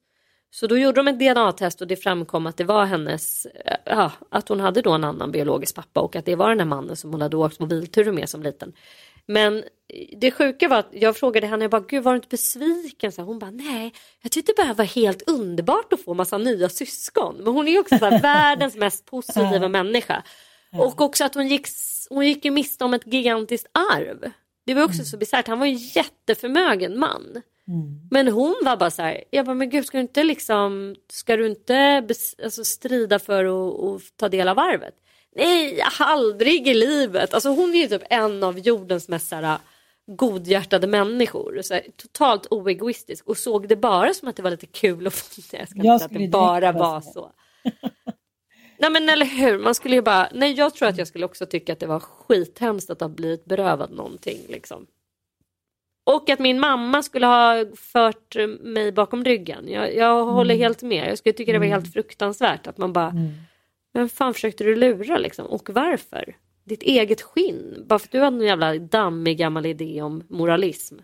Så 0.51 0.67
då 0.67 0.77
gjorde 0.77 1.03
de 1.03 1.07
ett 1.07 1.19
DNA-test 1.19 1.81
och 1.81 1.87
det 1.87 1.95
framkom 1.95 2.47
att 2.47 2.57
det 2.57 2.63
var 2.63 2.85
hennes, 2.85 3.45
eh, 3.45 3.77
ja, 3.85 4.11
att 4.29 4.49
hon 4.49 4.59
hade 4.59 4.81
då 4.81 4.91
en 4.91 5.03
annan 5.03 5.31
biologisk 5.31 5.75
pappa 5.75 6.01
och 6.01 6.15
att 6.15 6.25
det 6.25 6.35
var 6.35 6.49
den 6.49 6.59
här 6.59 6.65
mannen 6.65 6.95
som 6.95 7.11
hon 7.11 7.21
hade 7.21 7.37
åkt 7.37 7.59
mobilturer 7.59 8.11
med 8.11 8.29
som 8.29 8.43
liten. 8.43 8.73
Men 9.25 9.63
det 10.17 10.31
sjuka 10.31 10.67
var 10.67 10.77
att 10.77 10.89
jag 10.91 11.17
frågade 11.17 11.47
henne, 11.47 11.63
jag 11.63 11.71
bara, 11.71 11.81
gud 11.87 12.03
var 12.03 12.11
du 12.11 12.15
inte 12.15 12.27
besviken? 12.27 13.11
Så 13.11 13.21
hon 13.21 13.39
bara, 13.39 13.51
nej, 13.51 13.93
jag 14.21 14.31
tyckte 14.31 14.53
bara 14.57 14.67
det 14.67 14.73
var 14.73 14.85
helt 14.85 15.29
underbart 15.29 15.93
att 15.93 16.03
få 16.03 16.13
massa 16.13 16.37
nya 16.37 16.69
syskon. 16.69 17.35
Men 17.35 17.53
hon 17.53 17.67
är 17.67 17.79
också 17.79 17.97
så 17.97 18.05
här, 18.05 18.21
världens 18.21 18.75
mest 18.75 19.05
positiva 19.05 19.67
människa. 19.67 20.23
Och 20.71 21.01
också 21.01 21.23
att 21.23 21.35
hon 21.35 21.47
gick, 21.47 21.67
hon 22.09 22.25
gick 22.25 22.45
ju 22.45 22.51
miste 22.51 22.83
om 22.83 22.93
ett 22.93 23.13
gigantiskt 23.13 23.67
arv. 23.71 24.31
Det 24.65 24.73
var 24.73 24.83
också 24.83 24.95
mm. 24.95 25.05
så 25.05 25.17
bisarrt, 25.17 25.47
han 25.47 25.59
var 25.59 25.65
ju 25.65 25.77
jätteförmögen 25.95 26.99
man. 26.99 27.41
Mm. 27.67 28.07
Men 28.11 28.27
hon 28.27 28.55
var 28.61 28.77
bara 28.77 28.91
så 28.91 29.01
här, 29.01 29.23
jag 29.29 29.45
bara, 29.45 29.53
men 29.53 29.69
gud 29.69 29.85
ska 29.85 29.97
du 29.97 30.01
inte 30.01 30.23
liksom, 30.23 30.95
ska 31.09 31.37
du 31.37 31.47
inte 31.47 32.07
alltså, 32.43 32.63
strida 32.63 33.19
för 33.19 33.45
att 33.45 34.01
ta 34.17 34.29
del 34.29 34.47
av 34.47 34.59
arvet? 34.59 34.93
Nej, 35.35 35.81
aldrig 35.99 36.67
i 36.67 36.73
livet. 36.73 37.33
Alltså 37.33 37.49
hon 37.49 37.75
är 37.75 37.79
ju 37.79 37.87
typ 37.87 38.03
en 38.09 38.43
av 38.43 38.59
jordens 38.59 39.07
mest 39.07 39.27
så 39.27 39.35
här, 39.35 39.57
godhjärtade 40.07 40.87
människor. 40.87 41.61
Så 41.61 41.73
här, 41.73 41.83
totalt 41.95 42.47
oegoistisk 42.51 43.27
och 43.27 43.37
såg 43.37 43.67
det 43.67 43.75
bara 43.75 44.13
som 44.13 44.27
att 44.27 44.35
det 44.35 44.43
var 44.43 44.51
lite 44.51 44.65
kul 44.65 45.07
att 45.07 45.13
få 45.13 45.41
det. 45.51 45.57
Jag 45.57 45.69
ska 45.69 45.79
jag 45.83 45.93
inte 45.95 46.05
att 46.05 46.13
det 46.13 46.27
bara 46.27 46.71
var 46.71 47.01
så. 47.01 47.31
nej 48.77 48.91
men 48.91 49.09
eller 49.09 49.25
hur, 49.25 49.59
man 49.59 49.75
skulle 49.75 49.95
ju 49.95 50.01
bara, 50.01 50.29
nej 50.33 50.53
jag 50.53 50.73
tror 50.73 50.87
att 50.87 50.97
jag 50.97 51.07
skulle 51.07 51.25
också 51.25 51.45
tycka 51.45 51.73
att 51.73 51.79
det 51.79 51.87
var 51.87 51.99
skithemskt 51.99 52.89
att 52.89 53.01
ha 53.01 53.09
blivit 53.09 53.45
berövad 53.45 53.91
någonting 53.91 54.39
liksom. 54.49 54.87
Och 56.05 56.29
att 56.29 56.39
min 56.39 56.59
mamma 56.59 57.03
skulle 57.03 57.25
ha 57.25 57.65
fört 57.75 58.35
mig 58.59 58.91
bakom 58.91 59.23
ryggen. 59.23 59.67
Jag, 59.67 59.95
jag 59.95 60.21
mm. 60.21 60.33
håller 60.33 60.55
helt 60.55 60.83
med. 60.83 61.09
Jag 61.09 61.17
skulle 61.17 61.33
tycka 61.33 61.51
det 61.51 61.59
var 61.59 61.65
helt 61.65 61.85
mm. 61.85 61.91
fruktansvärt 61.91 62.67
att 62.67 62.77
man 62.77 62.93
bara, 62.93 63.09
mm. 63.09 63.31
men 63.93 64.09
fan 64.09 64.33
försökte 64.33 64.63
du 64.63 64.75
lura 64.75 65.17
liksom? 65.17 65.45
Och 65.45 65.69
varför? 65.69 66.35
Ditt 66.63 66.83
eget 66.83 67.21
skinn, 67.21 67.83
bara 67.87 67.99
för 67.99 68.07
att 68.07 68.11
du 68.11 68.19
hade 68.19 68.37
en 68.37 68.47
jävla 68.47 68.77
dammig 68.77 69.37
gammal 69.37 69.65
idé 69.65 70.01
om 70.01 70.23
moralism. 70.29 70.95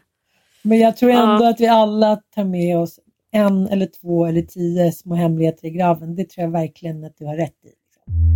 Men 0.61 0.79
jag 0.79 0.97
tror 0.97 1.09
ändå 1.09 1.43
ja. 1.43 1.49
att 1.49 1.59
vi 1.59 1.67
alla 1.67 2.15
tar 2.35 2.43
med 2.43 2.77
oss 2.77 2.99
en 3.31 3.67
eller 3.67 3.85
två 3.85 4.25
eller 4.25 4.41
tio 4.41 4.91
små 4.91 5.15
hemligheter 5.15 5.65
i 5.67 5.71
graven. 5.71 6.15
Det 6.15 6.29
tror 6.29 6.43
jag 6.43 6.51
verkligen 6.51 7.03
att 7.03 7.17
du 7.17 7.25
har 7.25 7.35
rätt 7.35 7.65
i. 7.65 7.67
Liksom. 7.67 8.35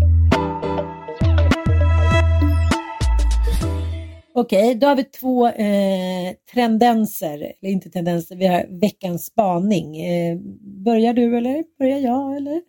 Okej, 4.34 4.70
okay, 4.70 4.74
då 4.74 4.88
har 4.88 4.96
vi 4.96 5.04
två 5.04 5.48
eh, 5.48 6.34
tendenser, 6.54 7.34
eller 7.34 7.72
inte 7.72 7.90
tendenser, 7.90 8.36
vi 8.36 8.48
har 8.48 8.66
veckans 8.70 9.26
spaning. 9.26 9.98
Eh, 10.02 10.38
börjar 10.86 11.14
du 11.14 11.38
eller 11.38 11.64
börjar 11.80 12.00
jag 12.00 12.38
eller? 12.38 12.62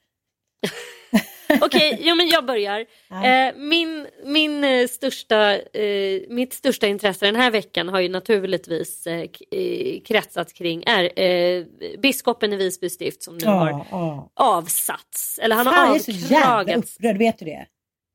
Okej, 1.49 1.65
okay, 1.65 1.99
jo 2.01 2.15
men 2.15 2.29
jag 2.29 2.47
börjar. 2.47 2.81
Eh, 3.11 3.57
min, 3.57 4.07
min 4.25 4.65
eh, 4.65 4.87
största, 4.87 5.55
eh, 5.57 6.21
mitt 6.29 6.53
största 6.53 6.87
intresse 6.87 7.27
den 7.27 7.37
här 7.37 7.51
veckan 7.51 7.89
har 7.89 8.01
ju 8.01 8.09
naturligtvis 8.09 9.09
kretsat 10.05 10.53
kring 10.53 10.83
är 10.87 11.11
biskopen 11.99 12.53
i 12.53 12.57
Visby 12.57 12.91
stift 12.91 13.23
som 13.23 13.39
nu 13.39 13.47
oh, 13.47 13.53
har 13.53 13.73
oh. 13.73 14.29
avsatts. 14.35 15.39
Eller 15.43 15.57
han 15.57 15.67
har 15.67 15.73
avkragats. 15.73 16.09
Jag 16.09 16.17
är 16.17 16.21
så 16.21 16.35
jävla 16.35 16.77
upprörd, 16.77 17.19
vet 17.19 17.39
du 17.39 17.45
det? 17.45 17.67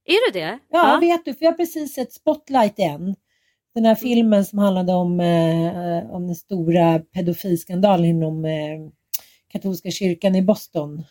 Är 0.05 0.31
du 0.31 0.39
det? 0.39 0.59
Ja, 0.69 0.93
ja, 0.93 0.99
vet 0.99 1.25
du, 1.25 1.33
för 1.33 1.45
jag 1.45 1.51
har 1.51 1.57
precis 1.57 1.93
sett 1.93 2.13
Spotlight 2.13 2.79
igen. 2.79 3.15
Den 3.75 3.85
här 3.85 3.95
filmen 3.95 4.45
som 4.45 4.59
handlade 4.59 4.93
om, 4.93 5.19
eh, 5.19 6.11
om 6.11 6.27
den 6.27 6.35
stora 6.35 6.99
pedofilskandalen 6.99 8.05
inom 8.05 8.45
eh, 8.45 8.79
katolska 9.51 9.91
kyrkan 9.91 10.35
i 10.35 10.41
Boston. 10.41 11.03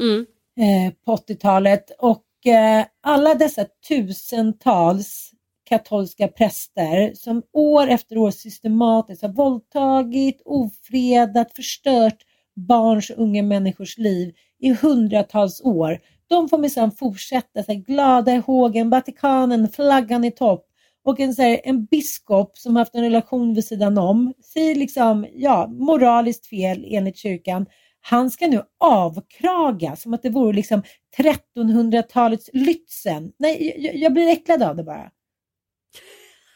Mm 0.00 0.26
eh, 0.58 0.92
på 1.04 1.16
80-talet 1.16 1.90
och 1.98 2.46
eh, 2.46 2.84
alla 3.00 3.34
dessa 3.34 3.66
tusentals 3.88 5.32
katolska 5.64 6.28
präster 6.28 7.14
som 7.14 7.42
år 7.52 7.88
efter 7.88 8.18
år 8.18 8.30
systematiskt 8.30 9.22
har 9.22 9.28
våldtagit, 9.28 10.42
ofredat, 10.44 11.56
förstört 11.56 12.18
barns 12.54 13.10
och 13.10 13.22
unga 13.22 13.42
människors 13.42 13.98
liv 13.98 14.34
i 14.58 14.74
hundratals 14.74 15.60
år. 15.60 15.98
De 16.26 16.48
får 16.48 16.58
minsann 16.58 16.92
fortsätta 16.92 17.62
så 17.62 17.72
här, 17.72 17.78
glada 17.78 18.34
i 18.34 18.38
hågen, 18.38 18.90
Vatikanen, 18.90 19.68
flaggan 19.68 20.24
i 20.24 20.30
topp 20.30 20.66
och 21.04 21.20
en, 21.20 21.34
så 21.34 21.42
här, 21.42 21.60
en 21.64 21.84
biskop 21.84 22.58
som 22.58 22.76
haft 22.76 22.94
en 22.94 23.02
relation 23.02 23.54
vid 23.54 23.64
sidan 23.64 23.98
om, 23.98 24.32
säger 24.54 24.74
liksom, 24.74 25.26
ja, 25.34 25.66
moraliskt 25.66 26.46
fel 26.46 26.84
enligt 26.88 27.16
kyrkan, 27.16 27.66
han 28.02 28.30
ska 28.30 28.46
nu 28.46 28.62
avkraga 28.80 29.96
som 29.96 30.14
att 30.14 30.22
det 30.22 30.30
vore 30.30 30.52
liksom 30.52 30.82
1300-talets 31.16 32.50
Lützen. 32.52 33.32
Nej, 33.38 33.74
jag, 33.78 33.96
jag, 33.96 34.12
blir 34.12 34.28
äcklad 34.28 34.62
av 34.62 34.76
det 34.76 34.82
bara. 34.82 35.10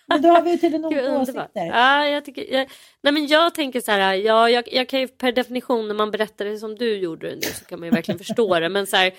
Men 0.06 0.22
då 0.22 0.28
har 0.28 0.42
vi 0.42 0.50
ju 0.50 0.56
tydligen 0.56 0.84
olika 0.86 1.18
åsikter. 1.18 1.66
Ja, 1.66 2.06
jag, 2.06 2.24
tycker, 2.24 2.54
jag, 2.54 2.70
nej 3.02 3.12
men 3.12 3.26
jag 3.26 3.54
tänker 3.54 3.80
så 3.80 3.90
här, 3.90 4.14
ja, 4.14 4.50
jag, 4.50 4.72
jag 4.72 4.88
kan 4.88 5.00
ju 5.00 5.08
per 5.08 5.32
definition 5.32 5.88
när 5.88 5.94
man 5.94 6.10
berättar 6.10 6.44
det 6.44 6.58
som 6.58 6.74
du 6.74 6.96
gjorde 6.96 7.34
nu 7.34 7.40
så 7.40 7.64
kan 7.64 7.80
man 7.80 7.88
ju 7.88 7.94
verkligen 7.94 8.18
förstå 8.18 8.60
det. 8.60 8.68
Men 8.68 8.86
så 8.86 8.96
här, 8.96 9.12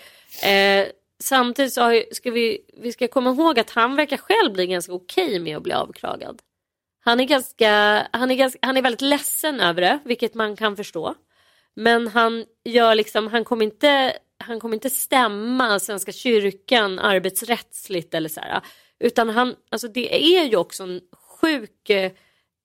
eh, 0.43 0.87
samtidigt 1.19 1.73
så 1.73 1.81
har, 1.81 2.13
ska 2.13 2.31
vi, 2.31 2.59
vi 2.77 2.91
ska 2.91 3.07
komma 3.07 3.29
ihåg 3.29 3.59
att 3.59 3.69
han 3.69 3.95
verkar 3.95 4.17
själv 4.17 4.53
bli 4.53 4.67
ganska 4.67 4.93
okej 4.93 5.39
med 5.39 5.57
att 5.57 5.63
bli 5.63 5.73
avkragad. 5.73 6.41
Han 6.99 7.19
är, 7.19 7.25
ganska, 7.25 7.69
han, 8.11 8.31
är 8.31 8.35
ganska, 8.35 8.59
han 8.61 8.77
är 8.77 8.81
väldigt 8.81 9.01
ledsen 9.01 9.59
över 9.59 9.81
det, 9.81 9.99
vilket 10.05 10.33
man 10.33 10.55
kan 10.55 10.75
förstå. 10.75 11.15
Men 11.79 12.07
han 12.07 12.45
gör 12.65 12.95
liksom, 12.95 13.27
han 13.27 13.45
kommer 13.45 13.65
inte, 13.65 14.17
han 14.37 14.59
kommer 14.59 14.75
inte 14.75 14.89
stämma 14.89 15.79
Svenska 15.79 16.11
kyrkan 16.11 16.99
arbetsrättsligt 16.99 18.13
eller 18.13 18.29
så 18.29 18.39
här. 18.39 18.61
Utan 18.99 19.29
han, 19.29 19.55
alltså 19.69 19.87
det 19.87 20.37
är 20.37 20.45
ju 20.45 20.57
också 20.57 20.83
en 20.83 21.01
sjuk, 21.41 21.89
eh, 21.89 22.11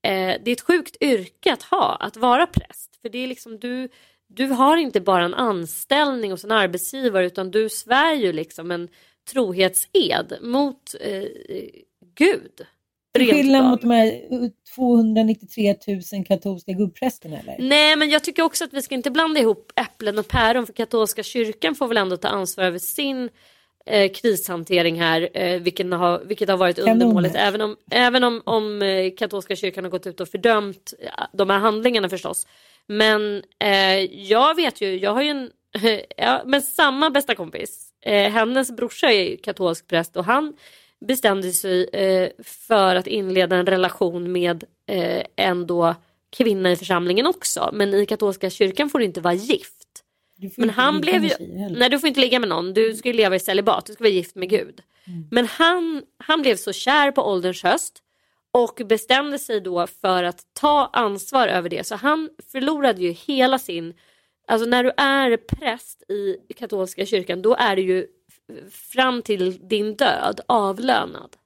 det 0.03 0.47
är 0.47 0.53
ett 0.53 0.61
sjukt 0.61 0.97
yrke 1.01 1.53
att 1.53 1.63
ha, 1.63 1.97
att 1.97 2.17
vara 2.17 2.47
präst. 2.47 2.97
För 3.03 3.09
det 3.09 3.19
är 3.19 3.27
liksom 3.27 3.59
du, 3.59 3.89
du 4.29 4.47
har 4.47 4.77
inte 4.77 5.01
bara 5.01 5.25
en 5.25 5.35
anställning 5.35 6.31
hos 6.31 6.45
en 6.45 6.53
arbetsgivare 6.53 7.27
utan 7.27 7.51
du 7.51 7.69
svär 7.69 8.15
ju 8.15 8.33
liksom 8.33 8.71
en 8.71 8.89
trohetsed 9.33 10.39
mot 10.41 10.95
eh, 11.01 11.29
Gud. 12.15 12.67
Skillnad 13.19 13.65
mot 13.65 13.81
de 13.81 13.91
här 13.91 14.21
293 14.75 15.77
000 16.13 16.25
katolska 16.25 16.73
gubbprästerna 16.73 17.39
eller? 17.39 17.57
Nej 17.59 17.97
men 17.97 18.11
jag 18.11 18.25
tycker 18.25 18.43
också 18.43 18.65
att 18.65 18.73
vi 18.73 18.83
ska 18.83 18.95
inte 18.95 19.11
blanda 19.11 19.41
ihop 19.41 19.73
äpplen 19.77 20.19
och 20.19 20.29
päron 20.29 20.67
för 20.67 20.73
katolska 20.73 21.23
kyrkan 21.23 21.75
får 21.75 21.89
väl 21.89 21.97
ändå 21.97 22.17
ta 22.17 22.29
ansvar 22.29 22.65
över 22.65 22.79
sin 22.79 23.29
eh, 23.87 24.13
krishantering 24.13 25.01
här, 25.01 25.29
eh, 25.35 25.61
vilket, 25.61 25.93
har, 25.93 26.25
vilket 26.25 26.49
har 26.49 26.57
varit 26.57 26.79
undermåligt. 26.79 27.35
Även 27.35 27.61
om, 27.61 27.77
även 27.91 28.25
om, 28.25 28.43
om 28.45 28.83
eh, 28.83 29.13
katolska 29.19 29.57
kyrkan 29.57 29.85
har 29.85 29.91
gått 29.91 30.07
ut 30.07 30.21
och 30.21 30.29
fördömt 30.29 30.95
eh, 31.01 31.25
de 31.33 31.51
här 31.51 31.59
handlingarna 31.59 32.09
förstås. 32.09 32.47
Men 32.87 33.43
eh, 33.59 33.99
jag 34.05 34.55
vet 34.55 34.81
ju, 34.81 34.99
jag 34.99 35.15
har 35.15 35.23
ju 35.23 35.29
en, 35.29 35.51
ja, 36.17 36.43
men 36.47 36.63
samma 36.63 37.11
bästa 37.11 37.35
kompis, 37.35 37.93
eh, 38.01 38.31
hennes 38.31 38.77
brorsa 38.77 39.13
är 39.13 39.31
ju 39.31 39.37
katolsk 39.37 39.87
präst 39.89 40.17
och 40.17 40.25
han 40.25 40.53
bestämde 41.07 41.53
sig 41.53 41.89
eh, 41.93 42.31
för 42.45 42.97
att 42.97 43.07
inleda 43.07 43.57
en 43.57 43.67
relation 43.67 44.33
med 44.33 44.65
eh, 44.87 45.23
en 45.37 45.67
då 45.67 45.95
kvinna 46.31 46.73
i 46.73 46.77
församlingen 46.77 47.27
också. 47.27 47.71
Men 47.73 47.95
i 47.95 48.07
katolska 48.07 48.51
kyrkan 48.51 48.91
får 48.91 48.99
du 48.99 49.05
inte 49.05 49.21
vara 49.21 49.35
gift. 49.35 49.79
Men 50.57 50.71
han 50.71 51.01
blev 51.01 51.25
ju, 51.25 51.31
nej 51.71 51.91
du 51.91 51.99
får 51.99 52.09
inte 52.09 52.21
ligga 52.21 52.41
med 52.41 52.49
någon, 52.49 52.75
du 52.75 52.95
ska 52.95 53.09
ju 53.09 53.15
leva 53.15 53.37
i 53.37 53.41
celibat, 53.41 53.87
du 53.87 53.93
ska 53.93 54.05
vara 54.05 54.13
gift 54.13 54.35
med 54.35 54.51
Gud. 54.51 54.83
Men 55.31 55.47
han, 55.47 56.03
han 56.19 56.43
blev 56.43 56.57
så 56.57 56.73
kär 56.73 57.11
på 57.11 57.23
ålderns 57.23 57.63
höst 57.63 58.03
och 58.53 58.83
bestämde 58.87 59.39
sig 59.39 59.61
då 59.61 59.87
för 59.87 60.25
att 60.25 60.47
ta 60.53 60.91
ansvar 60.93 61.49
över 61.49 61.69
det. 61.69 61.87
Så 61.87 61.95
han 61.95 62.31
förlorade 62.53 63.03
ju 63.03 63.11
hela 63.11 63.59
sin, 63.59 63.95
alltså 64.47 64.69
när 64.69 64.85
du 64.85 64.93
är 64.97 65.37
präst 65.37 66.03
i 66.11 66.37
katolska 66.57 67.07
kyrkan 67.07 67.43
då 67.43 67.55
är 67.55 67.77
du 67.77 67.83
ju 67.83 68.07
fram 68.93 69.23
till 69.23 69.69
din 69.69 69.95
död 69.97 70.41
avlönad. 70.49 71.37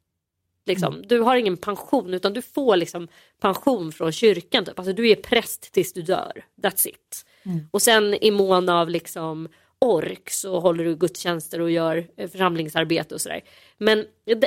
Liksom. 0.67 1.03
Du 1.07 1.21
har 1.21 1.37
ingen 1.37 1.57
pension 1.57 2.15
utan 2.15 2.33
du 2.33 2.43
får 2.43 2.77
liksom 2.77 3.09
pension 3.41 3.93
från 3.93 4.13
kyrkan. 4.13 4.65
Typ. 4.65 4.79
Alltså, 4.79 4.93
du 4.93 5.09
är 5.09 5.17
präst 5.17 5.73
tills 5.73 5.93
du 5.93 6.03
dör. 6.03 6.45
That's 6.63 6.89
it. 6.89 7.27
Och 7.71 7.83
sen 7.83 8.15
i 8.15 8.31
mån 8.31 8.69
av 8.69 8.91
liksom 8.91 9.49
ork 9.79 10.31
så 10.31 10.61
håller 10.61 10.85
du 10.85 10.97
gudstjänster 10.97 11.61
och 11.61 11.71
gör 11.71 12.07
eh, 12.17 12.31
församlingsarbete 12.31 13.15
och 13.15 13.21
sådär. 13.21 13.41
Men 13.79 14.05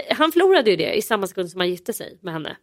han 0.09 0.31
förlorade 0.31 0.69
ju 0.69 0.75
det 0.75 0.93
i 0.93 1.01
samma 1.01 1.27
sekund 1.27 1.49
som 1.49 1.59
han 1.59 1.69
gifte 1.69 1.93
sig 1.93 2.17
med 2.21 2.33
henne. 2.33 2.57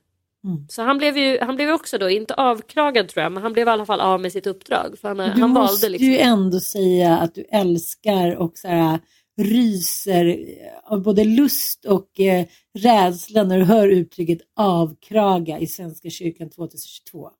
Så 0.68 0.82
han 0.82 0.98
blev 0.98 1.18
ju 1.18 1.38
han 1.40 1.56
blev 1.56 1.70
också 1.70 1.98
då, 1.98 2.10
inte 2.10 2.34
avkragad 2.34 3.08
tror 3.08 3.22
jag, 3.22 3.32
men 3.32 3.42
han 3.42 3.52
blev 3.52 3.66
i 3.66 3.70
alla 3.70 3.86
fall 3.86 4.00
av 4.00 4.20
med 4.20 4.32
sitt 4.32 4.46
uppdrag. 4.46 4.94
För 5.00 5.08
han, 5.08 5.16
Du 5.16 5.40
han 5.40 5.50
måste 5.50 5.72
valde 5.72 5.88
liksom. 5.88 6.08
ju 6.08 6.18
ändå 6.18 6.60
säga 6.60 7.18
att 7.18 7.34
du 7.34 7.44
älskar 7.52 8.36
och 8.36 8.58
så 8.58 8.68
här, 8.68 9.00
ryser 9.36 10.38
av 10.84 11.02
både 11.02 11.24
lust 11.24 11.84
och 11.84 12.20
eh, 12.20 12.46
rädsla 12.78 13.42
när 13.44 13.58
du 13.58 13.64
hör 13.64 13.88
uttrycket 13.88 14.38
avkraga 14.56 15.58
i 15.58 15.66
Svenska 15.66 16.10
kyrkan 16.10 16.50
2022. 16.50 17.30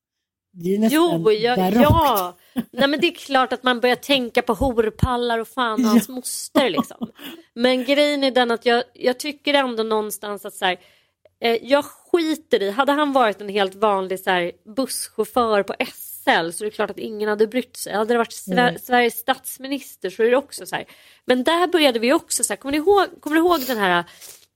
Det 0.53 0.75
är 0.75 0.79
nästan 0.79 1.23
Jo, 1.23 1.31
ja, 1.33 1.57
barockt. 1.57 1.77
ja. 1.83 2.37
Nej, 2.71 2.89
men 2.89 3.01
det 3.01 3.07
är 3.07 3.15
klart 3.15 3.53
att 3.53 3.63
man 3.63 3.81
börjar 3.81 3.97
tänka 3.97 4.43
på 4.43 4.55
horpallar 4.55 5.39
och 5.39 5.49
fan 5.49 5.85
och 5.85 5.91
hans 5.91 6.09
moster. 6.09 6.71
Liksom. 6.71 7.11
Men 7.55 7.85
grejen 7.85 8.25
är 8.25 8.31
den 8.31 8.51
att 8.51 8.67
jag, 8.67 8.85
jag 8.95 9.19
tycker 9.19 9.55
ändå 9.55 9.83
någonstans 9.83 10.45
att 10.45 10.55
så 10.55 10.65
här, 10.65 10.77
eh, 11.41 11.57
jag 11.63 11.85
skiter 11.85 12.63
i, 12.63 12.71
hade 12.71 12.93
han 12.93 13.13
varit 13.13 13.41
en 13.41 13.49
helt 13.49 13.75
vanlig 13.75 14.21
så 14.21 14.31
här, 14.31 14.53
busschaufför 14.77 15.63
på 15.63 15.75
SL 16.27 16.51
så 16.53 16.65
är 16.65 16.71
det 16.71 16.71
klart 16.71 16.91
att 16.91 16.99
ingen 16.99 17.29
hade 17.29 17.47
brytt 17.47 17.77
sig. 17.77 17.93
Hade 17.95 18.15
det 18.15 18.19
varit 18.19 18.33
Sve- 18.33 18.79
Sveriges 18.79 19.19
statsminister 19.19 20.11
så 20.11 20.23
är 20.23 20.31
det 20.31 20.37
också 20.37 20.67
så 20.67 20.77
här. 20.77 20.85
Men 21.25 21.45
där 21.45 21.67
började 21.67 21.99
vi 21.99 22.13
också 22.13 22.45
så 22.45 22.53
här, 22.53 22.57
kommer 22.57 22.73
ni 22.73 22.79
ihåg, 22.79 23.07
kommer 23.21 23.35
ni 23.35 23.41
ihåg 23.41 23.61
den 23.67 23.79
här 23.79 24.05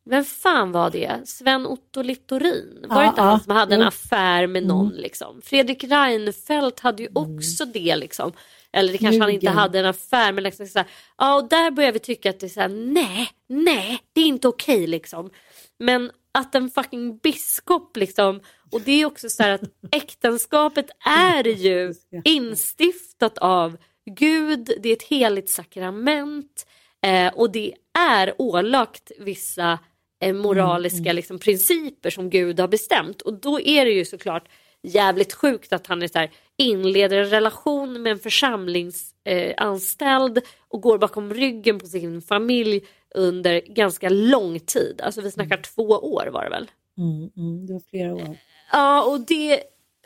vem 0.04 0.24
fan 0.24 0.72
var 0.72 0.90
det? 0.90 1.20
Sven-Otto 1.24 2.02
Littorin? 2.02 2.84
Var 2.88 3.02
det 3.02 3.08
inte 3.08 3.20
han 3.22 3.40
som 3.40 3.56
hade 3.56 3.74
en 3.74 3.82
affär 3.82 4.46
med 4.46 4.66
någon? 4.66 4.88
Liksom? 4.88 5.40
Fredrik 5.42 5.84
Reinfeldt 5.84 6.80
hade 6.80 7.02
ju 7.02 7.08
också 7.14 7.64
det. 7.64 7.96
Liksom. 7.96 8.32
Eller 8.72 8.92
det 8.92 8.98
kanske 8.98 9.20
han 9.20 9.30
inte 9.30 9.46
Ljugen. 9.46 9.58
hade 9.58 9.78
en 9.78 9.86
affär. 9.86 10.32
Men 10.32 10.44
liksom 10.44 10.66
så 10.66 10.84
ja, 11.18 11.34
och 11.34 11.48
där 11.48 11.70
börjar 11.70 11.92
vi 11.92 11.98
tycka 11.98 12.30
att 12.30 12.40
det 12.40 12.46
är 12.46 12.48
så 12.48 12.60
här, 12.60 12.68
nej, 12.68 13.30
nej, 13.48 14.00
det 14.12 14.20
är 14.20 14.26
inte 14.26 14.48
okej 14.48 14.86
liksom. 14.86 15.30
Men 15.78 16.10
att 16.32 16.54
en 16.54 16.70
fucking 16.70 17.18
biskop 17.18 17.96
liksom, 17.96 18.40
och 18.72 18.80
det 18.80 19.02
är 19.02 19.06
också 19.06 19.30
så 19.30 19.42
här 19.42 19.50
att 19.50 19.62
äktenskapet 19.92 20.86
är 21.06 21.44
ju 21.44 21.94
instiftat 22.24 23.38
av 23.38 23.76
Gud, 24.04 24.70
det 24.82 24.88
är 24.88 24.92
ett 24.92 25.02
heligt 25.02 25.50
sakrament 25.50 26.66
eh, 27.06 27.34
och 27.34 27.52
det 27.52 27.74
är 27.98 28.34
ålagt 28.38 29.12
vissa 29.18 29.78
eh, 30.20 30.34
moraliska 30.34 31.12
liksom, 31.12 31.38
principer 31.38 32.10
som 32.10 32.30
Gud 32.30 32.60
har 32.60 32.68
bestämt 32.68 33.22
och 33.22 33.34
då 33.34 33.60
är 33.60 33.84
det 33.84 33.90
ju 33.90 34.04
såklart 34.04 34.48
jävligt 34.82 35.32
sjukt 35.32 35.72
att 35.72 35.86
han 35.86 36.02
är 36.02 36.08
så 36.08 36.18
här, 36.18 36.30
inleder 36.56 37.16
en 37.16 37.30
relation 37.30 38.02
med 38.02 38.12
en 38.12 38.18
församlingsanställd 38.18 40.38
eh, 40.38 40.44
och 40.68 40.80
går 40.80 40.98
bakom 40.98 41.34
ryggen 41.34 41.78
på 41.78 41.86
sin 41.86 42.22
familj 42.22 42.80
under 43.14 43.60
ganska 43.60 44.08
lång 44.08 44.60
tid. 44.60 45.00
Alltså 45.00 45.20
vi 45.20 45.30
snackar 45.30 45.56
två 45.56 45.82
år 45.82 46.26
var 46.32 46.44
det 46.44 46.50
väl? 46.50 46.70
Mm, 46.98 47.30
mm, 47.36 47.66
det 47.66 47.72
var 47.72 47.82
flera 47.90 48.14
år. 48.14 48.36
Ja, 48.72 49.02
och 49.04 49.20
det 49.20 49.62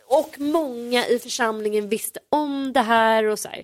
och 0.07 0.41
många 0.41 1.07
i 1.07 1.19
församlingen 1.19 1.89
visste 1.89 2.21
om 2.29 2.73
det 2.73 2.81
här 2.81 3.25
och 3.25 3.39
så 3.39 3.49
här. 3.49 3.62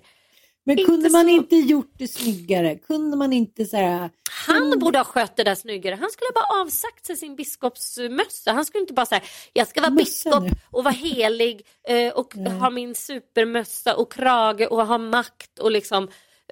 Men 0.63 0.79
Inte 0.79 0.91
kunde 0.91 1.09
man 1.09 1.23
så- 1.25 1.29
inte 1.29 1.55
gjort 1.55 1.93
det 1.97 2.07
snyggare? 2.07 2.75
Kunde 2.75 3.17
man 3.17 3.33
inte 3.33 3.65
så 3.65 3.77
här... 3.77 4.09
Han 4.47 4.79
borde 4.79 4.97
ha 4.99 5.03
skött 5.05 5.35
det 5.35 5.43
där 5.43 5.55
snyggare. 5.55 5.95
Han 5.95 6.11
skulle 6.11 6.31
bara 6.35 6.61
avsagt 6.61 7.05
sig 7.05 7.15
sin 7.17 7.35
biskopsmössa. 7.35 8.51
Han 8.51 8.65
skulle 8.65 8.81
inte 8.81 8.93
bara 8.93 9.05
säga 9.05 9.21
jag 9.53 9.67
ska 9.67 9.81
vara 9.81 9.91
Mössa 9.91 10.03
biskop 10.29 10.43
nu. 10.43 10.49
och 10.71 10.83
vara 10.83 10.93
helig 10.93 11.65
eh, 11.87 12.13
och 12.13 12.33
ha 12.59 12.69
min 12.69 12.95
supermössa 12.95 13.95
och 13.95 14.11
krage 14.13 14.67
och 14.71 14.87
ha 14.87 14.97
makt 14.97 15.59
och 15.59 15.71
liksom 15.71 16.03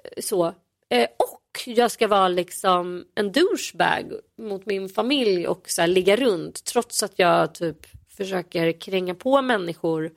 eh, 0.04 0.22
så. 0.22 0.54
Eh, 0.90 1.06
och 1.18 1.60
jag 1.66 1.90
ska 1.90 2.08
vara 2.08 2.28
liksom 2.28 3.04
en 3.14 3.32
douchebag 3.32 4.12
mot 4.38 4.66
min 4.66 4.88
familj 4.88 5.46
och 5.48 5.62
så 5.70 5.80
här, 5.80 5.88
ligga 5.88 6.16
runt 6.16 6.64
trots 6.64 7.02
att 7.02 7.18
jag 7.18 7.54
typ 7.54 7.86
försöker 8.24 8.80
kränga 8.80 9.14
på 9.14 9.42
människor 9.42 10.10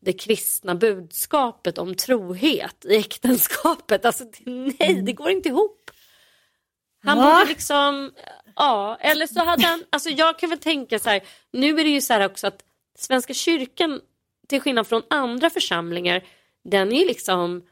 det 0.00 0.12
kristna 0.12 0.74
budskapet 0.74 1.78
om 1.78 1.94
trohet 1.94 2.84
i 2.84 2.96
äktenskapet. 2.96 4.04
Alltså 4.04 4.24
nej, 4.44 5.02
det 5.02 5.12
går 5.12 5.30
inte 5.30 5.48
ihop. 5.48 5.90
Han 7.02 7.18
Va? 7.18 7.24
borde 7.24 7.48
liksom, 7.48 8.12
ja, 8.56 8.96
eller 9.00 9.26
så 9.26 9.44
hade 9.44 9.66
han, 9.66 9.84
alltså 9.90 10.10
jag 10.10 10.38
kan 10.38 10.50
väl 10.50 10.58
tänka 10.58 10.98
så 10.98 11.10
här, 11.10 11.22
nu 11.52 11.80
är 11.80 11.84
det 11.84 11.90
ju 11.90 12.00
så 12.00 12.12
här 12.12 12.26
också 12.26 12.46
att 12.46 12.64
Svenska 12.98 13.34
kyrkan, 13.34 14.00
till 14.48 14.60
skillnad 14.60 14.86
från 14.86 15.02
andra 15.10 15.50
församlingar, 15.50 16.24
den 16.64 16.92
är 16.92 17.00
ju 17.00 17.06
liksom, 17.06 17.62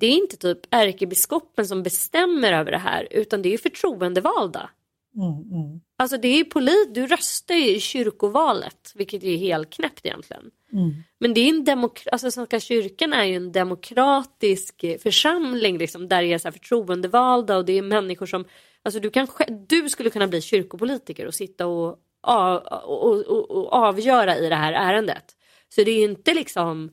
det 0.00 0.06
är 0.06 0.16
inte 0.16 0.36
typ 0.36 0.58
ärkebiskopen 0.70 1.66
som 1.66 1.82
bestämmer 1.82 2.52
över 2.52 2.70
det 2.70 2.78
här, 2.78 3.08
utan 3.10 3.42
det 3.42 3.48
är 3.48 3.50
ju 3.50 3.58
förtroendevalda. 3.58 4.70
Mm, 5.14 5.60
mm, 5.60 5.80
Alltså 5.98 6.16
det 6.16 6.28
är 6.28 6.44
polit, 6.44 6.94
du 6.94 7.06
röstar 7.06 7.54
ju 7.54 7.68
i 7.76 7.80
kyrkovalet, 7.80 8.92
vilket 8.94 9.22
är 9.24 9.36
helt 9.36 9.70
knäppt 9.70 10.06
egentligen. 10.06 10.50
mm. 10.72 10.94
Men 11.20 11.34
det 11.34 11.40
är 11.40 11.48
en 11.48 11.64
demokra- 11.64 12.08
alltså 12.12 12.30
Svenska 12.30 12.60
kyrkan 12.60 13.12
är 13.12 13.24
ju 13.24 13.34
en 13.36 13.52
demokratisk 13.52 14.84
eh, 14.84 14.98
församling 14.98 15.78
liksom, 15.78 16.08
där 16.08 16.22
det 16.22 16.32
är 16.32 16.38
så 16.38 16.48
här 16.48 16.52
förtroendevalda 16.52 17.56
och 17.56 17.64
det 17.64 17.78
är 17.78 17.82
människor 17.82 18.26
som, 18.26 18.44
alltså 18.82 19.00
du, 19.00 19.10
kan, 19.10 19.26
du 19.68 19.88
skulle 19.88 20.10
kunna 20.10 20.26
bli 20.28 20.42
kyrkopolitiker 20.42 21.26
och 21.26 21.34
sitta 21.34 21.66
och, 21.66 21.98
a- 22.22 22.80
och, 22.84 23.26
och, 23.26 23.50
och 23.50 23.72
avgöra 23.72 24.36
i 24.38 24.48
det 24.48 24.54
här 24.56 24.72
ärendet. 24.72 25.24
Så 25.68 25.82
det 25.82 25.90
är 25.90 25.98
ju 25.98 26.04
inte 26.04 26.34
liksom 26.34 26.90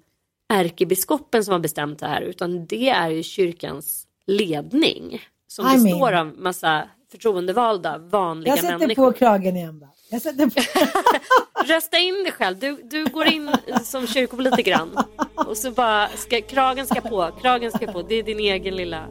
ärkebiskopen 0.53 1.43
som 1.45 1.51
har 1.51 1.59
bestämt 1.59 1.99
det 1.99 2.07
här 2.07 2.21
utan 2.21 2.65
det 2.65 2.89
är 2.89 3.09
ju 3.09 3.23
kyrkans 3.23 4.07
ledning 4.27 5.21
som 5.47 5.65
I 5.65 5.69
mean. 5.69 5.83
består 5.83 6.11
av 6.13 6.27
massa 6.37 6.89
förtroendevalda 7.13 7.97
vanliga 7.97 8.53
Jag 8.55 8.59
sätter 8.59 8.77
människor. 8.77 9.11
på 9.11 9.17
kragen 9.17 9.57
igen. 9.57 9.79
Va? 9.79 9.87
Jag 10.09 10.21
sätter 10.21 10.47
på... 10.49 10.61
Rösta 11.73 11.97
in 11.97 12.13
dig 12.13 12.31
själv. 12.31 12.59
Du, 12.59 12.81
du 12.83 13.05
går 13.05 13.25
in 13.25 13.51
som 13.83 14.07
kyrkopolitiker 14.07 14.73
Ann. 14.73 14.97
Och 15.35 15.57
så 15.57 15.71
bara, 15.71 16.07
ska, 16.07 16.41
kragen 16.41 16.87
ska 16.87 17.01
på, 17.01 17.31
kragen 17.41 17.71
ska 17.71 17.91
på. 17.91 18.01
Det 18.01 18.15
är 18.15 18.23
din 18.23 18.39
egen 18.39 18.75
lilla... 18.75 19.07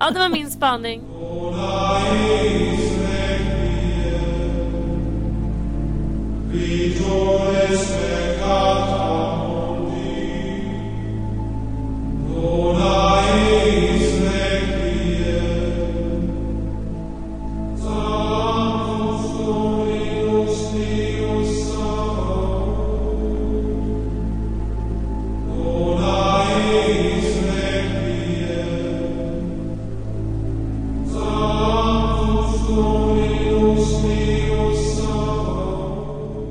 Ja, 0.00 0.10
det 0.10 0.18
var 0.18 0.28
min 0.28 0.50
spaning. 0.50 1.00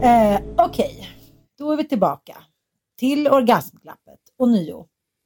Eh, 0.04 0.40
Okej, 0.58 1.10
då 1.58 1.72
är 1.72 1.78
vi 1.78 1.84
tillbaka 1.84 2.38
till 2.98 3.28
orgasmklappet 3.28 4.20
och 4.38 4.50
nio. 4.50 4.86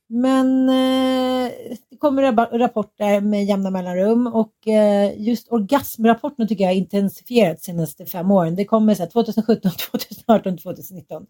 Men 0.09 0.69
eh, 0.69 1.51
det 1.89 1.97
kommer 1.97 2.57
rapporter 2.57 3.21
med 3.21 3.45
jämna 3.45 3.69
mellanrum 3.69 4.27
och 4.27 4.67
eh, 4.67 5.21
just 5.21 5.51
orgasmrapporterna 5.51 6.47
tycker 6.47 6.63
jag 6.63 6.71
har 6.71 6.75
intensifierats 6.75 7.65
de 7.65 7.71
senaste 7.71 8.05
fem 8.05 8.31
åren. 8.31 8.55
Det 8.55 8.65
kommer 8.65 8.95
så 8.95 9.03
här, 9.03 9.09
2017, 9.09 9.71
2018, 9.91 10.57
2019. 10.57 11.25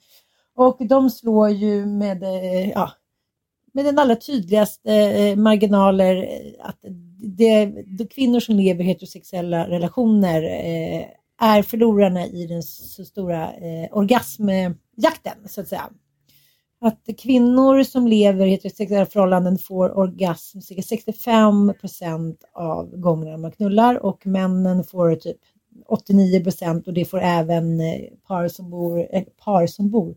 Och 0.56 0.78
de 0.88 1.10
slår 1.10 1.50
ju 1.50 1.86
med, 1.86 2.24
eh, 2.24 2.70
ja, 2.70 2.92
med 3.74 3.86
den 3.86 4.00
allra 4.00 4.16
tydligaste 4.16 4.94
eh, 4.94 5.36
marginaler 5.36 6.16
eh, 6.16 6.68
att 6.68 6.80
det, 7.38 7.66
det 7.86 8.08
kvinnor 8.08 8.40
som 8.40 8.56
lever 8.56 8.84
i 8.84 8.88
heterosexuella 8.88 9.70
relationer 9.70 10.44
eh, 10.44 11.06
är 11.40 11.62
förlorarna 11.62 12.26
i 12.26 12.48
den 12.48 12.64
så 12.64 13.06
stora 13.06 13.54
eh, 13.54 13.98
orgasmjakten 13.98 15.38
så 15.50 15.62
att 15.62 15.68
säga. 15.68 15.90
Att 16.82 17.10
kvinnor 17.18 17.84
som 17.84 18.08
lever 18.08 18.46
i 18.46 18.50
heterosexuella 18.50 19.06
förhållanden 19.06 19.58
får 19.58 19.98
orgasm 19.98 20.60
cirka 20.60 20.82
65 20.82 21.74
procent 21.82 22.44
av 22.54 22.98
gångerna 22.98 23.38
man 23.38 23.52
knullar 23.52 24.06
och 24.06 24.28
männen 24.28 24.84
får 24.84 25.16
typ 25.16 25.38
89 25.86 26.44
procent 26.44 26.88
och 26.88 26.94
det 26.94 27.06
får 27.06 27.20
även 27.22 27.80
eh, 27.80 28.02
par 28.28 28.48
som 28.48 28.70
bor, 28.70 29.08
eh, 29.12 29.24
par 29.24 29.68
som 29.68 29.90
bor 29.90 30.16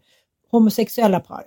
homosexuella 0.50 1.20
par. 1.20 1.44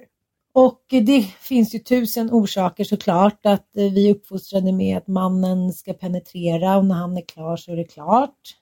Och 0.54 0.82
det 0.90 1.22
finns 1.24 1.76
ju 1.76 1.80
tusen 1.80 2.32
orsaker 2.32 2.84
såklart 2.84 3.46
att 3.46 3.78
eh, 3.78 3.92
vi 3.92 4.10
är 4.10 4.16
uppfostrade 4.16 4.72
med 4.72 4.98
att 4.98 5.08
mannen 5.08 5.74
ska 5.74 5.94
penetrera 5.94 6.78
och 6.78 6.86
när 6.86 6.96
han 6.96 7.18
är 7.18 7.26
klar 7.26 7.58
så 7.58 7.72
är 7.72 7.76
det 7.76 7.84
klart. 7.84 8.56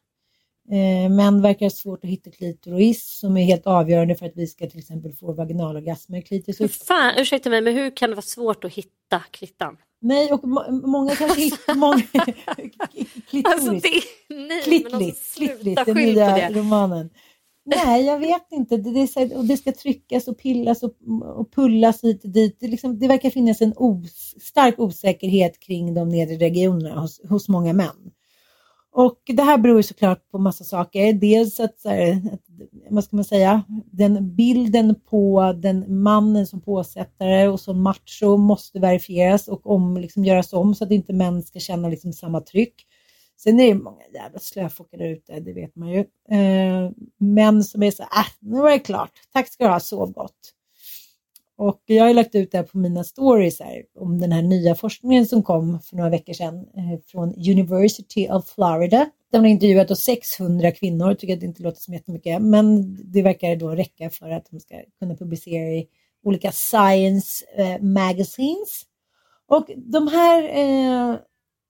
Eh, 0.70 1.09
Män 1.09 1.41
verkar 1.41 1.66
ha 1.66 1.70
svårt 1.70 2.03
att 2.03 2.09
hitta 2.09 2.32
klitoris 2.32 3.20
som 3.20 3.38
är 3.38 3.43
helt 3.43 3.68
avgörande 3.68 4.16
för 4.16 4.26
att 4.26 4.36
vi 4.36 4.47
ska 4.47 4.70
till 4.70 4.80
exempel 4.80 5.14
få 5.14 5.34
vaginalorgasmer. 5.34 6.22
Klitoris 6.22 6.62
Hur 6.62 6.68
fan, 6.68 7.14
ursäkta 7.18 7.49
mig, 7.49 7.62
men 7.62 7.74
hur 7.74 7.95
kan 7.95 8.09
det 8.09 8.16
vara 8.16 8.22
svårt 8.22 8.64
att 8.64 8.74
hitta 8.74 9.20
klittan? 9.32 9.78
Nej, 10.01 10.32
och 10.32 10.47
må 10.47 10.72
många 10.72 11.16
kanske 11.16 11.41
hittar 11.41 11.76
många... 11.76 12.01
klitoris. 13.30 13.45
Alltså 13.45 13.72
det, 13.72 14.01
nej, 14.30 14.84
men 14.84 14.93
alltså, 14.93 15.36
Klittlis, 15.38 15.80
den 15.86 15.95
nya 15.95 16.36
det. 16.36 16.49
romanen. 16.49 17.09
Nej, 17.66 18.05
jag 18.05 18.20
vet 18.20 18.51
inte. 18.51 18.78
Det, 18.78 18.91
det, 18.91 18.99
är 18.99 19.07
så 19.07 19.20
här, 19.20 19.38
och 19.38 19.45
det 19.45 19.57
ska 19.57 19.72
tryckas 19.72 20.28
och 20.28 20.38
pillas 20.38 20.84
och, 20.84 20.93
och 21.36 21.51
pullas 21.51 22.03
hit 22.03 22.24
och 22.24 22.30
dit. 22.30 22.57
Det, 22.59 22.68
liksom, 22.68 22.99
det 22.99 23.07
verkar 23.07 23.30
finnas 23.30 23.62
en 23.62 23.74
os, 23.76 24.36
stark 24.41 24.80
osäkerhet 24.80 25.59
kring 25.59 25.93
de 25.93 26.09
nedre 26.09 26.36
regionerna 26.36 27.01
hos, 27.01 27.22
hos 27.30 27.49
många 27.49 27.74
män. 27.74 28.12
Och 28.94 29.20
det 29.26 29.44
här 29.44 29.58
beror 29.58 29.78
ju 29.78 29.84
såklart 29.84 30.30
på 30.32 30.38
massa 30.38 30.64
saker. 30.64 31.14
Dels 31.14 31.60
att, 31.60 31.80
så 31.80 31.89
här, 31.89 32.12
att, 32.34 32.39
vad 32.89 33.04
ska 33.04 33.16
man 33.16 33.26
säga, 33.26 33.64
den 33.92 34.36
bilden 34.36 34.96
på 35.10 35.54
den 35.58 36.02
mannen 36.02 36.48
som 36.48 36.62
påsättare 36.62 37.48
och 37.48 37.60
som 37.60 37.82
macho 37.82 38.38
måste 38.38 38.80
verifieras 38.80 39.48
och 39.48 39.70
om, 39.70 39.98
liksom, 39.98 40.26
göras 40.26 40.54
om 40.54 40.76
så 40.76 40.84
att 40.84 40.92
inte 40.92 41.14
män 41.14 41.44
ska 41.44 41.60
känna 41.60 41.88
liksom, 41.88 42.14
samma 42.14 42.42
tryck. 42.42 42.76
Sen 43.38 43.60
är 43.60 43.68
det 43.68 43.84
många 43.84 44.02
jävla 44.14 44.39
slöfockar 44.39 44.98
där 44.98 45.06
ute, 45.06 45.39
det 45.39 45.54
vet 45.54 45.76
man 45.76 45.89
ju. 45.89 46.00
Eh, 46.32 46.92
män 47.18 47.64
som 47.64 47.84
är 47.84 47.92
så 47.92 48.04
här, 48.10 48.22
äh, 48.22 48.28
nu 48.39 48.60
var 48.60 48.72
det 48.72 48.80
klart, 48.80 49.12
tack 49.34 49.48
ska 49.48 49.64
du 49.64 49.70
ha, 49.70 49.80
sov 49.80 50.12
gott. 50.12 50.54
Och 51.62 51.82
jag 51.86 52.03
har 52.03 52.14
lagt 52.14 52.36
ut 52.36 52.51
det 52.51 52.57
här 52.57 52.66
på 52.66 52.78
mina 52.78 53.03
stories 53.03 53.59
här, 53.59 53.84
om 53.99 54.20
den 54.20 54.32
här 54.32 54.41
nya 54.41 54.76
forskningen 54.76 55.26
som 55.26 55.43
kom 55.43 55.80
för 55.80 55.95
några 55.95 56.09
veckor 56.09 56.34
sedan 56.34 56.55
eh, 56.55 56.99
från 57.07 57.30
University 57.30 58.30
of 58.30 58.49
Florida. 58.49 59.09
De 59.32 59.38
har 59.38 59.47
intervjuat 59.47 59.99
600 59.99 60.72
kvinnor, 60.72 61.14
tycker 61.14 61.34
att 61.34 61.39
det 61.39 61.45
inte 61.45 61.64
låter 61.64 61.82
som 61.82 61.93
jättemycket, 61.93 62.41
men 62.41 62.97
det 63.12 63.22
verkar 63.22 63.55
då 63.55 63.70
räcka 63.70 64.09
för 64.09 64.30
att 64.30 64.47
de 64.51 64.59
ska 64.59 64.76
kunna 64.99 65.16
publicera 65.16 65.64
i 65.64 65.88
olika 66.24 66.51
science 66.51 67.45
eh, 67.55 67.82
magazines. 67.82 68.84
Och 69.47 69.70
de 69.78 70.07
här 70.07 70.43
eh, 70.43 71.16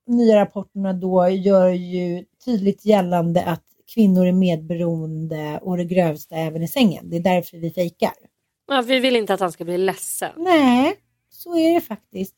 nya 0.07 0.35
rapporterna 0.35 0.93
då 0.93 1.29
gör 1.29 1.69
ju 1.69 2.25
tydligt 2.45 2.85
gällande 2.85 3.43
att 3.43 3.63
kvinnor 3.93 4.25
är 4.25 4.31
medberoende 4.31 5.59
och 5.61 5.77
det 5.77 5.85
grövsta 5.85 6.35
även 6.35 6.63
i 6.63 6.67
sängen. 6.67 7.09
Det 7.09 7.15
är 7.15 7.23
därför 7.23 7.57
vi 7.57 7.71
fejkar. 7.71 8.30
Ja, 8.71 8.81
vi 8.81 8.99
vill 8.99 9.15
inte 9.15 9.33
att 9.33 9.39
han 9.39 9.51
ska 9.51 9.65
bli 9.65 9.77
ledsen. 9.77 10.31
Nej, 10.37 10.95
så 11.29 11.57
är 11.57 11.73
det 11.73 11.81
faktiskt. 11.81 12.35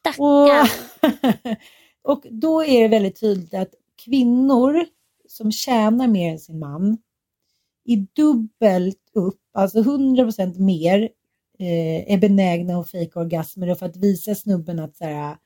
Stackarn. 0.00 0.66
Och, 2.02 2.12
och 2.12 2.26
då 2.30 2.64
är 2.64 2.82
det 2.82 2.88
väldigt 2.88 3.20
tydligt 3.20 3.54
att 3.54 3.74
kvinnor 4.04 4.86
som 5.28 5.52
tjänar 5.52 6.08
mer 6.08 6.32
än 6.32 6.38
sin 6.38 6.58
man 6.58 6.98
är 7.84 8.06
dubbelt 8.12 9.10
upp, 9.14 9.40
alltså 9.52 9.78
100% 9.78 10.60
mer 10.60 11.02
eh, 11.58 12.12
är 12.12 12.18
benägna 12.18 12.80
att 12.80 12.90
fejka 12.90 13.20
orgasmer 13.20 13.74
för 13.74 13.86
att 13.86 13.96
visa 13.96 14.34
snubben 14.34 14.78
att 14.78 14.96
så 14.96 15.04
här, 15.04 15.36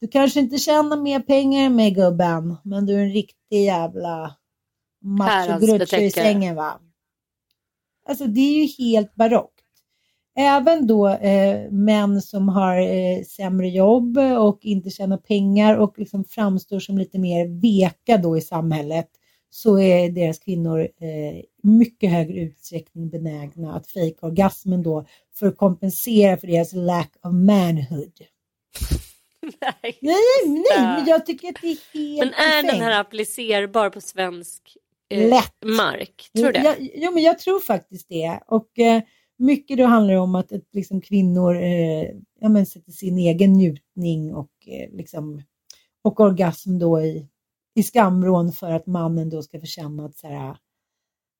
du 0.00 0.08
kanske 0.08 0.40
inte 0.40 0.58
tjänar 0.58 0.96
mer 0.96 1.20
pengar 1.20 1.66
än 1.66 1.76
mig 1.76 1.90
gubben, 1.90 2.56
men 2.64 2.86
du 2.86 2.94
är 2.94 2.98
en 2.98 3.12
riktig 3.12 3.64
jävla 3.64 4.36
Herrans 5.18 5.62
macho-grutcho 5.62 5.96
i 5.96 6.10
sängen 6.10 6.54
va. 6.54 6.80
Alltså 8.08 8.26
det 8.26 8.40
är 8.40 8.62
ju 8.62 8.84
helt 8.84 9.14
barockt. 9.14 9.55
Även 10.38 10.86
då 10.86 11.08
eh, 11.08 11.70
män 11.70 12.22
som 12.22 12.48
har 12.48 12.76
eh, 12.78 13.22
sämre 13.22 13.68
jobb 13.68 14.18
och 14.18 14.58
inte 14.62 14.90
tjänar 14.90 15.16
pengar 15.16 15.76
och 15.76 15.98
liksom 15.98 16.24
framstår 16.24 16.80
som 16.80 16.98
lite 16.98 17.18
mer 17.18 17.60
veka 17.60 18.16
då 18.16 18.36
i 18.36 18.40
samhället 18.40 19.08
så 19.50 19.78
är 19.78 20.10
deras 20.10 20.38
kvinnor 20.38 20.80
eh, 20.80 21.42
mycket 21.62 22.10
högre 22.10 22.40
utsträckning 22.40 23.10
benägna 23.10 23.74
att 23.74 23.86
fejka 23.86 24.26
orgasmen 24.26 24.82
då 24.82 25.06
för 25.34 25.46
att 25.46 25.56
kompensera 25.56 26.36
för 26.36 26.46
deras 26.46 26.72
lack 26.72 27.12
of 27.22 27.32
manhood. 27.32 28.12
Nej. 29.60 29.98
Nej, 30.00 30.16
nej, 30.46 30.78
men 30.96 31.06
jag 31.06 31.26
tycker 31.26 31.48
att 31.48 31.56
det 31.62 31.66
är 31.70 31.78
helt 31.94 32.18
Men 32.18 32.34
är 32.34 32.56
den 32.56 32.66
befängt. 32.66 32.82
här 32.82 33.00
applicerbar 33.00 33.90
på 33.90 34.00
svensk 34.00 34.76
eh, 35.10 35.28
Lätt. 35.28 35.54
mark? 35.64 36.30
Tror 36.36 36.46
du 36.46 36.52
det? 36.52 36.76
Ja, 36.94 37.10
men 37.10 37.22
jag 37.22 37.38
tror 37.38 37.60
faktiskt 37.60 38.08
det. 38.08 38.40
Och 38.46 38.78
eh, 38.78 39.02
mycket 39.36 39.78
då 39.78 39.84
handlar 39.84 40.14
det 40.14 40.20
om 40.20 40.34
att, 40.34 40.52
att 40.52 40.64
liksom, 40.72 41.00
kvinnor 41.00 41.56
eh, 41.56 42.02
ja, 42.40 42.48
men, 42.48 42.66
sätter 42.66 42.92
sin 42.92 43.18
egen 43.18 43.52
njutning 43.52 44.34
och, 44.34 44.50
eh, 44.66 44.96
liksom, 44.96 45.42
och 46.02 46.20
orgasm 46.20 46.78
då 46.78 47.00
i, 47.00 47.28
i 47.74 47.82
skamvrån 47.82 48.52
för 48.52 48.70
att 48.72 48.86
mannen 48.86 49.30
då 49.30 49.42
ska 49.42 49.60
få 49.60 49.66
känna 49.66 50.04
att 50.04 50.16
så 50.16 50.28
här, 50.28 50.56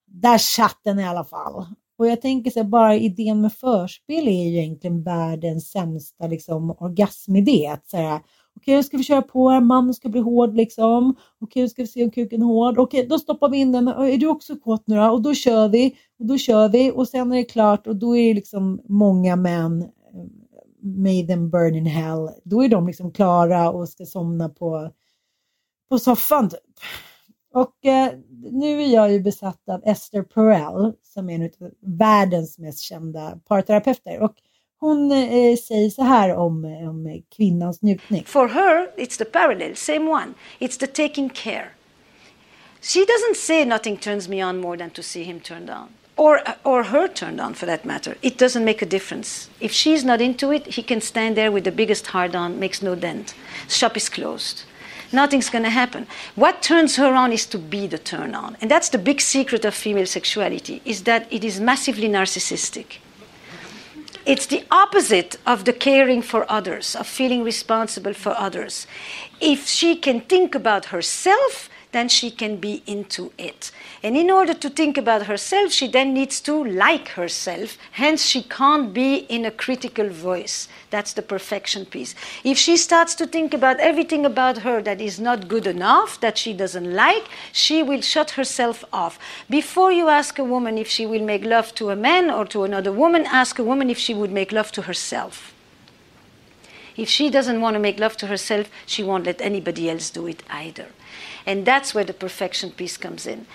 där 0.07 0.39
satt 0.39 0.81
den 0.85 0.99
i 0.99 1.05
alla 1.05 1.25
fall. 1.25 1.67
Och 1.99 2.07
jag 2.07 2.21
tänker 2.21 2.51
så 2.51 2.59
här, 2.59 2.69
bara 2.69 2.97
idén 2.97 3.41
med 3.41 3.53
förspel 3.53 4.29
är 4.29 4.45
ju 4.45 4.59
egentligen 4.59 5.03
världens 5.03 5.71
sämsta 5.71 6.27
liksom, 6.27 6.71
orgasmidé. 6.71 7.67
Att 7.67 7.87
så 7.87 7.97
här, 7.97 8.21
okej, 8.57 8.77
nu 8.77 8.83
ska 8.83 8.97
vi 8.97 9.03
köra 9.03 9.23
på 9.23 9.49
här, 9.49 9.61
mannen 9.61 9.95
ska 9.95 10.09
bli 10.09 10.21
hård 10.21 10.57
liksom. 10.57 11.15
Okej, 11.41 11.63
nu 11.63 11.69
ska 11.69 11.83
vi 11.83 11.89
se 11.89 12.05
om 12.05 12.11
kuken 12.11 12.43
är 12.43 12.47
hård. 12.47 12.79
Okej, 12.79 13.07
då 13.07 13.19
stoppar 13.19 13.49
vi 13.49 13.57
in 13.57 13.73
den. 13.73 13.89
Är 13.89 14.19
du 14.19 14.27
också 14.27 14.57
kåt 14.57 14.87
nu 14.87 14.97
då? 14.97 15.11
Och 15.11 15.23
då 15.23 15.35
kör 15.35 15.69
vi. 15.69 15.97
Och 16.19 16.27
då 16.27 16.39
kör 16.39 16.69
vi 16.69 16.91
och 16.91 17.09
sen 17.09 17.33
är 17.33 17.37
det 17.37 17.45
klart 17.45 17.87
och 17.87 17.97
då 17.97 18.17
är 18.17 18.29
det 18.29 18.35
liksom 18.35 18.81
många 18.89 19.37
män 19.37 19.83
eh, 19.83 19.89
Made 20.87 21.03
May 21.03 21.27
them 21.27 21.51
burn 21.51 21.75
in 21.75 21.87
hell. 21.87 22.31
Då 22.45 22.65
är 22.65 22.69
de 22.69 22.87
liksom 22.87 23.13
klara 23.13 23.71
och 23.71 23.89
ska 23.89 24.07
somna 24.07 24.49
på, 24.49 24.91
på 25.89 25.99
soffan 25.99 26.51
typ. 26.51 26.61
Och 27.53 27.87
eh, 27.87 28.13
nu 28.53 28.83
är 28.83 28.87
jag 28.87 29.13
ju 29.13 29.21
besatt 29.21 29.69
av 29.69 29.83
Esther 29.85 30.23
Perel 30.23 30.93
som 31.03 31.31
är 31.31 31.35
en 31.35 31.51
av 31.61 31.71
världens 31.81 32.59
mest 32.59 32.81
kända 32.81 33.39
parterapeuter. 33.49 34.21
Och 34.21 34.35
hon 34.81 35.13
eh, 35.13 35.57
säger 35.57 35.91
så 35.91 36.03
här 36.03 36.35
om, 36.35 36.65
om 36.65 37.23
kvinnans 37.37 37.83
njutning. 37.83 38.25
For 38.25 38.49
her, 38.49 38.91
it's 38.97 39.19
the 39.19 39.25
parallel, 39.25 39.77
same 39.77 40.11
one. 40.11 40.35
It's 40.59 40.79
the 40.79 40.87
taking 40.87 41.29
care. 41.29 41.69
She 42.81 43.01
doesn't 43.01 43.37
say 43.37 43.65
nothing 43.65 43.97
turns 43.97 44.29
me 44.29 44.45
on 44.45 44.61
more 44.61 44.79
than 44.79 44.91
to 44.91 45.03
see 45.03 45.23
him 45.23 45.41
turned 45.41 45.71
on. 45.71 45.89
Or, 46.17 46.41
or 46.65 46.85
her 46.85 47.09
turned 47.09 47.41
on 47.41 47.53
for 47.53 47.67
that 47.67 47.85
matter. 47.85 48.17
It 48.23 48.39
doesn't 48.39 48.65
make 48.65 48.81
a 48.81 48.87
difference. 48.87 49.51
If 49.61 49.73
she's 49.73 50.03
not 50.03 50.23
into 50.23 50.51
it, 50.51 50.67
he 50.67 50.83
can 50.83 51.03
stand 51.03 51.37
there 51.37 51.53
with 51.53 51.65
the 51.65 51.73
biggest 51.73 52.07
hard 52.07 52.35
on, 52.35 52.59
makes 52.59 52.81
no 52.81 52.95
dent. 52.95 53.35
Shop 53.69 53.97
is 53.99 54.09
closed. 54.09 54.65
Nothing's 55.13 55.51
going 55.51 55.65
to 55.65 55.71
happen. 55.71 56.07
What 56.35 56.63
turns 56.63 56.97
her 56.97 57.15
on 57.15 57.33
is 57.33 57.45
to 57.47 57.59
be 57.59 57.87
the 57.87 57.99
turn 57.99 58.35
on. 58.35 58.57
And 58.61 58.71
that's 58.71 58.89
the 58.89 58.99
big 58.99 59.21
secret 59.21 59.65
of 59.65 59.75
female 59.75 60.07
sexuality, 60.07 60.81
is 60.85 61.03
that 61.03 61.31
it 61.31 61.45
is 61.45 61.61
massively 61.61 62.09
narcissistic. 62.09 62.99
It's 64.25 64.47
the 64.47 64.65
opposite 64.71 65.37
of 65.47 65.67
the 65.67 65.73
caring 65.73 66.23
for 66.23 66.51
others, 66.51 66.97
of 66.97 67.07
feeling 67.07 67.45
responsible 67.45 68.15
for 68.15 68.35
others. 68.37 68.87
If 69.41 69.69
she 69.69 69.95
can 69.95 70.23
think 70.23 70.55
about 70.55 70.87
herself, 70.87 71.69
then 71.93 72.09
she 72.09 72.31
can 72.31 72.57
be 72.57 72.83
into 72.87 73.33
it. 73.39 73.71
And 74.03 74.17
in 74.17 74.31
order 74.31 74.55
to 74.55 74.69
think 74.69 74.99
about 74.99 75.27
herself, 75.27 75.73
she 75.73 75.89
then 75.89 76.13
needs 76.13 76.41
to 76.43 76.65
like 76.65 77.09
herself. 77.09 77.79
Hence, 77.93 78.25
she 78.25 78.43
can't 78.43 78.93
be 78.93 79.17
in 79.29 79.45
a 79.45 79.51
critical 79.51 80.09
voice. 80.09 80.69
That's 80.91 81.13
the 81.15 81.23
perfection 81.23 81.87
piece. 81.87 82.15
If 82.45 82.59
she 82.59 82.77
starts 82.77 83.15
to 83.17 83.27
think 83.27 83.55
about 83.55 83.81
everything 83.81 84.27
about 84.27 84.59
her 84.59 84.83
that 84.83 85.01
is 85.01 85.19
not 85.19 85.49
good 85.49 85.67
enough, 85.67 86.21
that 86.21 86.39
she 86.39 86.53
doesn't 86.53 86.95
like, 86.95 87.25
she 87.53 87.83
will 87.83 88.03
shut 88.03 88.31
herself 88.31 88.85
off. 88.93 89.19
Before 89.49 89.91
you 89.91 90.09
ask 90.09 90.39
a 90.39 90.45
woman 90.45 90.79
if 90.79 90.89
she 90.89 91.07
will 91.07 91.25
make 91.25 91.45
love 91.45 91.75
to 91.77 91.91
a 91.91 91.97
man 91.97 92.31
or 92.31 92.45
to 92.47 92.65
another 92.65 92.93
woman, 92.93 93.27
ask 93.27 93.59
a 93.59 93.65
woman 93.65 93.91
if 93.91 93.99
she 93.99 94.15
would 94.15 94.31
make 94.31 94.53
love 94.53 94.71
to 94.73 94.83
herself. 94.83 95.56
If 96.97 97.09
she 97.09 97.31
doesn't 97.31 97.61
want 97.61 97.75
to 97.75 97.81
make 97.81 97.99
love 97.99 98.17
to 98.17 98.27
herself, 98.27 98.71
she 98.87 99.03
won't 99.03 99.27
let 99.27 99.41
anybody 99.41 99.91
else 99.91 100.11
do 100.11 100.27
it 100.27 100.43
either. 100.49 100.87
And 101.47 101.65
that's 101.65 101.95
where 101.95 102.05
the 102.05 102.13
perfection 102.13 102.71
piece 102.71 102.97
comes 102.97 103.27
in. 103.27 103.47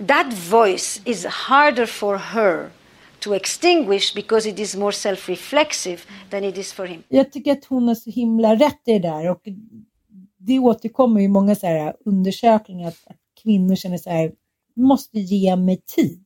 That 0.00 0.32
voice 0.32 1.00
is 1.04 1.24
harder 1.24 1.86
for 1.86 2.18
her 2.18 2.70
to 3.20 3.34
extinguish 3.34 4.14
because 4.14 4.46
it 4.46 4.58
is 4.58 4.76
more 4.76 4.92
self-reflexive 4.92 6.06
than 6.30 6.44
it 6.44 6.58
is 6.58 6.72
for 6.72 6.86
him. 6.86 7.02
Jag 7.08 7.32
tycker 7.32 7.52
att 7.52 7.64
hon 7.64 7.88
har 7.88 7.94
så 7.94 8.10
himla 8.10 8.54
rätt 8.54 8.80
i 8.84 8.92
det 8.92 8.98
där 8.98 9.30
och 9.30 9.42
det 10.38 10.58
återkommer 10.58 11.20
i 11.20 11.28
många 11.28 11.54
så 11.54 11.66
här 11.66 11.94
undersökningar 12.04 12.88
att 12.88 13.16
kvinnor 13.42 13.74
känner 13.76 13.98
så 13.98 14.10
här, 14.10 14.32
du 14.74 14.82
måste 14.82 15.20
ge 15.20 15.56
mig 15.56 15.82
tid. 15.86 16.24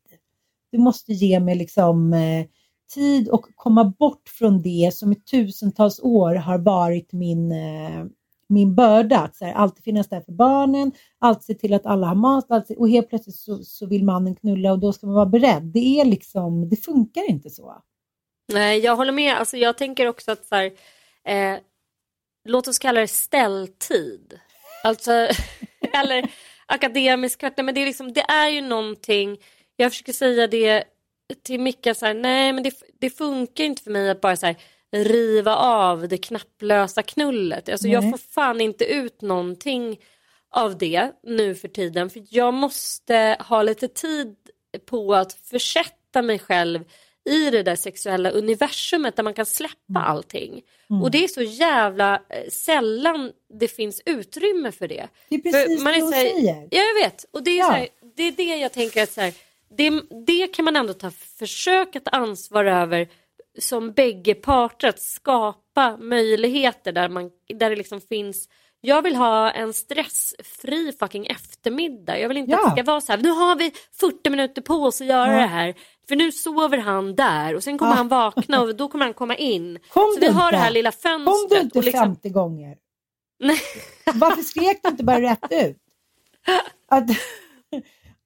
Du 0.70 0.78
måste 0.78 1.12
ge 1.12 1.40
mig 1.40 1.54
liksom 1.54 2.12
eh, 2.12 2.46
tid 2.94 3.28
och 3.28 3.46
komma 3.56 3.84
bort 3.84 4.28
från 4.28 4.62
det 4.62 4.90
som 4.94 5.12
i 5.12 5.16
tusentals 5.16 6.00
år 6.02 6.34
har 6.34 6.58
varit 6.58 7.12
min, 7.12 7.52
eh, 7.52 8.04
min 8.48 8.74
börda. 8.74 9.18
Att 9.18 9.36
så 9.36 9.44
här, 9.44 9.52
alltid 9.52 9.84
finnas 9.84 10.08
där 10.08 10.20
för 10.20 10.32
barnen, 10.32 10.92
alltid 11.18 11.44
se 11.44 11.54
till 11.54 11.74
att 11.74 11.86
alla 11.86 12.06
har 12.06 12.14
mat 12.14 12.50
alltid, 12.50 12.76
och 12.76 12.88
helt 12.88 13.08
plötsligt 13.08 13.36
så, 13.36 13.58
så 13.64 13.86
vill 13.86 14.04
mannen 14.04 14.36
knulla 14.36 14.72
och 14.72 14.78
då 14.78 14.92
ska 14.92 15.06
man 15.06 15.14
vara 15.14 15.26
beredd. 15.26 15.62
Det 15.62 16.00
är 16.00 16.04
liksom, 16.04 16.68
det 16.68 16.76
funkar 16.76 17.30
inte 17.30 17.50
så. 17.50 17.82
Nej, 18.52 18.78
jag 18.78 18.96
håller 18.96 19.12
med. 19.12 19.36
Alltså, 19.36 19.56
jag 19.56 19.78
tänker 19.78 20.06
också 20.06 20.32
att 20.32 20.46
så 20.46 20.54
här, 20.54 20.72
eh, 21.24 21.58
låt 22.44 22.68
oss 22.68 22.78
kalla 22.78 23.00
det 23.00 23.08
ställtid. 23.08 24.40
Alltså, 24.84 25.10
eller 25.94 26.30
akademisk 26.66 27.40
kvart. 27.40 27.56
Men 27.56 27.74
det 27.74 27.82
är, 27.82 27.86
liksom, 27.86 28.12
det 28.12 28.20
är 28.20 28.48
ju 28.48 28.60
någonting, 28.60 29.38
jag 29.76 29.90
försöker 29.90 30.12
säga 30.12 30.46
det 30.46 30.84
till 31.34 31.60
Micka, 31.60 31.94
så 31.94 32.06
här, 32.06 32.14
nej 32.14 32.52
men 32.52 32.62
det, 32.62 32.74
det 33.00 33.10
funkar 33.10 33.64
inte 33.64 33.82
för 33.82 33.90
mig 33.90 34.10
att 34.10 34.20
bara 34.20 34.36
så 34.36 34.46
här, 34.46 34.56
riva 34.92 35.56
av 35.56 36.08
det 36.08 36.18
knapplösa 36.18 37.02
knullet. 37.02 37.68
Alltså, 37.68 37.88
jag 37.88 38.10
får 38.10 38.18
fan 38.18 38.60
inte 38.60 38.84
ut 38.84 39.22
någonting 39.22 40.00
av 40.54 40.78
det 40.78 41.10
nu 41.22 41.54
för 41.54 41.68
tiden. 41.68 42.10
För 42.10 42.22
jag 42.30 42.54
måste 42.54 43.36
ha 43.40 43.62
lite 43.62 43.88
tid 43.88 44.36
på 44.86 45.14
att 45.14 45.32
försätta 45.32 46.22
mig 46.22 46.38
själv 46.38 46.84
i 47.30 47.50
det 47.50 47.62
där 47.62 47.76
sexuella 47.76 48.30
universumet 48.30 49.16
där 49.16 49.22
man 49.22 49.34
kan 49.34 49.46
släppa 49.46 49.76
Mm. 49.90 50.02
allting. 50.02 50.62
Och 51.02 51.10
det 51.10 51.24
är 51.24 51.28
så 51.28 51.42
jävla 51.42 52.14
eh, 52.14 52.48
sällan 52.50 53.32
det 53.58 53.68
finns 53.68 54.02
utrymme 54.06 54.72
för 54.72 54.88
det. 54.88 55.08
Det 55.28 55.34
är 55.34 55.38
precis 55.38 55.78
för 55.78 55.84
man 55.84 55.92
det 55.92 55.98
är 55.98 56.02
hon 56.02 56.10
så 56.12 56.16
här, 56.16 56.24
säger. 56.30 56.68
Ja, 56.70 56.80
jag 56.82 56.94
vet. 57.04 57.24
Och 57.30 57.42
det 57.42 57.50
är, 57.50 57.58
Ja. 57.58 57.70
här, 57.70 57.88
det 58.16 58.22
är 58.22 58.32
det 58.32 58.56
jag 58.56 58.72
tänker 58.72 59.02
att 59.02 59.12
så 59.12 59.20
här, 59.20 59.32
det, 59.76 60.02
det 60.26 60.46
kan 60.46 60.64
man 60.64 60.76
ändå 60.76 60.92
ta 60.92 61.10
försök 61.10 61.96
att 61.96 62.08
ansvar 62.14 62.64
över 62.64 63.08
som 63.58 63.92
bägge 63.92 64.34
parter 64.34 64.88
att 64.88 65.00
skapa 65.00 65.96
möjligheter 65.96 66.92
där, 66.92 67.08
man, 67.08 67.30
där 67.58 67.70
det 67.70 67.76
liksom 67.76 68.00
finns 68.00 68.48
jag 68.84 69.02
vill 69.02 69.16
ha 69.16 69.50
en 69.50 69.72
stressfri 69.72 70.92
fucking 71.00 71.26
eftermiddag. 71.26 72.18
Jag 72.18 72.28
vill 72.28 72.36
inte 72.36 72.52
Ja. 72.52 72.58
att 72.58 72.76
det 72.76 72.82
ska 72.82 72.92
vara 72.92 73.00
så 73.00 73.12
här, 73.12 73.18
nu 73.18 73.28
har 73.30 73.56
vi 73.56 73.72
40 74.00 74.30
minuter 74.30 74.62
på 74.62 74.74
oss 74.74 75.00
att 75.00 75.06
göra 75.06 75.32
Ja. 75.32 75.38
det 75.40 75.46
här. 75.46 75.74
För 76.08 76.16
nu 76.16 76.32
sover 76.32 76.78
han 76.78 77.14
där 77.14 77.54
och 77.54 77.62
sen 77.64 77.78
kommer 77.78 77.92
Ja. 77.92 77.96
han 77.96 78.08
vakna 78.08 78.60
och 78.62 78.76
då 78.76 78.88
kommer 78.88 79.04
han 79.04 79.14
komma 79.14 79.36
in. 79.36 79.78
Kom 79.88 80.12
så 80.14 80.20
vi 80.20 80.26
har 80.28 80.44
inte? 80.44 80.56
det 80.56 80.60
här 80.62 80.70
lilla 80.70 80.92
fönstret. 80.92 81.24
Kom 81.26 81.46
du 81.50 81.58
inte 81.60 81.78
och 81.78 81.84
liksom, 81.84 82.00
50 82.04 82.28
gånger? 82.28 82.76
Nej. 83.40 83.60
Varför 84.14 84.42
skrek 84.42 84.80
du 84.82 84.88
inte 84.88 85.04
bara 85.04 85.20
rätt 85.20 85.44
ut? 85.50 85.76
Att, 86.88 87.04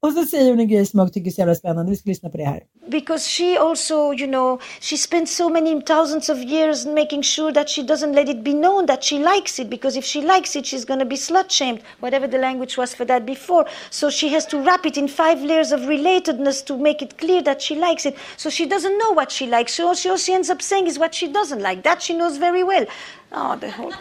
och 0.06 0.12
så 0.12 0.24
säger 0.24 0.50
hon 0.50 0.60
en 0.60 0.68
grej 0.68 0.86
som 0.86 1.00
jag 1.00 1.12
tycker 1.12 1.30
är 1.30 1.32
så 1.32 1.40
jävla 1.40 1.54
spännande. 1.54 1.90
Vi 1.90 1.96
ska 1.96 2.10
lyssna 2.10 2.28
på 2.30 2.36
det 2.36 2.44
här. 2.44 2.60
Because 2.88 3.28
she 3.28 3.58
also, 3.58 4.12
you 4.12 4.26
know, 4.26 4.60
she 4.80 4.96
spent 4.96 5.28
so 5.28 5.48
many 5.48 5.82
thousands 5.82 6.28
of 6.28 6.38
years 6.38 6.86
making 6.86 7.22
sure 7.22 7.52
that 7.52 7.68
she 7.68 7.82
doesn't 7.82 8.12
let 8.14 8.28
it 8.28 8.44
be 8.44 8.52
known 8.52 8.86
that 8.86 9.04
she 9.04 9.18
likes 9.18 9.58
it. 9.58 9.68
Because 9.70 9.98
if 9.98 10.04
she 10.04 10.20
likes 10.20 10.56
it, 10.56 10.66
she's 10.66 10.84
going 10.86 11.00
to 11.00 11.06
be 11.06 11.16
slut 11.16 11.50
shamed, 11.50 11.80
whatever 12.00 12.28
the 12.28 12.38
language 12.38 12.76
was 12.78 12.94
for 12.94 13.04
that 13.06 13.26
before. 13.26 13.66
So 13.90 14.10
she 14.10 14.28
has 14.28 14.46
to 14.46 14.58
wrap 14.58 14.86
it 14.86 14.96
in 14.96 15.08
five 15.08 15.42
layers 15.42 15.72
of 15.72 15.80
relatedness 15.80 16.64
to 16.66 16.76
make 16.78 17.02
it 17.02 17.18
clear 17.18 17.42
that 17.42 17.60
she 17.60 17.74
likes 17.74 18.06
it. 18.06 18.16
So 18.36 18.50
she 18.50 18.66
doesn't 18.66 18.98
know 18.98 19.10
what 19.10 19.32
she 19.32 19.46
likes. 19.46 19.74
So 19.74 19.88
all 19.88 19.94
she, 19.94 20.08
all 20.08 20.18
she 20.18 20.34
ends 20.34 20.50
up 20.50 20.62
saying 20.62 20.86
is 20.86 20.98
what 20.98 21.14
she 21.14 21.26
doesn't 21.32 21.60
like. 21.60 21.82
That 21.82 22.00
she 22.02 22.14
knows 22.14 22.36
very 22.36 22.62
well. 22.62 22.86
Oh, 23.32 23.56
the 23.56 23.70
whole. 23.72 23.92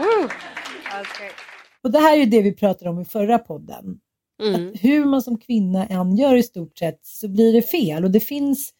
Woo. 0.00 0.30
Okay. 1.00 1.30
Och 1.82 1.90
det 1.90 1.98
här 1.98 2.12
är 2.12 2.20
ju 2.20 2.26
det 2.26 2.42
vi 2.42 2.52
pratade 2.52 2.90
om 2.90 3.00
i 3.00 3.04
förra 3.04 3.38
podden. 3.38 4.00
Mm. 4.42 4.54
Att 4.54 4.84
hur 4.84 5.04
man 5.04 5.22
som 5.22 5.38
kvinna 5.38 5.86
än 5.86 6.16
gör 6.16 6.34
i 6.34 6.42
stort 6.42 6.78
sett 6.78 7.00
så 7.02 7.28
blir 7.28 7.52
det 7.52 7.62
fel. 7.62 8.04
Och 8.04 8.10
det 8.10 8.20
finns 8.20 8.72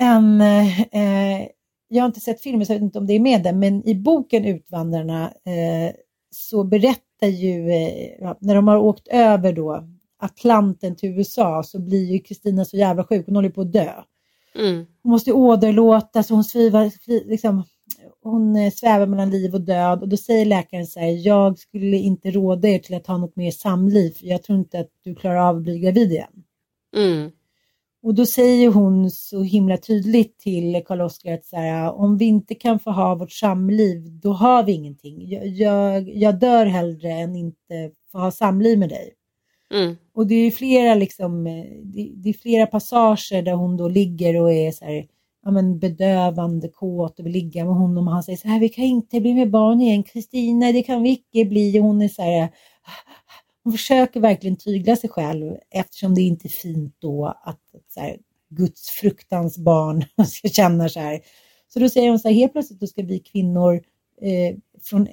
en, 0.00 0.40
eh, 0.40 1.46
jag 1.88 2.02
har 2.02 2.06
inte 2.06 2.20
sett 2.20 2.40
filmen 2.40 2.66
så 2.66 2.72
jag 2.72 2.76
vet 2.76 2.82
inte 2.84 2.98
om 2.98 3.06
det 3.06 3.12
är 3.12 3.20
med 3.20 3.42
den, 3.42 3.58
men 3.58 3.88
i 3.88 3.94
boken 3.94 4.44
Utvandrarna 4.44 5.24
eh, 5.24 5.94
så 6.30 6.64
berättar 6.64 7.26
ju, 7.26 7.70
eh, 7.70 8.34
när 8.40 8.54
de 8.54 8.68
har 8.68 8.76
åkt 8.76 9.08
över 9.08 9.52
då 9.52 9.88
Atlanten 10.18 10.96
till 10.96 11.08
USA 11.08 11.62
så 11.62 11.78
blir 11.78 12.12
ju 12.12 12.18
Kristina 12.18 12.64
så 12.64 12.76
jävla 12.76 13.04
sjuk, 13.04 13.26
hon 13.26 13.36
håller 13.36 13.50
på 13.50 13.60
att 13.60 13.72
dö. 13.72 13.92
Mm. 14.54 14.86
Hon 15.02 15.12
måste 15.12 15.30
ju 15.30 15.36
åderlåta 15.36 16.22
så 16.22 16.34
hon 16.34 16.44
svivar, 16.44 16.90
liksom, 17.28 17.64
hon 18.22 18.56
eh, 18.56 18.72
svävar 18.72 19.06
mellan 19.06 19.30
liv 19.30 19.54
och 19.54 19.60
död 19.60 20.02
och 20.02 20.08
då 20.08 20.16
säger 20.16 20.44
läkaren 20.44 20.86
så 20.86 21.00
här, 21.00 21.26
jag 21.26 21.58
skulle 21.58 21.96
inte 21.96 22.30
råda 22.30 22.68
er 22.68 22.78
till 22.78 22.94
att 22.94 23.06
ha 23.06 23.16
något 23.16 23.36
mer 23.36 23.50
samliv, 23.50 24.10
för 24.10 24.26
jag 24.26 24.42
tror 24.42 24.58
inte 24.58 24.80
att 24.80 24.90
du 25.04 25.14
klarar 25.14 25.48
av 25.48 25.56
att 25.56 25.62
bli 25.62 25.78
gravid 25.78 26.12
igen. 26.12 26.44
Mm. 26.96 27.30
Och 28.02 28.14
då 28.14 28.26
säger 28.26 28.68
hon 28.68 29.10
så 29.10 29.42
himla 29.42 29.76
tydligt 29.76 30.38
till 30.38 30.82
Karl-Oskar 30.86 31.34
att 31.34 31.44
så 31.44 31.56
här, 31.56 31.92
om 31.92 32.18
vi 32.18 32.24
inte 32.24 32.54
kan 32.54 32.78
få 32.78 32.90
ha 32.90 33.14
vårt 33.14 33.32
samliv, 33.32 34.20
då 34.22 34.32
har 34.32 34.62
vi 34.62 34.72
ingenting. 34.72 35.28
Jag, 35.30 35.46
jag, 35.46 36.08
jag 36.16 36.38
dör 36.38 36.66
hellre 36.66 37.12
än 37.12 37.36
inte 37.36 37.90
få 38.12 38.18
ha 38.18 38.30
samliv 38.30 38.78
med 38.78 38.88
dig. 38.88 39.14
Mm. 39.74 39.96
Och 40.14 40.26
det 40.26 40.34
är 40.34 40.50
flera 40.50 40.94
liksom, 40.94 41.46
eh, 41.46 41.64
det, 41.82 42.12
det 42.14 42.28
är 42.28 42.32
flera 42.32 42.66
passager 42.66 43.42
där 43.42 43.52
hon 43.52 43.76
då 43.76 43.88
ligger 43.88 44.40
och 44.40 44.52
är 44.52 44.72
så 44.72 44.84
här, 44.84 45.06
ja 45.44 45.50
men 45.50 45.78
bedövande 45.78 46.68
kåt 46.68 47.18
och 47.18 47.26
vill 47.26 47.32
ligga 47.32 47.64
med 47.64 47.74
honom 47.74 48.08
och 48.08 48.14
han 48.14 48.22
säger 48.22 48.38
så 48.38 48.48
här, 48.48 48.60
vi 48.60 48.68
kan 48.68 48.84
inte 48.84 49.20
bli 49.20 49.34
med 49.34 49.50
barn 49.50 49.80
igen, 49.80 50.02
Kristina, 50.02 50.72
det 50.72 50.82
kan 50.82 51.02
vi 51.02 51.10
icke 51.10 51.44
bli. 51.44 51.80
Och 51.80 51.84
hon 51.84 52.02
är 52.02 52.08
så 52.08 52.22
här, 52.22 52.48
hon 53.64 53.72
försöker 53.72 54.20
verkligen 54.20 54.56
tygla 54.56 54.96
sig 54.96 55.10
själv 55.10 55.56
eftersom 55.70 56.14
det 56.14 56.20
inte 56.20 56.46
är 56.46 56.50
fint 56.50 56.96
då 56.98 57.26
att, 57.42 57.60
så 57.94 58.00
här, 58.00 58.16
Guds 58.48 58.90
fruktans 58.90 59.58
barn 59.58 60.04
ska 60.26 60.48
känna 60.48 60.88
så 60.88 61.00
här. 61.00 61.20
Så 61.68 61.78
då 61.78 61.88
säger 61.88 62.10
hon 62.10 62.18
så 62.18 62.28
här, 62.28 62.34
helt 62.34 62.52
plötsligt 62.52 62.80
då 62.80 62.86
ska 62.86 63.02
vi 63.02 63.18
kvinnor 63.18 63.82
eh, 64.22 64.56
från 64.82 65.08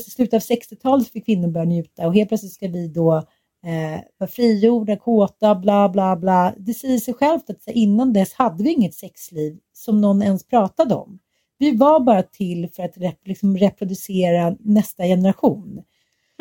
slutet 0.00 0.34
av 0.34 0.40
60-talet 0.40 1.08
fick 1.08 1.24
kvinnor 1.24 1.48
börja 1.48 1.64
njuta 1.64 2.06
och 2.06 2.14
helt 2.14 2.28
plötsligt 2.28 2.52
ska 2.52 2.68
vi 2.68 2.88
då 2.88 3.22
eh, 3.66 4.00
vara 4.18 4.30
frigjorda, 4.30 4.96
kåta, 4.96 5.54
bla 5.54 5.88
bla 5.88 6.16
bla. 6.16 6.54
Det 6.58 6.74
säger 6.74 6.98
sig 6.98 7.14
självt 7.14 7.50
att 7.50 7.62
innan 7.66 8.12
dess 8.12 8.32
hade 8.32 8.64
vi 8.64 8.72
inget 8.72 8.94
sexliv 8.94 9.58
som 9.72 10.00
någon 10.00 10.22
ens 10.22 10.46
pratade 10.46 10.94
om. 10.94 11.18
Vi 11.58 11.76
var 11.76 12.00
bara 12.00 12.22
till 12.22 12.68
för 12.76 12.82
att 12.82 12.98
rep, 12.98 13.18
liksom, 13.24 13.56
reproducera 13.56 14.56
nästa 14.60 15.04
generation. 15.04 15.82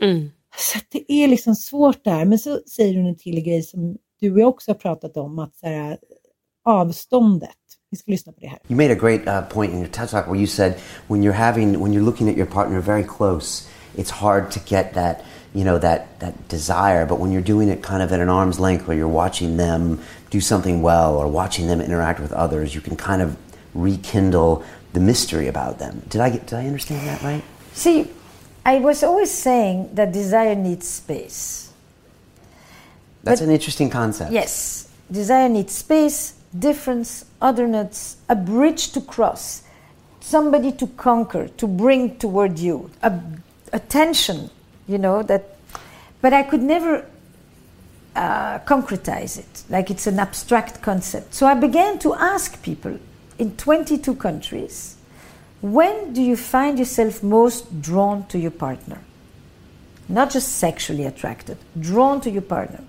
Mm. 0.02 0.30
Så 0.58 0.80
det 0.92 1.12
är 1.14 1.28
liksom 1.28 1.56
svårt 1.56 2.04
där. 2.04 2.26
Men 2.26 2.40
så 2.40 2.60
säger 2.76 2.98
hon 2.98 3.06
en 3.06 3.16
till 3.16 3.44
grej 3.44 3.64
som 3.64 3.98
du 4.20 4.32
och 4.32 4.40
jag 4.40 4.50
också 4.50 4.72
har 4.72 4.76
pratat 4.76 5.18
om, 5.18 5.40
att 5.40 5.56
så 5.56 5.68
här, 5.68 5.98
avståndet. 6.64 7.50
Vi 7.90 7.98
ska 7.98 8.12
lyssna 8.12 8.32
på 8.32 8.40
det 8.40 8.48
här. 8.48 8.60
You 8.68 8.78
made 8.78 8.92
a 8.92 8.98
great 9.02 9.28
uh, 9.28 9.50
point 9.54 9.74
in 9.74 9.80
your 9.80 9.88
TED 9.88 10.10
talk 10.10 10.28
where 10.28 10.38
you 10.38 10.48
said 10.48 10.74
when 11.08 11.24
you're 11.24 11.32
having 11.32 11.80
when 11.84 11.94
you're 11.94 12.06
looking 12.06 12.30
at 12.30 12.38
your 12.38 12.48
partner 12.48 12.82
very 12.82 13.04
close, 13.04 13.68
it's 13.96 14.12
hard 14.12 14.52
to 14.52 14.60
get 14.66 14.94
that 14.94 15.18
you 15.56 15.64
know 15.64 15.78
that 15.80 16.20
that 16.20 16.48
desire. 16.50 17.06
But 17.06 17.20
when 17.20 17.32
you're 17.32 17.42
doing 17.42 17.70
it 17.70 17.82
kind 17.82 18.04
of 18.04 18.12
at 18.12 18.20
an 18.20 18.30
arm's 18.30 18.60
length, 18.60 18.88
where 18.88 18.96
you're 18.98 19.08
watching 19.08 19.58
them 19.58 20.02
do 20.30 20.42
something 20.42 20.82
well 20.82 21.16
or 21.16 21.28
watching 21.28 21.68
them 21.68 21.80
interact 21.82 22.20
with 22.20 22.34
others, 22.34 22.76
you 22.76 22.82
can 22.82 22.96
kind 22.98 23.22
of 23.22 23.38
rekindle 23.74 24.64
the 24.94 25.00
mystery 25.00 25.48
about 25.48 25.80
them. 25.80 26.04
Did 26.10 26.22
I 26.22 26.30
get? 26.30 26.46
Did 26.48 26.60
I 26.60 26.68
understand 26.68 27.08
that 27.08 27.22
right? 27.24 27.44
See, 27.74 28.12
I 28.66 28.80
was 28.80 29.02
always 29.02 29.32
saying 29.32 29.96
that 29.96 30.12
desire 30.12 30.56
needs 30.56 30.88
space. 30.88 31.72
That's 33.24 33.40
But- 33.40 33.48
an 33.48 33.54
interesting 33.54 33.90
concept. 33.90 34.32
Yes, 34.32 34.88
desire 35.10 35.50
needs 35.50 35.74
space, 35.74 36.34
difference, 36.58 37.26
otherness, 37.42 38.18
a 38.28 38.36
bridge 38.36 38.92
to 38.92 39.02
cross, 39.02 39.62
somebody 40.20 40.72
to 40.74 40.88
conquer, 40.88 41.48
to 41.58 41.66
bring 41.68 42.18
toward 42.18 42.60
you, 42.60 42.90
a, 43.02 43.14
a 43.74 43.80
tension, 43.80 44.50
you 44.88 44.98
know, 44.98 45.24
that. 45.24 45.58
But 46.22 46.34
I 46.34 46.44
could 46.44 46.64
never 46.64 47.06
uh, 48.16 48.60
concretize 48.60 49.38
it, 49.38 49.64
like 49.70 49.92
it's 49.92 50.08
an 50.08 50.20
abstract 50.20 50.82
concept. 50.82 51.34
So 51.34 51.46
I 51.46 51.54
began 51.54 52.00
to 52.00 52.14
ask 52.16 52.62
people 52.64 52.98
in 53.38 53.56
22 53.58 54.16
countries 54.16 54.96
when 55.62 56.14
do 56.14 56.22
you 56.22 56.38
find 56.38 56.78
yourself 56.78 57.24
most 57.24 57.82
drawn 57.82 58.28
to 58.28 58.38
your 58.38 58.52
partner? 58.52 59.00
Not 60.08 60.30
just 60.30 60.58
sexually 60.58 61.06
attracted, 61.06 61.58
drawn 61.80 62.22
to 62.22 62.30
your 62.30 62.44
partner. 62.44 62.84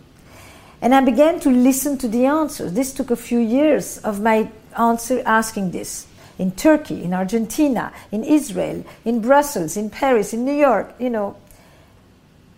And 0.83 0.95
I 0.95 1.01
began 1.01 1.41
to 1.41 1.51
listen 1.51 1.97
to 1.99 2.09
the 2.09 2.27
answers. 2.27 2.75
This 2.75 2.93
took 2.93 3.11
a 3.11 3.17
few 3.17 3.39
years 3.39 3.99
of 3.99 4.21
my 4.21 4.51
answer 4.79 5.23
asking 5.25 5.71
this 5.71 6.07
in 6.39 6.51
Turkey, 6.51 7.03
in 7.03 7.15
Argentina, 7.15 7.93
in 8.13 8.23
Israel, 8.23 8.85
in 9.07 9.23
Brussels, 9.23 9.79
in 9.79 9.89
Paris, 9.89 10.35
in 10.35 10.45
New 10.45 10.55
York, 10.55 10.95
you 10.99 11.09
know. 11.09 11.37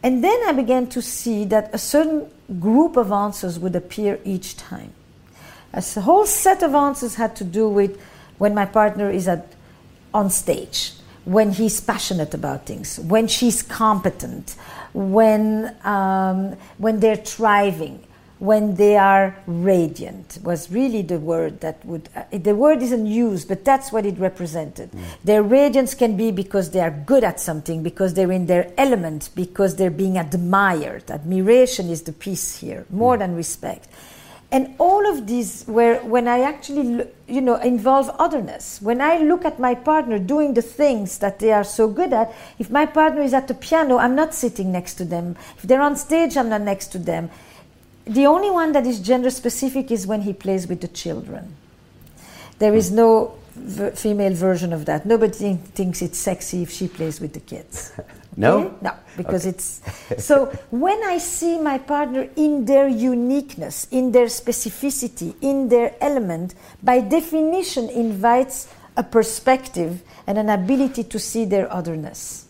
And 0.02 0.22
then 0.22 0.38
I 0.46 0.52
began 0.52 0.86
to 0.88 1.02
see 1.02 1.44
that 1.46 1.74
a 1.74 1.78
certain 1.78 2.30
group 2.60 2.96
of 2.96 3.10
answers 3.12 3.58
would 3.58 3.74
appear 3.74 4.20
each 4.24 4.56
time. 4.56 4.92
A 5.72 5.82
whole 6.00 6.24
set 6.24 6.62
of 6.62 6.74
answers 6.74 7.16
had 7.16 7.36
to 7.36 7.44
do 7.44 7.68
with 7.68 8.00
when 8.38 8.54
my 8.54 8.64
partner 8.64 9.10
is 9.10 9.28
at, 9.28 9.52
on 10.14 10.30
stage, 10.30 10.92
when 11.24 11.52
he's 11.52 11.80
passionate 11.80 12.32
about 12.32 12.64
things, 12.64 12.98
when 13.00 13.26
she's 13.26 13.62
competent, 13.62 14.56
when, 14.94 15.76
um, 15.84 16.56
when 16.78 17.00
they're 17.00 17.16
thriving, 17.16 18.02
when 18.38 18.76
they 18.76 18.96
are 18.96 19.36
radiant 19.46 20.38
was 20.42 20.70
really 20.70 21.02
the 21.02 21.18
word 21.18 21.60
that 21.60 21.84
would 21.84 22.08
uh, 22.14 22.22
the 22.30 22.54
word 22.54 22.82
isn't 22.82 23.06
used 23.06 23.48
but 23.48 23.64
that's 23.64 23.90
what 23.90 24.06
it 24.06 24.18
represented. 24.18 24.90
Mm. 24.92 25.04
their 25.24 25.42
radiance 25.42 25.94
can 25.94 26.16
be 26.16 26.30
because 26.30 26.70
they 26.70 26.80
are 26.80 26.90
good 26.90 27.24
at 27.24 27.40
something 27.40 27.82
because 27.82 28.14
they're 28.14 28.32
in 28.32 28.46
their 28.46 28.72
element 28.78 29.30
because 29.34 29.76
they're 29.76 29.90
being 29.90 30.16
admired. 30.16 31.10
Admiration 31.10 31.90
is 31.90 32.02
the 32.02 32.12
piece 32.12 32.58
here 32.58 32.86
more 32.90 33.16
mm. 33.16 33.20
than 33.20 33.34
respect. 33.34 33.88
And 34.50 34.74
all 34.78 35.06
of 35.06 35.26
these 35.26 35.64
where 35.64 35.98
when 36.00 36.26
i 36.26 36.40
actually 36.40 37.06
you 37.26 37.40
know 37.40 37.56
involve 37.56 38.08
otherness. 38.20 38.80
When 38.80 39.00
i 39.00 39.18
look 39.18 39.44
at 39.44 39.58
my 39.58 39.74
partner 39.74 40.20
doing 40.20 40.54
the 40.54 40.62
things 40.62 41.18
that 41.18 41.40
they 41.40 41.52
are 41.52 41.64
so 41.64 41.88
good 41.88 42.12
at 42.12 42.32
if 42.58 42.70
my 42.70 42.86
partner 42.86 43.22
is 43.22 43.34
at 43.34 43.48
the 43.48 43.54
piano 43.54 43.98
i'm 43.98 44.14
not 44.14 44.32
sitting 44.32 44.70
next 44.70 44.94
to 44.94 45.04
them. 45.04 45.36
If 45.56 45.62
they're 45.64 45.82
on 45.82 45.96
stage 45.96 46.36
i'm 46.36 46.48
not 46.48 46.62
next 46.62 46.92
to 46.92 46.98
them 47.00 47.30
the 48.08 48.26
only 48.26 48.50
one 48.50 48.72
that 48.72 48.86
is 48.86 49.00
gender 49.00 49.30
specific 49.30 49.90
is 49.90 50.06
when 50.06 50.22
he 50.22 50.32
plays 50.32 50.66
with 50.66 50.80
the 50.80 50.88
children. 50.88 51.54
There 52.58 52.74
is 52.74 52.90
no 52.90 53.34
v- 53.54 53.90
female 53.90 54.34
version 54.34 54.72
of 54.72 54.84
that. 54.86 55.06
Nobody 55.06 55.38
th- 55.38 55.58
thinks 55.74 56.02
it's 56.02 56.18
sexy 56.18 56.62
if 56.62 56.70
she 56.70 56.88
plays 56.88 57.20
with 57.20 57.32
the 57.34 57.40
kids. 57.40 57.92
No? 58.36 58.72
No, 58.80 58.92
because 59.16 59.44
Okay. 59.46 59.56
it's. 59.56 59.80
So 60.24 60.46
when 60.70 61.02
I 61.02 61.18
see 61.18 61.58
my 61.58 61.76
partner 61.78 62.28
in 62.36 62.66
their 62.66 62.86
uniqueness, 62.86 63.88
in 63.90 64.12
their 64.12 64.26
specificity, 64.26 65.34
in 65.40 65.68
their 65.68 65.96
element, 66.00 66.54
by 66.80 67.00
definition 67.00 67.88
invites 67.90 68.68
a 68.96 69.02
perspective 69.02 70.02
and 70.28 70.38
an 70.38 70.50
ability 70.50 71.02
to 71.04 71.18
see 71.18 71.46
their 71.46 71.66
otherness. 71.72 72.44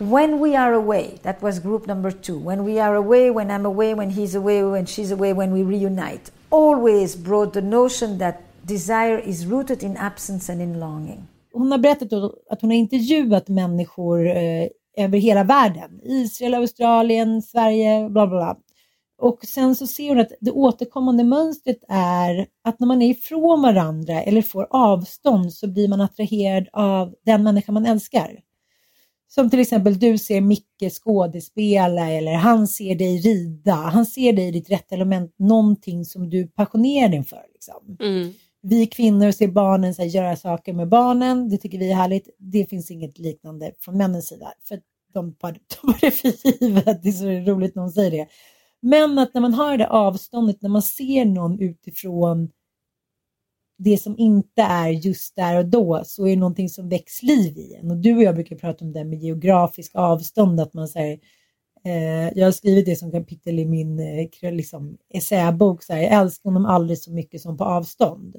When 0.00 0.40
we 0.40 0.56
are 0.56 0.72
away, 0.72 1.18
that 1.24 1.42
was 1.42 1.58
group 1.58 1.86
number 1.86 2.10
two. 2.10 2.38
When 2.38 2.64
we 2.64 2.80
are 2.80 2.94
away, 2.94 3.30
when 3.30 3.50
I'm 3.50 3.66
away, 3.66 3.92
when 3.92 4.08
he's 4.08 4.34
away, 4.34 4.64
when 4.64 4.86
she's 4.86 5.12
away, 5.12 5.34
when 5.34 5.52
we 5.52 5.62
reunite, 5.62 6.30
always 6.50 7.16
brought 7.16 7.52
the 7.52 7.60
notion 7.60 8.16
that 8.18 8.40
desire 8.64 9.18
is 9.18 9.44
rooted 9.44 9.82
in 9.82 9.98
absence 9.98 10.48
and 10.48 10.62
in 10.62 10.80
longing. 10.80 11.28
Hon 11.52 11.72
har 11.72 11.78
berättat 11.78 12.12
att 12.50 12.60
hon 12.60 12.70
har 12.70 12.76
intervjuat 12.76 13.48
människor 13.48 14.26
eh, 14.26 14.68
över 14.96 15.18
hela 15.18 15.44
världen. 15.44 16.00
Israel, 16.02 16.54
Australien, 16.54 17.42
Sverige, 17.42 18.08
bla 18.08 18.26
bla 18.26 18.36
bla. 18.36 18.56
Och 19.18 19.44
sen 19.44 19.76
så 19.76 19.86
ser 19.86 20.08
hon 20.08 20.20
att 20.20 20.32
det 20.40 20.50
återkommande 20.50 21.24
mönstret 21.24 21.84
är 21.88 22.46
att 22.64 22.80
när 22.80 22.86
man 22.86 23.02
är 23.02 23.10
ifrån 23.10 23.62
varandra 23.62 24.22
eller 24.22 24.42
får 24.42 24.66
avstånd 24.70 25.52
så 25.52 25.68
blir 25.68 25.88
man 25.88 26.00
attraherad 26.00 26.68
av 26.72 27.14
den 27.26 27.42
människa 27.42 27.72
man 27.72 27.86
älskar. 27.86 28.40
Som 29.34 29.50
till 29.50 29.60
exempel 29.60 29.98
du 29.98 30.18
ser 30.18 30.40
Micke 30.40 30.90
skådespela 31.02 32.10
eller 32.10 32.34
han 32.34 32.68
ser 32.68 32.94
dig 32.94 33.18
rida. 33.18 33.72
Han 33.74 34.06
ser 34.06 34.32
dig 34.32 34.48
i 34.48 34.50
ditt 34.50 34.70
rätta 34.70 34.94
element, 34.94 35.34
någonting 35.38 36.04
som 36.04 36.30
du 36.30 36.46
passionerar 36.46 37.08
dig 37.08 37.24
för. 37.24 37.42
Liksom. 37.52 37.96
Mm. 38.00 38.32
Vi 38.62 38.86
kvinnor 38.86 39.30
ser 39.30 39.48
barnen 39.48 39.94
så 39.94 40.02
här, 40.02 40.08
göra 40.08 40.36
saker 40.36 40.72
med 40.72 40.88
barnen. 40.88 41.48
Det 41.48 41.56
tycker 41.56 41.78
vi 41.78 41.90
är 41.90 41.94
härligt. 41.94 42.28
Det 42.38 42.66
finns 42.66 42.90
inget 42.90 43.18
liknande 43.18 43.72
från 43.80 43.98
männens 43.98 44.28
sida. 44.28 44.52
För 44.68 44.80
de 45.12 45.34
tar 45.34 45.52
tar 45.68 46.00
det 46.00 46.10
för 46.10 46.62
givet. 46.62 47.02
Det 47.02 47.08
är 47.08 47.12
så 47.12 47.52
roligt 47.52 47.74
när 47.74 47.82
hon 47.82 47.92
säger 47.92 48.10
det. 48.10 48.26
Men 48.82 49.18
att 49.18 49.34
när 49.34 49.40
man 49.40 49.54
har 49.54 49.78
det 49.78 49.88
avståndet, 49.88 50.62
när 50.62 50.70
man 50.70 50.82
ser 50.82 51.24
någon 51.24 51.60
utifrån 51.60 52.50
det 53.82 53.98
som 53.98 54.18
inte 54.18 54.62
är 54.62 54.88
just 54.88 55.36
där 55.36 55.58
och 55.58 55.66
då 55.66 56.02
så 56.04 56.26
är 56.26 56.30
det 56.30 56.36
någonting 56.36 56.68
som 56.68 56.88
väcks 56.88 57.22
liv 57.22 57.58
i 57.58 57.74
en. 57.74 57.90
Och 57.90 57.96
du 57.96 58.16
och 58.16 58.22
jag 58.22 58.34
brukar 58.34 58.56
prata 58.56 58.84
om 58.84 58.92
det 58.92 59.04
med 59.04 59.18
geografisk 59.18 59.90
avstånd, 59.94 60.60
att 60.60 60.74
man 60.74 60.88
säger 60.88 61.18
eh, 61.84 62.38
jag 62.38 62.46
har 62.46 62.52
skrivit 62.52 62.86
det 62.86 62.96
som 62.96 63.10
kapitel 63.10 63.58
i 63.58 63.64
min 63.64 63.98
eh, 63.98 64.52
liksom, 64.52 64.96
essäbok, 65.14 65.82
så 65.82 65.92
här, 65.92 66.02
jag 66.02 66.12
älskar 66.12 66.50
honom 66.50 66.66
aldrig 66.66 66.98
så 66.98 67.12
mycket 67.12 67.40
som 67.40 67.56
på 67.56 67.64
avstånd. 67.64 68.36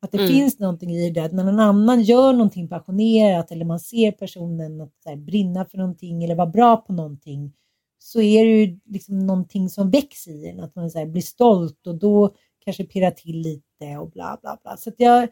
Att 0.00 0.12
det 0.12 0.18
Mm. 0.18 0.28
finns 0.28 0.58
någonting 0.58 0.90
i 0.90 1.10
det, 1.10 1.20
att 1.24 1.32
när 1.32 1.44
någon 1.44 1.60
annan 1.60 2.02
gör 2.02 2.32
någonting 2.32 2.68
passionerat 2.68 3.52
eller 3.52 3.64
man 3.64 3.80
ser 3.80 4.12
personen 4.12 4.80
att, 4.80 4.92
här, 5.04 5.16
brinna 5.16 5.64
för 5.64 5.78
någonting 5.78 6.24
eller 6.24 6.34
vara 6.34 6.46
bra 6.46 6.76
på 6.76 6.92
någonting 6.92 7.52
så 7.98 8.20
är 8.20 8.44
det 8.44 8.50
ju 8.50 8.78
liksom 8.86 9.18
någonting 9.18 9.68
som 9.68 9.90
växer 9.90 10.30
i 10.30 10.48
en, 10.48 10.60
att 10.60 10.74
man 10.76 10.90
här, 10.94 11.06
blir 11.06 11.22
stolt 11.22 11.86
och 11.86 11.94
då 11.94 12.34
kanske 12.68 12.84
pirrar 12.84 13.10
till 13.10 13.40
lite 13.40 13.96
och 13.98 14.10
bla 14.10 14.38
bla 14.42 14.58
bla. 14.62 14.76
Så 14.76 14.92
jag, 14.96 15.28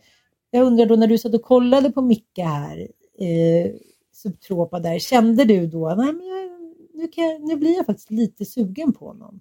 jag 0.50 0.66
undrar 0.66 0.86
då 0.86 0.96
när 0.96 1.06
du 1.06 1.18
satt 1.18 1.34
och 1.34 1.42
kollade 1.42 1.90
på 1.90 2.00
Micke 2.02 2.38
här, 2.38 2.88
eh, 3.18 3.72
Subtropa 4.12 4.80
där, 4.80 4.98
kände 4.98 5.44
du 5.44 5.66
då, 5.66 5.94
nej 5.94 6.12
men 6.12 6.26
jag, 6.26 6.50
nu, 6.94 7.08
kan 7.08 7.24
jag, 7.24 7.40
nu 7.40 7.56
blir 7.56 7.76
jag 7.76 7.86
faktiskt 7.86 8.10
lite 8.10 8.44
sugen 8.44 8.92
på 8.92 9.06
honom. 9.06 9.40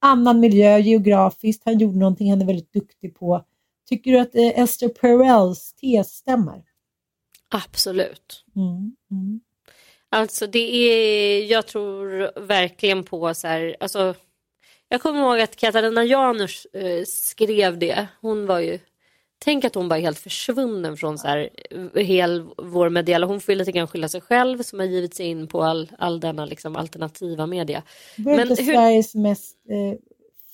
Annan 0.00 0.40
miljö 0.40 0.78
geografiskt, 0.78 1.62
han 1.64 1.78
gjorde 1.78 1.98
någonting 1.98 2.30
han 2.30 2.42
är 2.42 2.46
väldigt 2.46 2.72
duktig 2.72 3.14
på. 3.14 3.44
Tycker 3.88 4.12
du 4.12 4.18
att 4.18 4.34
eh, 4.34 4.60
Esther 4.60 4.88
Perels 4.88 5.74
tes 5.74 6.08
stämmer? 6.08 6.64
Absolut. 7.48 8.44
Mm, 8.56 8.96
mm. 9.10 9.40
Alltså 10.08 10.46
det 10.46 10.74
är, 10.74 11.44
jag 11.44 11.66
tror 11.66 12.40
verkligen 12.46 13.04
på 13.04 13.34
så 13.34 13.46
här, 13.46 13.76
alltså 13.80 14.14
jag 14.92 15.00
kommer 15.00 15.20
ihåg 15.20 15.40
att 15.40 15.56
Katarina 15.56 16.04
Janouch 16.04 16.66
eh, 16.72 17.04
skrev 17.06 17.78
det. 17.78 18.06
Hon 18.20 18.46
var 18.46 18.58
ju, 18.60 18.78
tänk 19.44 19.64
att 19.64 19.74
hon 19.74 19.88
var 19.88 19.98
helt 19.98 20.18
försvunnen 20.18 20.96
från 20.96 21.18
så 21.18 21.26
här, 21.28 21.50
eh, 21.94 22.02
hel 22.04 22.44
vår 22.56 22.88
mediala, 22.88 23.26
hon 23.26 23.40
får 23.40 23.52
ju 23.52 23.58
lite 23.58 23.72
grann 23.72 23.88
skylla 23.88 24.08
sig 24.08 24.20
själv 24.20 24.62
som 24.62 24.78
har 24.78 24.86
givit 24.86 25.14
sig 25.14 25.26
in 25.26 25.46
på 25.46 25.62
all, 25.62 25.90
all 25.98 26.20
denna 26.20 26.44
liksom 26.44 26.76
alternativa 26.76 27.46
media. 27.46 27.82
Var 28.18 28.36
Men 28.36 28.50
inte 28.50 28.62
hur- 28.62 28.74
Sveriges 28.74 29.14
mest 29.14 29.56
eh, 29.70 29.98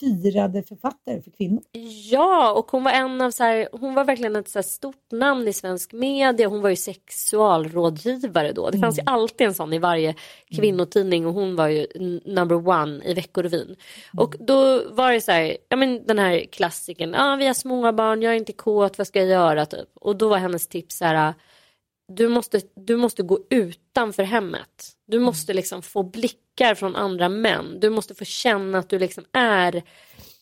firade 0.00 0.62
författare 0.62 1.22
för 1.22 1.30
kvinnor? 1.30 1.62
Ja, 2.10 2.52
och 2.52 2.70
hon 2.70 2.84
var 2.84 2.92
en 2.92 3.20
av 3.20 3.30
så 3.30 3.44
här, 3.44 3.68
hon 3.72 3.94
var 3.94 4.04
verkligen 4.04 4.36
ett 4.36 4.48
så 4.48 4.62
stort 4.62 5.12
namn 5.12 5.48
i 5.48 5.52
svensk 5.52 5.92
media. 5.92 6.48
Hon 6.48 6.62
var 6.62 6.70
ju 6.70 6.76
sexualrådgivare 6.76 8.52
då. 8.52 8.70
Det 8.70 8.78
fanns 8.78 8.98
ju 8.98 9.02
alltid 9.06 9.46
en 9.46 9.54
sån 9.54 9.72
i 9.72 9.78
varje 9.78 10.14
kvinnotidning 10.56 11.26
och 11.26 11.34
hon 11.34 11.56
var 11.56 11.68
ju 11.68 11.86
number 12.24 12.68
one 12.68 13.04
i 13.04 13.14
Veckorevyn. 13.14 13.76
Och 14.18 14.34
då 14.38 14.82
var 14.90 15.12
det 15.12 15.20
så 15.20 15.32
här, 15.32 15.56
ja 15.68 15.76
men 15.76 16.06
den 16.06 16.18
här 16.18 16.44
klassikern, 16.52 17.12
ja 17.12 17.32
ah, 17.32 17.36
vi 17.36 17.46
har 17.46 17.54
små 17.54 17.92
barn, 17.92 18.22
jag 18.22 18.32
är 18.32 18.36
inte 18.36 18.52
kåt, 18.52 18.98
vad 18.98 19.06
ska 19.06 19.18
jag 19.18 19.28
göra 19.28 19.66
typ? 19.66 19.88
Och 19.94 20.16
då 20.16 20.28
var 20.28 20.38
hennes 20.38 20.68
tips 20.68 20.98
så 20.98 21.04
här, 21.04 21.34
du 22.08 22.28
måste, 22.28 22.60
du 22.74 22.96
måste 22.96 23.22
gå 23.22 23.38
utanför 23.50 24.22
hemmet. 24.22 24.92
Du 25.06 25.18
måste 25.18 25.54
liksom 25.54 25.82
få 25.82 26.02
blickar 26.02 26.74
från 26.74 26.96
andra 26.96 27.28
män. 27.28 27.80
Du 27.80 27.90
måste 27.90 28.14
få 28.14 28.24
känna 28.24 28.78
att 28.78 28.88
du 28.88 28.98
liksom 28.98 29.24
är 29.32 29.82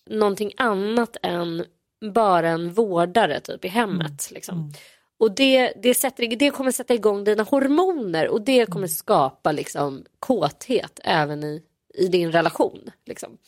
någonting 0.07 0.53
annat 0.57 1.17
än 1.23 1.65
bara 2.13 2.49
en 2.49 2.73
vårdare 2.73 3.41
typ 3.41 3.65
i 3.65 3.69
hemmet. 3.69 4.31
Liksom. 4.31 4.73
Och 5.19 5.35
det, 5.35 5.73
det, 5.83 5.95
sätter, 5.95 6.37
det 6.37 6.51
kommer 6.51 6.71
sätta 6.71 6.95
igång 6.95 7.25
dina 7.25 7.43
hormoner 7.43 8.29
och 8.29 8.43
det 8.43 8.67
kommer 8.67 8.87
skapa 8.87 9.53
liksom, 9.53 10.05
kåthet 10.19 11.01
även 11.05 11.45
i, 11.45 11.63
i 11.95 12.09
din 12.09 12.33
relation. 12.33 12.91
Liksom. 13.07 13.39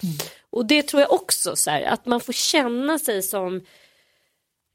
Och 0.50 0.66
det 0.66 0.82
tror 0.82 1.00
jag 1.00 1.12
också, 1.12 1.56
så 1.56 1.70
här, 1.70 1.82
att 1.82 2.06
man 2.06 2.20
får 2.20 2.32
känna 2.32 2.98
sig 2.98 3.22
som 3.22 3.64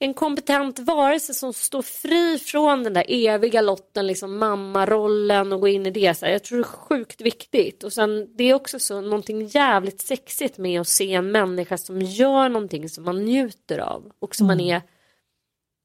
en 0.04 0.14
kompetent 0.14 0.80
varelse 0.80 1.34
som 1.34 1.54
står 1.54 1.82
fri 1.82 2.40
från 2.40 2.84
den 2.84 2.94
där 2.94 3.06
eviga 3.08 3.62
lotten, 3.62 4.08
liksom 4.08 4.38
mammarollen 4.38 5.54
och 5.54 5.62
gå 5.62 5.68
in 5.68 5.86
i 5.86 5.92
det. 5.92 6.18
Så 6.18 6.26
här. 6.26 6.34
Jag 6.34 6.44
tror 6.44 6.58
det 6.58 6.62
är 6.62 6.64
sjukt 6.64 7.22
viktigt. 7.22 7.84
Och 7.84 7.94
sen 7.94 8.38
det 8.38 8.44
är 8.44 8.54
också 8.54 8.80
så 8.80 9.02
någonting 9.02 9.46
jävligt 9.46 10.02
sexigt 10.02 10.58
med 10.58 10.82
att 10.82 10.88
se 10.88 11.14
en 11.14 11.32
människa 11.32 11.78
som 11.78 12.02
gör 12.02 12.50
någonting 12.50 12.90
som 12.90 13.04
man 13.04 13.26
njuter 13.26 13.80
av 13.80 14.12
och 14.20 14.36
som, 14.36 14.48
man, 14.48 14.60
är, 14.60 14.82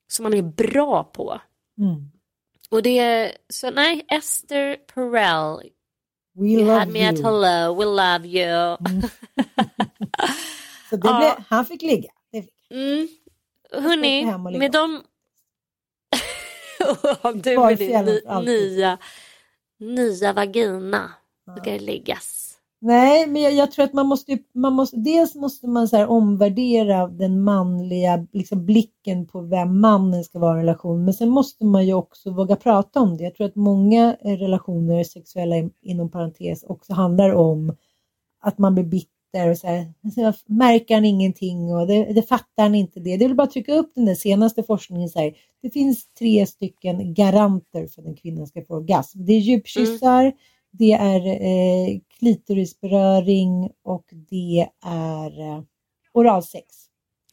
som 0.09 0.22
man 0.22 0.34
är 0.34 0.43
bra 0.43 1.05
på. 1.05 1.40
Mm. 1.78 2.10
Och 2.70 2.82
det 2.82 2.98
är, 2.98 3.32
så 3.48 3.70
nej, 3.70 4.06
Esther 4.09 4.76
Perel. 4.76 5.70
We 6.38 6.47
you 6.47 6.60
love 6.60 6.78
had 6.78 6.88
me 6.88 7.09
at 7.09 7.14
you. 7.14 7.24
hello, 7.24 7.74
we 7.74 7.84
love 7.84 8.26
you. 8.28 8.76
Så 10.90 10.97
det 10.97 10.98
blev, 10.98 11.44
han 11.48 11.66
fick 11.66 11.82
ligga. 11.82 12.10
Det 12.32 12.43
fick. 12.43 13.26
Hörni, 13.72 14.24
med 14.59 14.72
de... 14.72 15.02
du 17.43 17.59
med 17.59 17.78
din 17.78 18.20
alltid. 18.28 18.55
nya, 18.55 18.98
nya 19.78 20.32
vagina. 20.32 21.10
Då 21.47 21.56
ska 21.56 21.70
det 21.70 21.78
liggas. 21.78 22.47
Nej, 22.80 23.26
men 23.26 23.43
jag, 23.43 23.52
jag, 23.52 23.72
tror 23.72 23.84
att 23.84 23.93
man 23.93 24.06
måste, 24.06 24.38
man 24.55 24.72
måste, 24.72 24.97
dels 24.97 25.34
måste 25.34 25.66
man 25.68 25.88
så 25.88 26.06
omvärdera 26.06 27.09
den 27.09 27.43
manliga 27.43 28.26
liksom 28.32 28.66
blicken 28.66 29.26
på 29.26 29.40
vem 29.40 29.80
mannen 29.80 30.24
ska 30.24 30.38
vara 30.38 30.56
i 30.56 30.60
en 30.60 30.66
relation, 30.66 31.05
men 31.05 31.14
sen 31.14 31.28
måste 31.28 31.64
man 31.64 31.86
ju 31.86 31.94
också 31.94 32.30
våga 32.30 32.56
prata 32.56 33.01
om 33.01 33.16
det. 33.16 33.24
Jag 33.24 33.34
tror 33.34 33.47
att 33.47 33.56
många 33.56 34.16
relationer, 34.22 35.05
sexuella 35.05 35.55
inom 35.82 36.10
parentes, 36.10 36.64
också 36.64 36.93
handlar 36.93 37.34
om 37.34 37.76
att 38.40 38.59
man 38.59 38.74
blir 38.74 38.84
bitter 38.84 39.15
och 39.45 39.59
så 39.59 39.67
här, 39.67 39.93
så 40.15 40.33
märker 40.47 40.95
han 40.95 41.05
ingenting 41.05 41.75
och 41.75 41.87
det, 41.87 42.05
det 42.13 42.23
fattar 42.23 42.63
han 42.63 42.75
inte 42.75 43.01
det. 43.01 43.17
Det 43.17 43.27
vill 43.27 43.37
bara 43.37 43.47
trycka 43.47 43.75
upp 43.75 43.93
den 43.95 44.05
där 44.05 44.15
senaste 44.15 44.63
forskningen 44.63 45.09
så 45.09 45.19
här, 45.19 45.33
det 45.63 45.71
finns 45.71 46.09
tre 46.19 46.47
stycken 46.47 47.15
garanter 47.15 47.87
för 47.87 48.03
att 48.03 48.09
en 48.09 48.17
kvinna 48.17 48.47
ska 48.47 48.65
få 48.65 48.75
orgasm. 48.75 49.25
Det 49.25 49.33
är 49.33 49.39
djupkyssar, 49.39 50.25
mm 50.25 50.33
det 50.79 50.93
är 50.93 51.27
eh, 51.27 52.01
klitorisberöring 52.19 53.71
och 53.83 54.05
det 54.31 54.69
är 54.85 55.41
eh, 55.41 55.63
oralsex. 56.13 56.67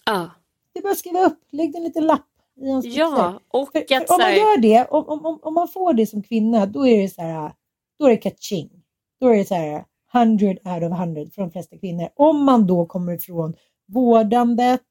Ja. 0.06 0.30
Det 0.74 0.80
är 0.80 0.84
bara 0.84 0.92
att 0.92 0.98
skriva 0.98 1.26
upp, 1.26 1.40
lägg 1.52 1.76
en 1.76 1.84
liten 1.84 2.08
lapp 2.08 2.28
i 2.62 2.70
ansiktet. 2.70 3.00
Ja, 3.00 3.40
och 3.48 3.72
för, 3.72 4.06
för 4.08 4.14
om 4.14 4.22
man 4.22 4.36
gör 4.36 4.58
det, 4.58 4.86
om, 4.86 5.26
om, 5.26 5.40
om 5.42 5.54
man 5.54 5.68
får 5.68 5.94
det 5.94 6.08
som 6.08 6.24
kvinna, 6.24 6.66
då 6.66 6.88
är 6.88 7.02
det 7.02 7.10
så 7.10 7.22
här, 7.22 7.52
då 8.00 8.06
är 8.06 8.10
det 8.10 8.18
kaching. 8.18 8.70
Då 9.20 9.28
är 9.28 9.38
det 9.38 9.46
så 9.46 9.56
här 9.56 9.86
100 10.14 10.48
out 10.48 10.84
of 10.84 10.99
100 10.99 11.26
för 11.35 11.41
de 11.41 11.52
flesta 11.52 11.77
kvinnor. 11.77 12.10
Om 12.15 12.44
man 12.44 12.68
då 12.68 12.85
kommer 12.85 13.14
ifrån 13.14 13.53
vårdandet, 13.88 14.81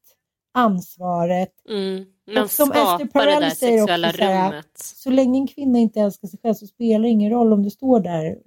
ansvaret. 0.54 1.52
Mm. 1.68 2.04
Man 2.34 2.42
och 2.42 2.50
som 2.50 2.72
Esther 2.72 3.06
Perel 3.06 3.50
säger 3.50 3.82
också, 3.82 4.18
så, 4.18 4.24
här, 4.24 4.62
så 4.74 5.10
länge 5.10 5.40
en 5.40 5.46
kvinna 5.46 5.78
inte 5.78 6.00
älskar 6.00 6.28
sig 6.28 6.38
själv 6.42 6.54
så 6.54 6.66
spelar 6.66 7.02
det 7.02 7.08
ingen 7.08 7.30
roll 7.30 7.52
om 7.52 7.62
du 7.62 7.70
står 7.70 8.00
där 8.00 8.38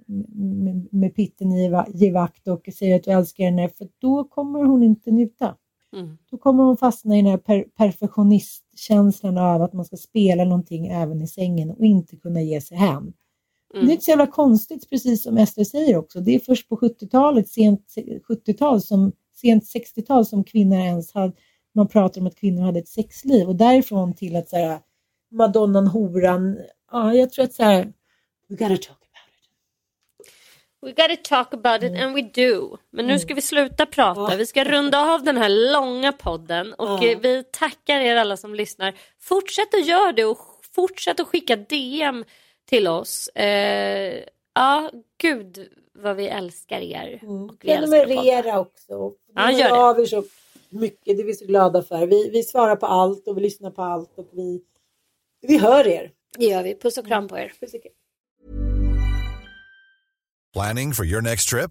med, 0.64 0.88
med 0.92 1.14
pitten 1.14 1.52
i 1.52 1.70
givakt 1.94 2.48
och 2.48 2.68
säger 2.78 2.96
att 2.96 3.04
du 3.04 3.10
älskar 3.10 3.44
henne 3.44 3.68
för 3.68 3.88
då 3.98 4.24
kommer 4.24 4.64
hon 4.64 4.82
inte 4.82 5.10
njuta. 5.10 5.54
Mm. 5.96 6.18
Då 6.30 6.38
kommer 6.38 6.64
hon 6.64 6.76
fastna 6.76 7.16
i 7.16 7.22
den 7.22 7.30
här 7.30 7.38
per 7.38 7.64
perfektionistkänslan 7.76 9.38
av 9.38 9.62
att 9.62 9.72
man 9.72 9.84
ska 9.84 9.96
spela 9.96 10.44
någonting 10.44 10.86
även 10.86 11.22
i 11.22 11.28
sängen 11.28 11.70
och 11.70 11.84
inte 11.84 12.16
kunna 12.16 12.40
ge 12.42 12.60
sig 12.60 12.76
hem. 12.76 13.12
Mm. 13.76 13.86
Det 13.86 13.90
är 13.90 13.92
mm. 13.92 13.92
inte 13.92 14.04
så 14.04 14.10
jävla 14.10 14.26
konstigt, 14.26 14.90
precis 14.90 15.22
som 15.22 15.38
Ester 15.38 15.64
säger 15.64 15.96
också. 15.96 16.20
Det 16.20 16.34
är 16.34 16.38
först 16.38 16.68
på 16.68 16.76
70-talet, 16.76 17.48
sent 17.48 17.94
70-tal, 18.28 18.82
som, 18.82 19.12
sent 19.34 19.64
60-tal 19.64 20.26
som 20.26 20.44
kvinnor 20.44 20.78
ens 20.78 21.14
hade 21.14 21.32
man 21.76 21.88
pratar 21.88 22.20
om 22.20 22.26
att 22.26 22.36
kvinnor 22.36 22.62
hade 22.62 22.78
ett 22.78 22.88
sexliv 22.88 23.48
och 23.48 23.56
därifrån 23.56 24.14
till 24.14 24.36
att 24.36 24.48
så 24.48 24.56
här, 24.56 24.78
madonnan, 25.30 25.86
horan, 25.86 26.58
ja, 26.92 27.14
jag 27.14 27.32
tror 27.32 27.44
att 27.44 27.52
så 27.52 27.62
här, 27.62 27.92
we 28.48 28.56
gotta 28.56 28.76
talk 28.76 28.98
about 29.02 29.28
it. 29.30 29.48
We 30.82 30.88
gotta 30.88 31.16
talk 31.16 31.54
about 31.54 31.82
it 31.82 32.02
and 32.02 32.14
we 32.14 32.22
do. 32.22 32.76
Men 32.90 33.06
nu 33.06 33.12
mm. 33.12 33.18
ska 33.18 33.34
vi 33.34 33.42
sluta 33.42 33.86
prata. 33.86 34.36
Vi 34.36 34.46
ska 34.46 34.64
runda 34.64 35.14
av 35.14 35.24
den 35.24 35.36
här 35.36 35.72
långa 35.72 36.12
podden 36.12 36.74
och 36.74 37.04
ja. 37.04 37.18
vi 37.22 37.44
tackar 37.52 38.00
er 38.00 38.16
alla 38.16 38.36
som 38.36 38.54
lyssnar. 38.54 38.94
Fortsätt 39.20 39.74
att 39.74 39.86
göra 39.86 40.12
det 40.12 40.24
och 40.24 40.38
fortsätt 40.74 41.20
att 41.20 41.28
skicka 41.28 41.56
DM 41.56 42.24
till 42.68 42.88
oss. 42.88 43.28
Eh, 43.28 44.22
ja, 44.54 44.90
gud 45.18 45.68
vad 45.94 46.16
vi 46.16 46.28
älskar 46.28 46.80
er. 46.80 47.20
Mm. 47.22 47.56
Prenumerera 47.56 48.60
också. 48.60 49.12
Ja, 49.34 49.50
gör 49.50 49.94
det 49.94 50.28
mycket, 50.70 51.16
det 51.16 51.22
är 51.22 51.26
vi 51.26 51.34
så 51.34 51.46
glada 51.46 51.82
för. 51.82 52.06
Vi, 52.06 52.30
vi 52.30 52.42
svarar 52.42 52.76
på 52.76 52.86
allt 52.86 53.28
och 53.28 53.36
vi 53.36 53.40
lyssnar 53.40 53.70
på 53.70 53.82
allt 53.82 54.18
och 54.18 54.28
vi, 54.32 54.62
vi 55.40 55.58
hör 55.58 55.86
er. 55.86 56.10
Det 56.38 56.44
gör 56.44 56.62
vi. 56.62 56.74
Puss 56.74 56.98
och 56.98 57.06
kram 57.06 57.28
på 57.28 57.38
er. 57.38 57.52
Puss 57.60 57.74
och 57.74 57.82
kram. 57.82 57.92
Planning 60.52 60.92
for 60.92 61.04
your 61.04 61.22
next 61.22 61.48
trip? 61.48 61.70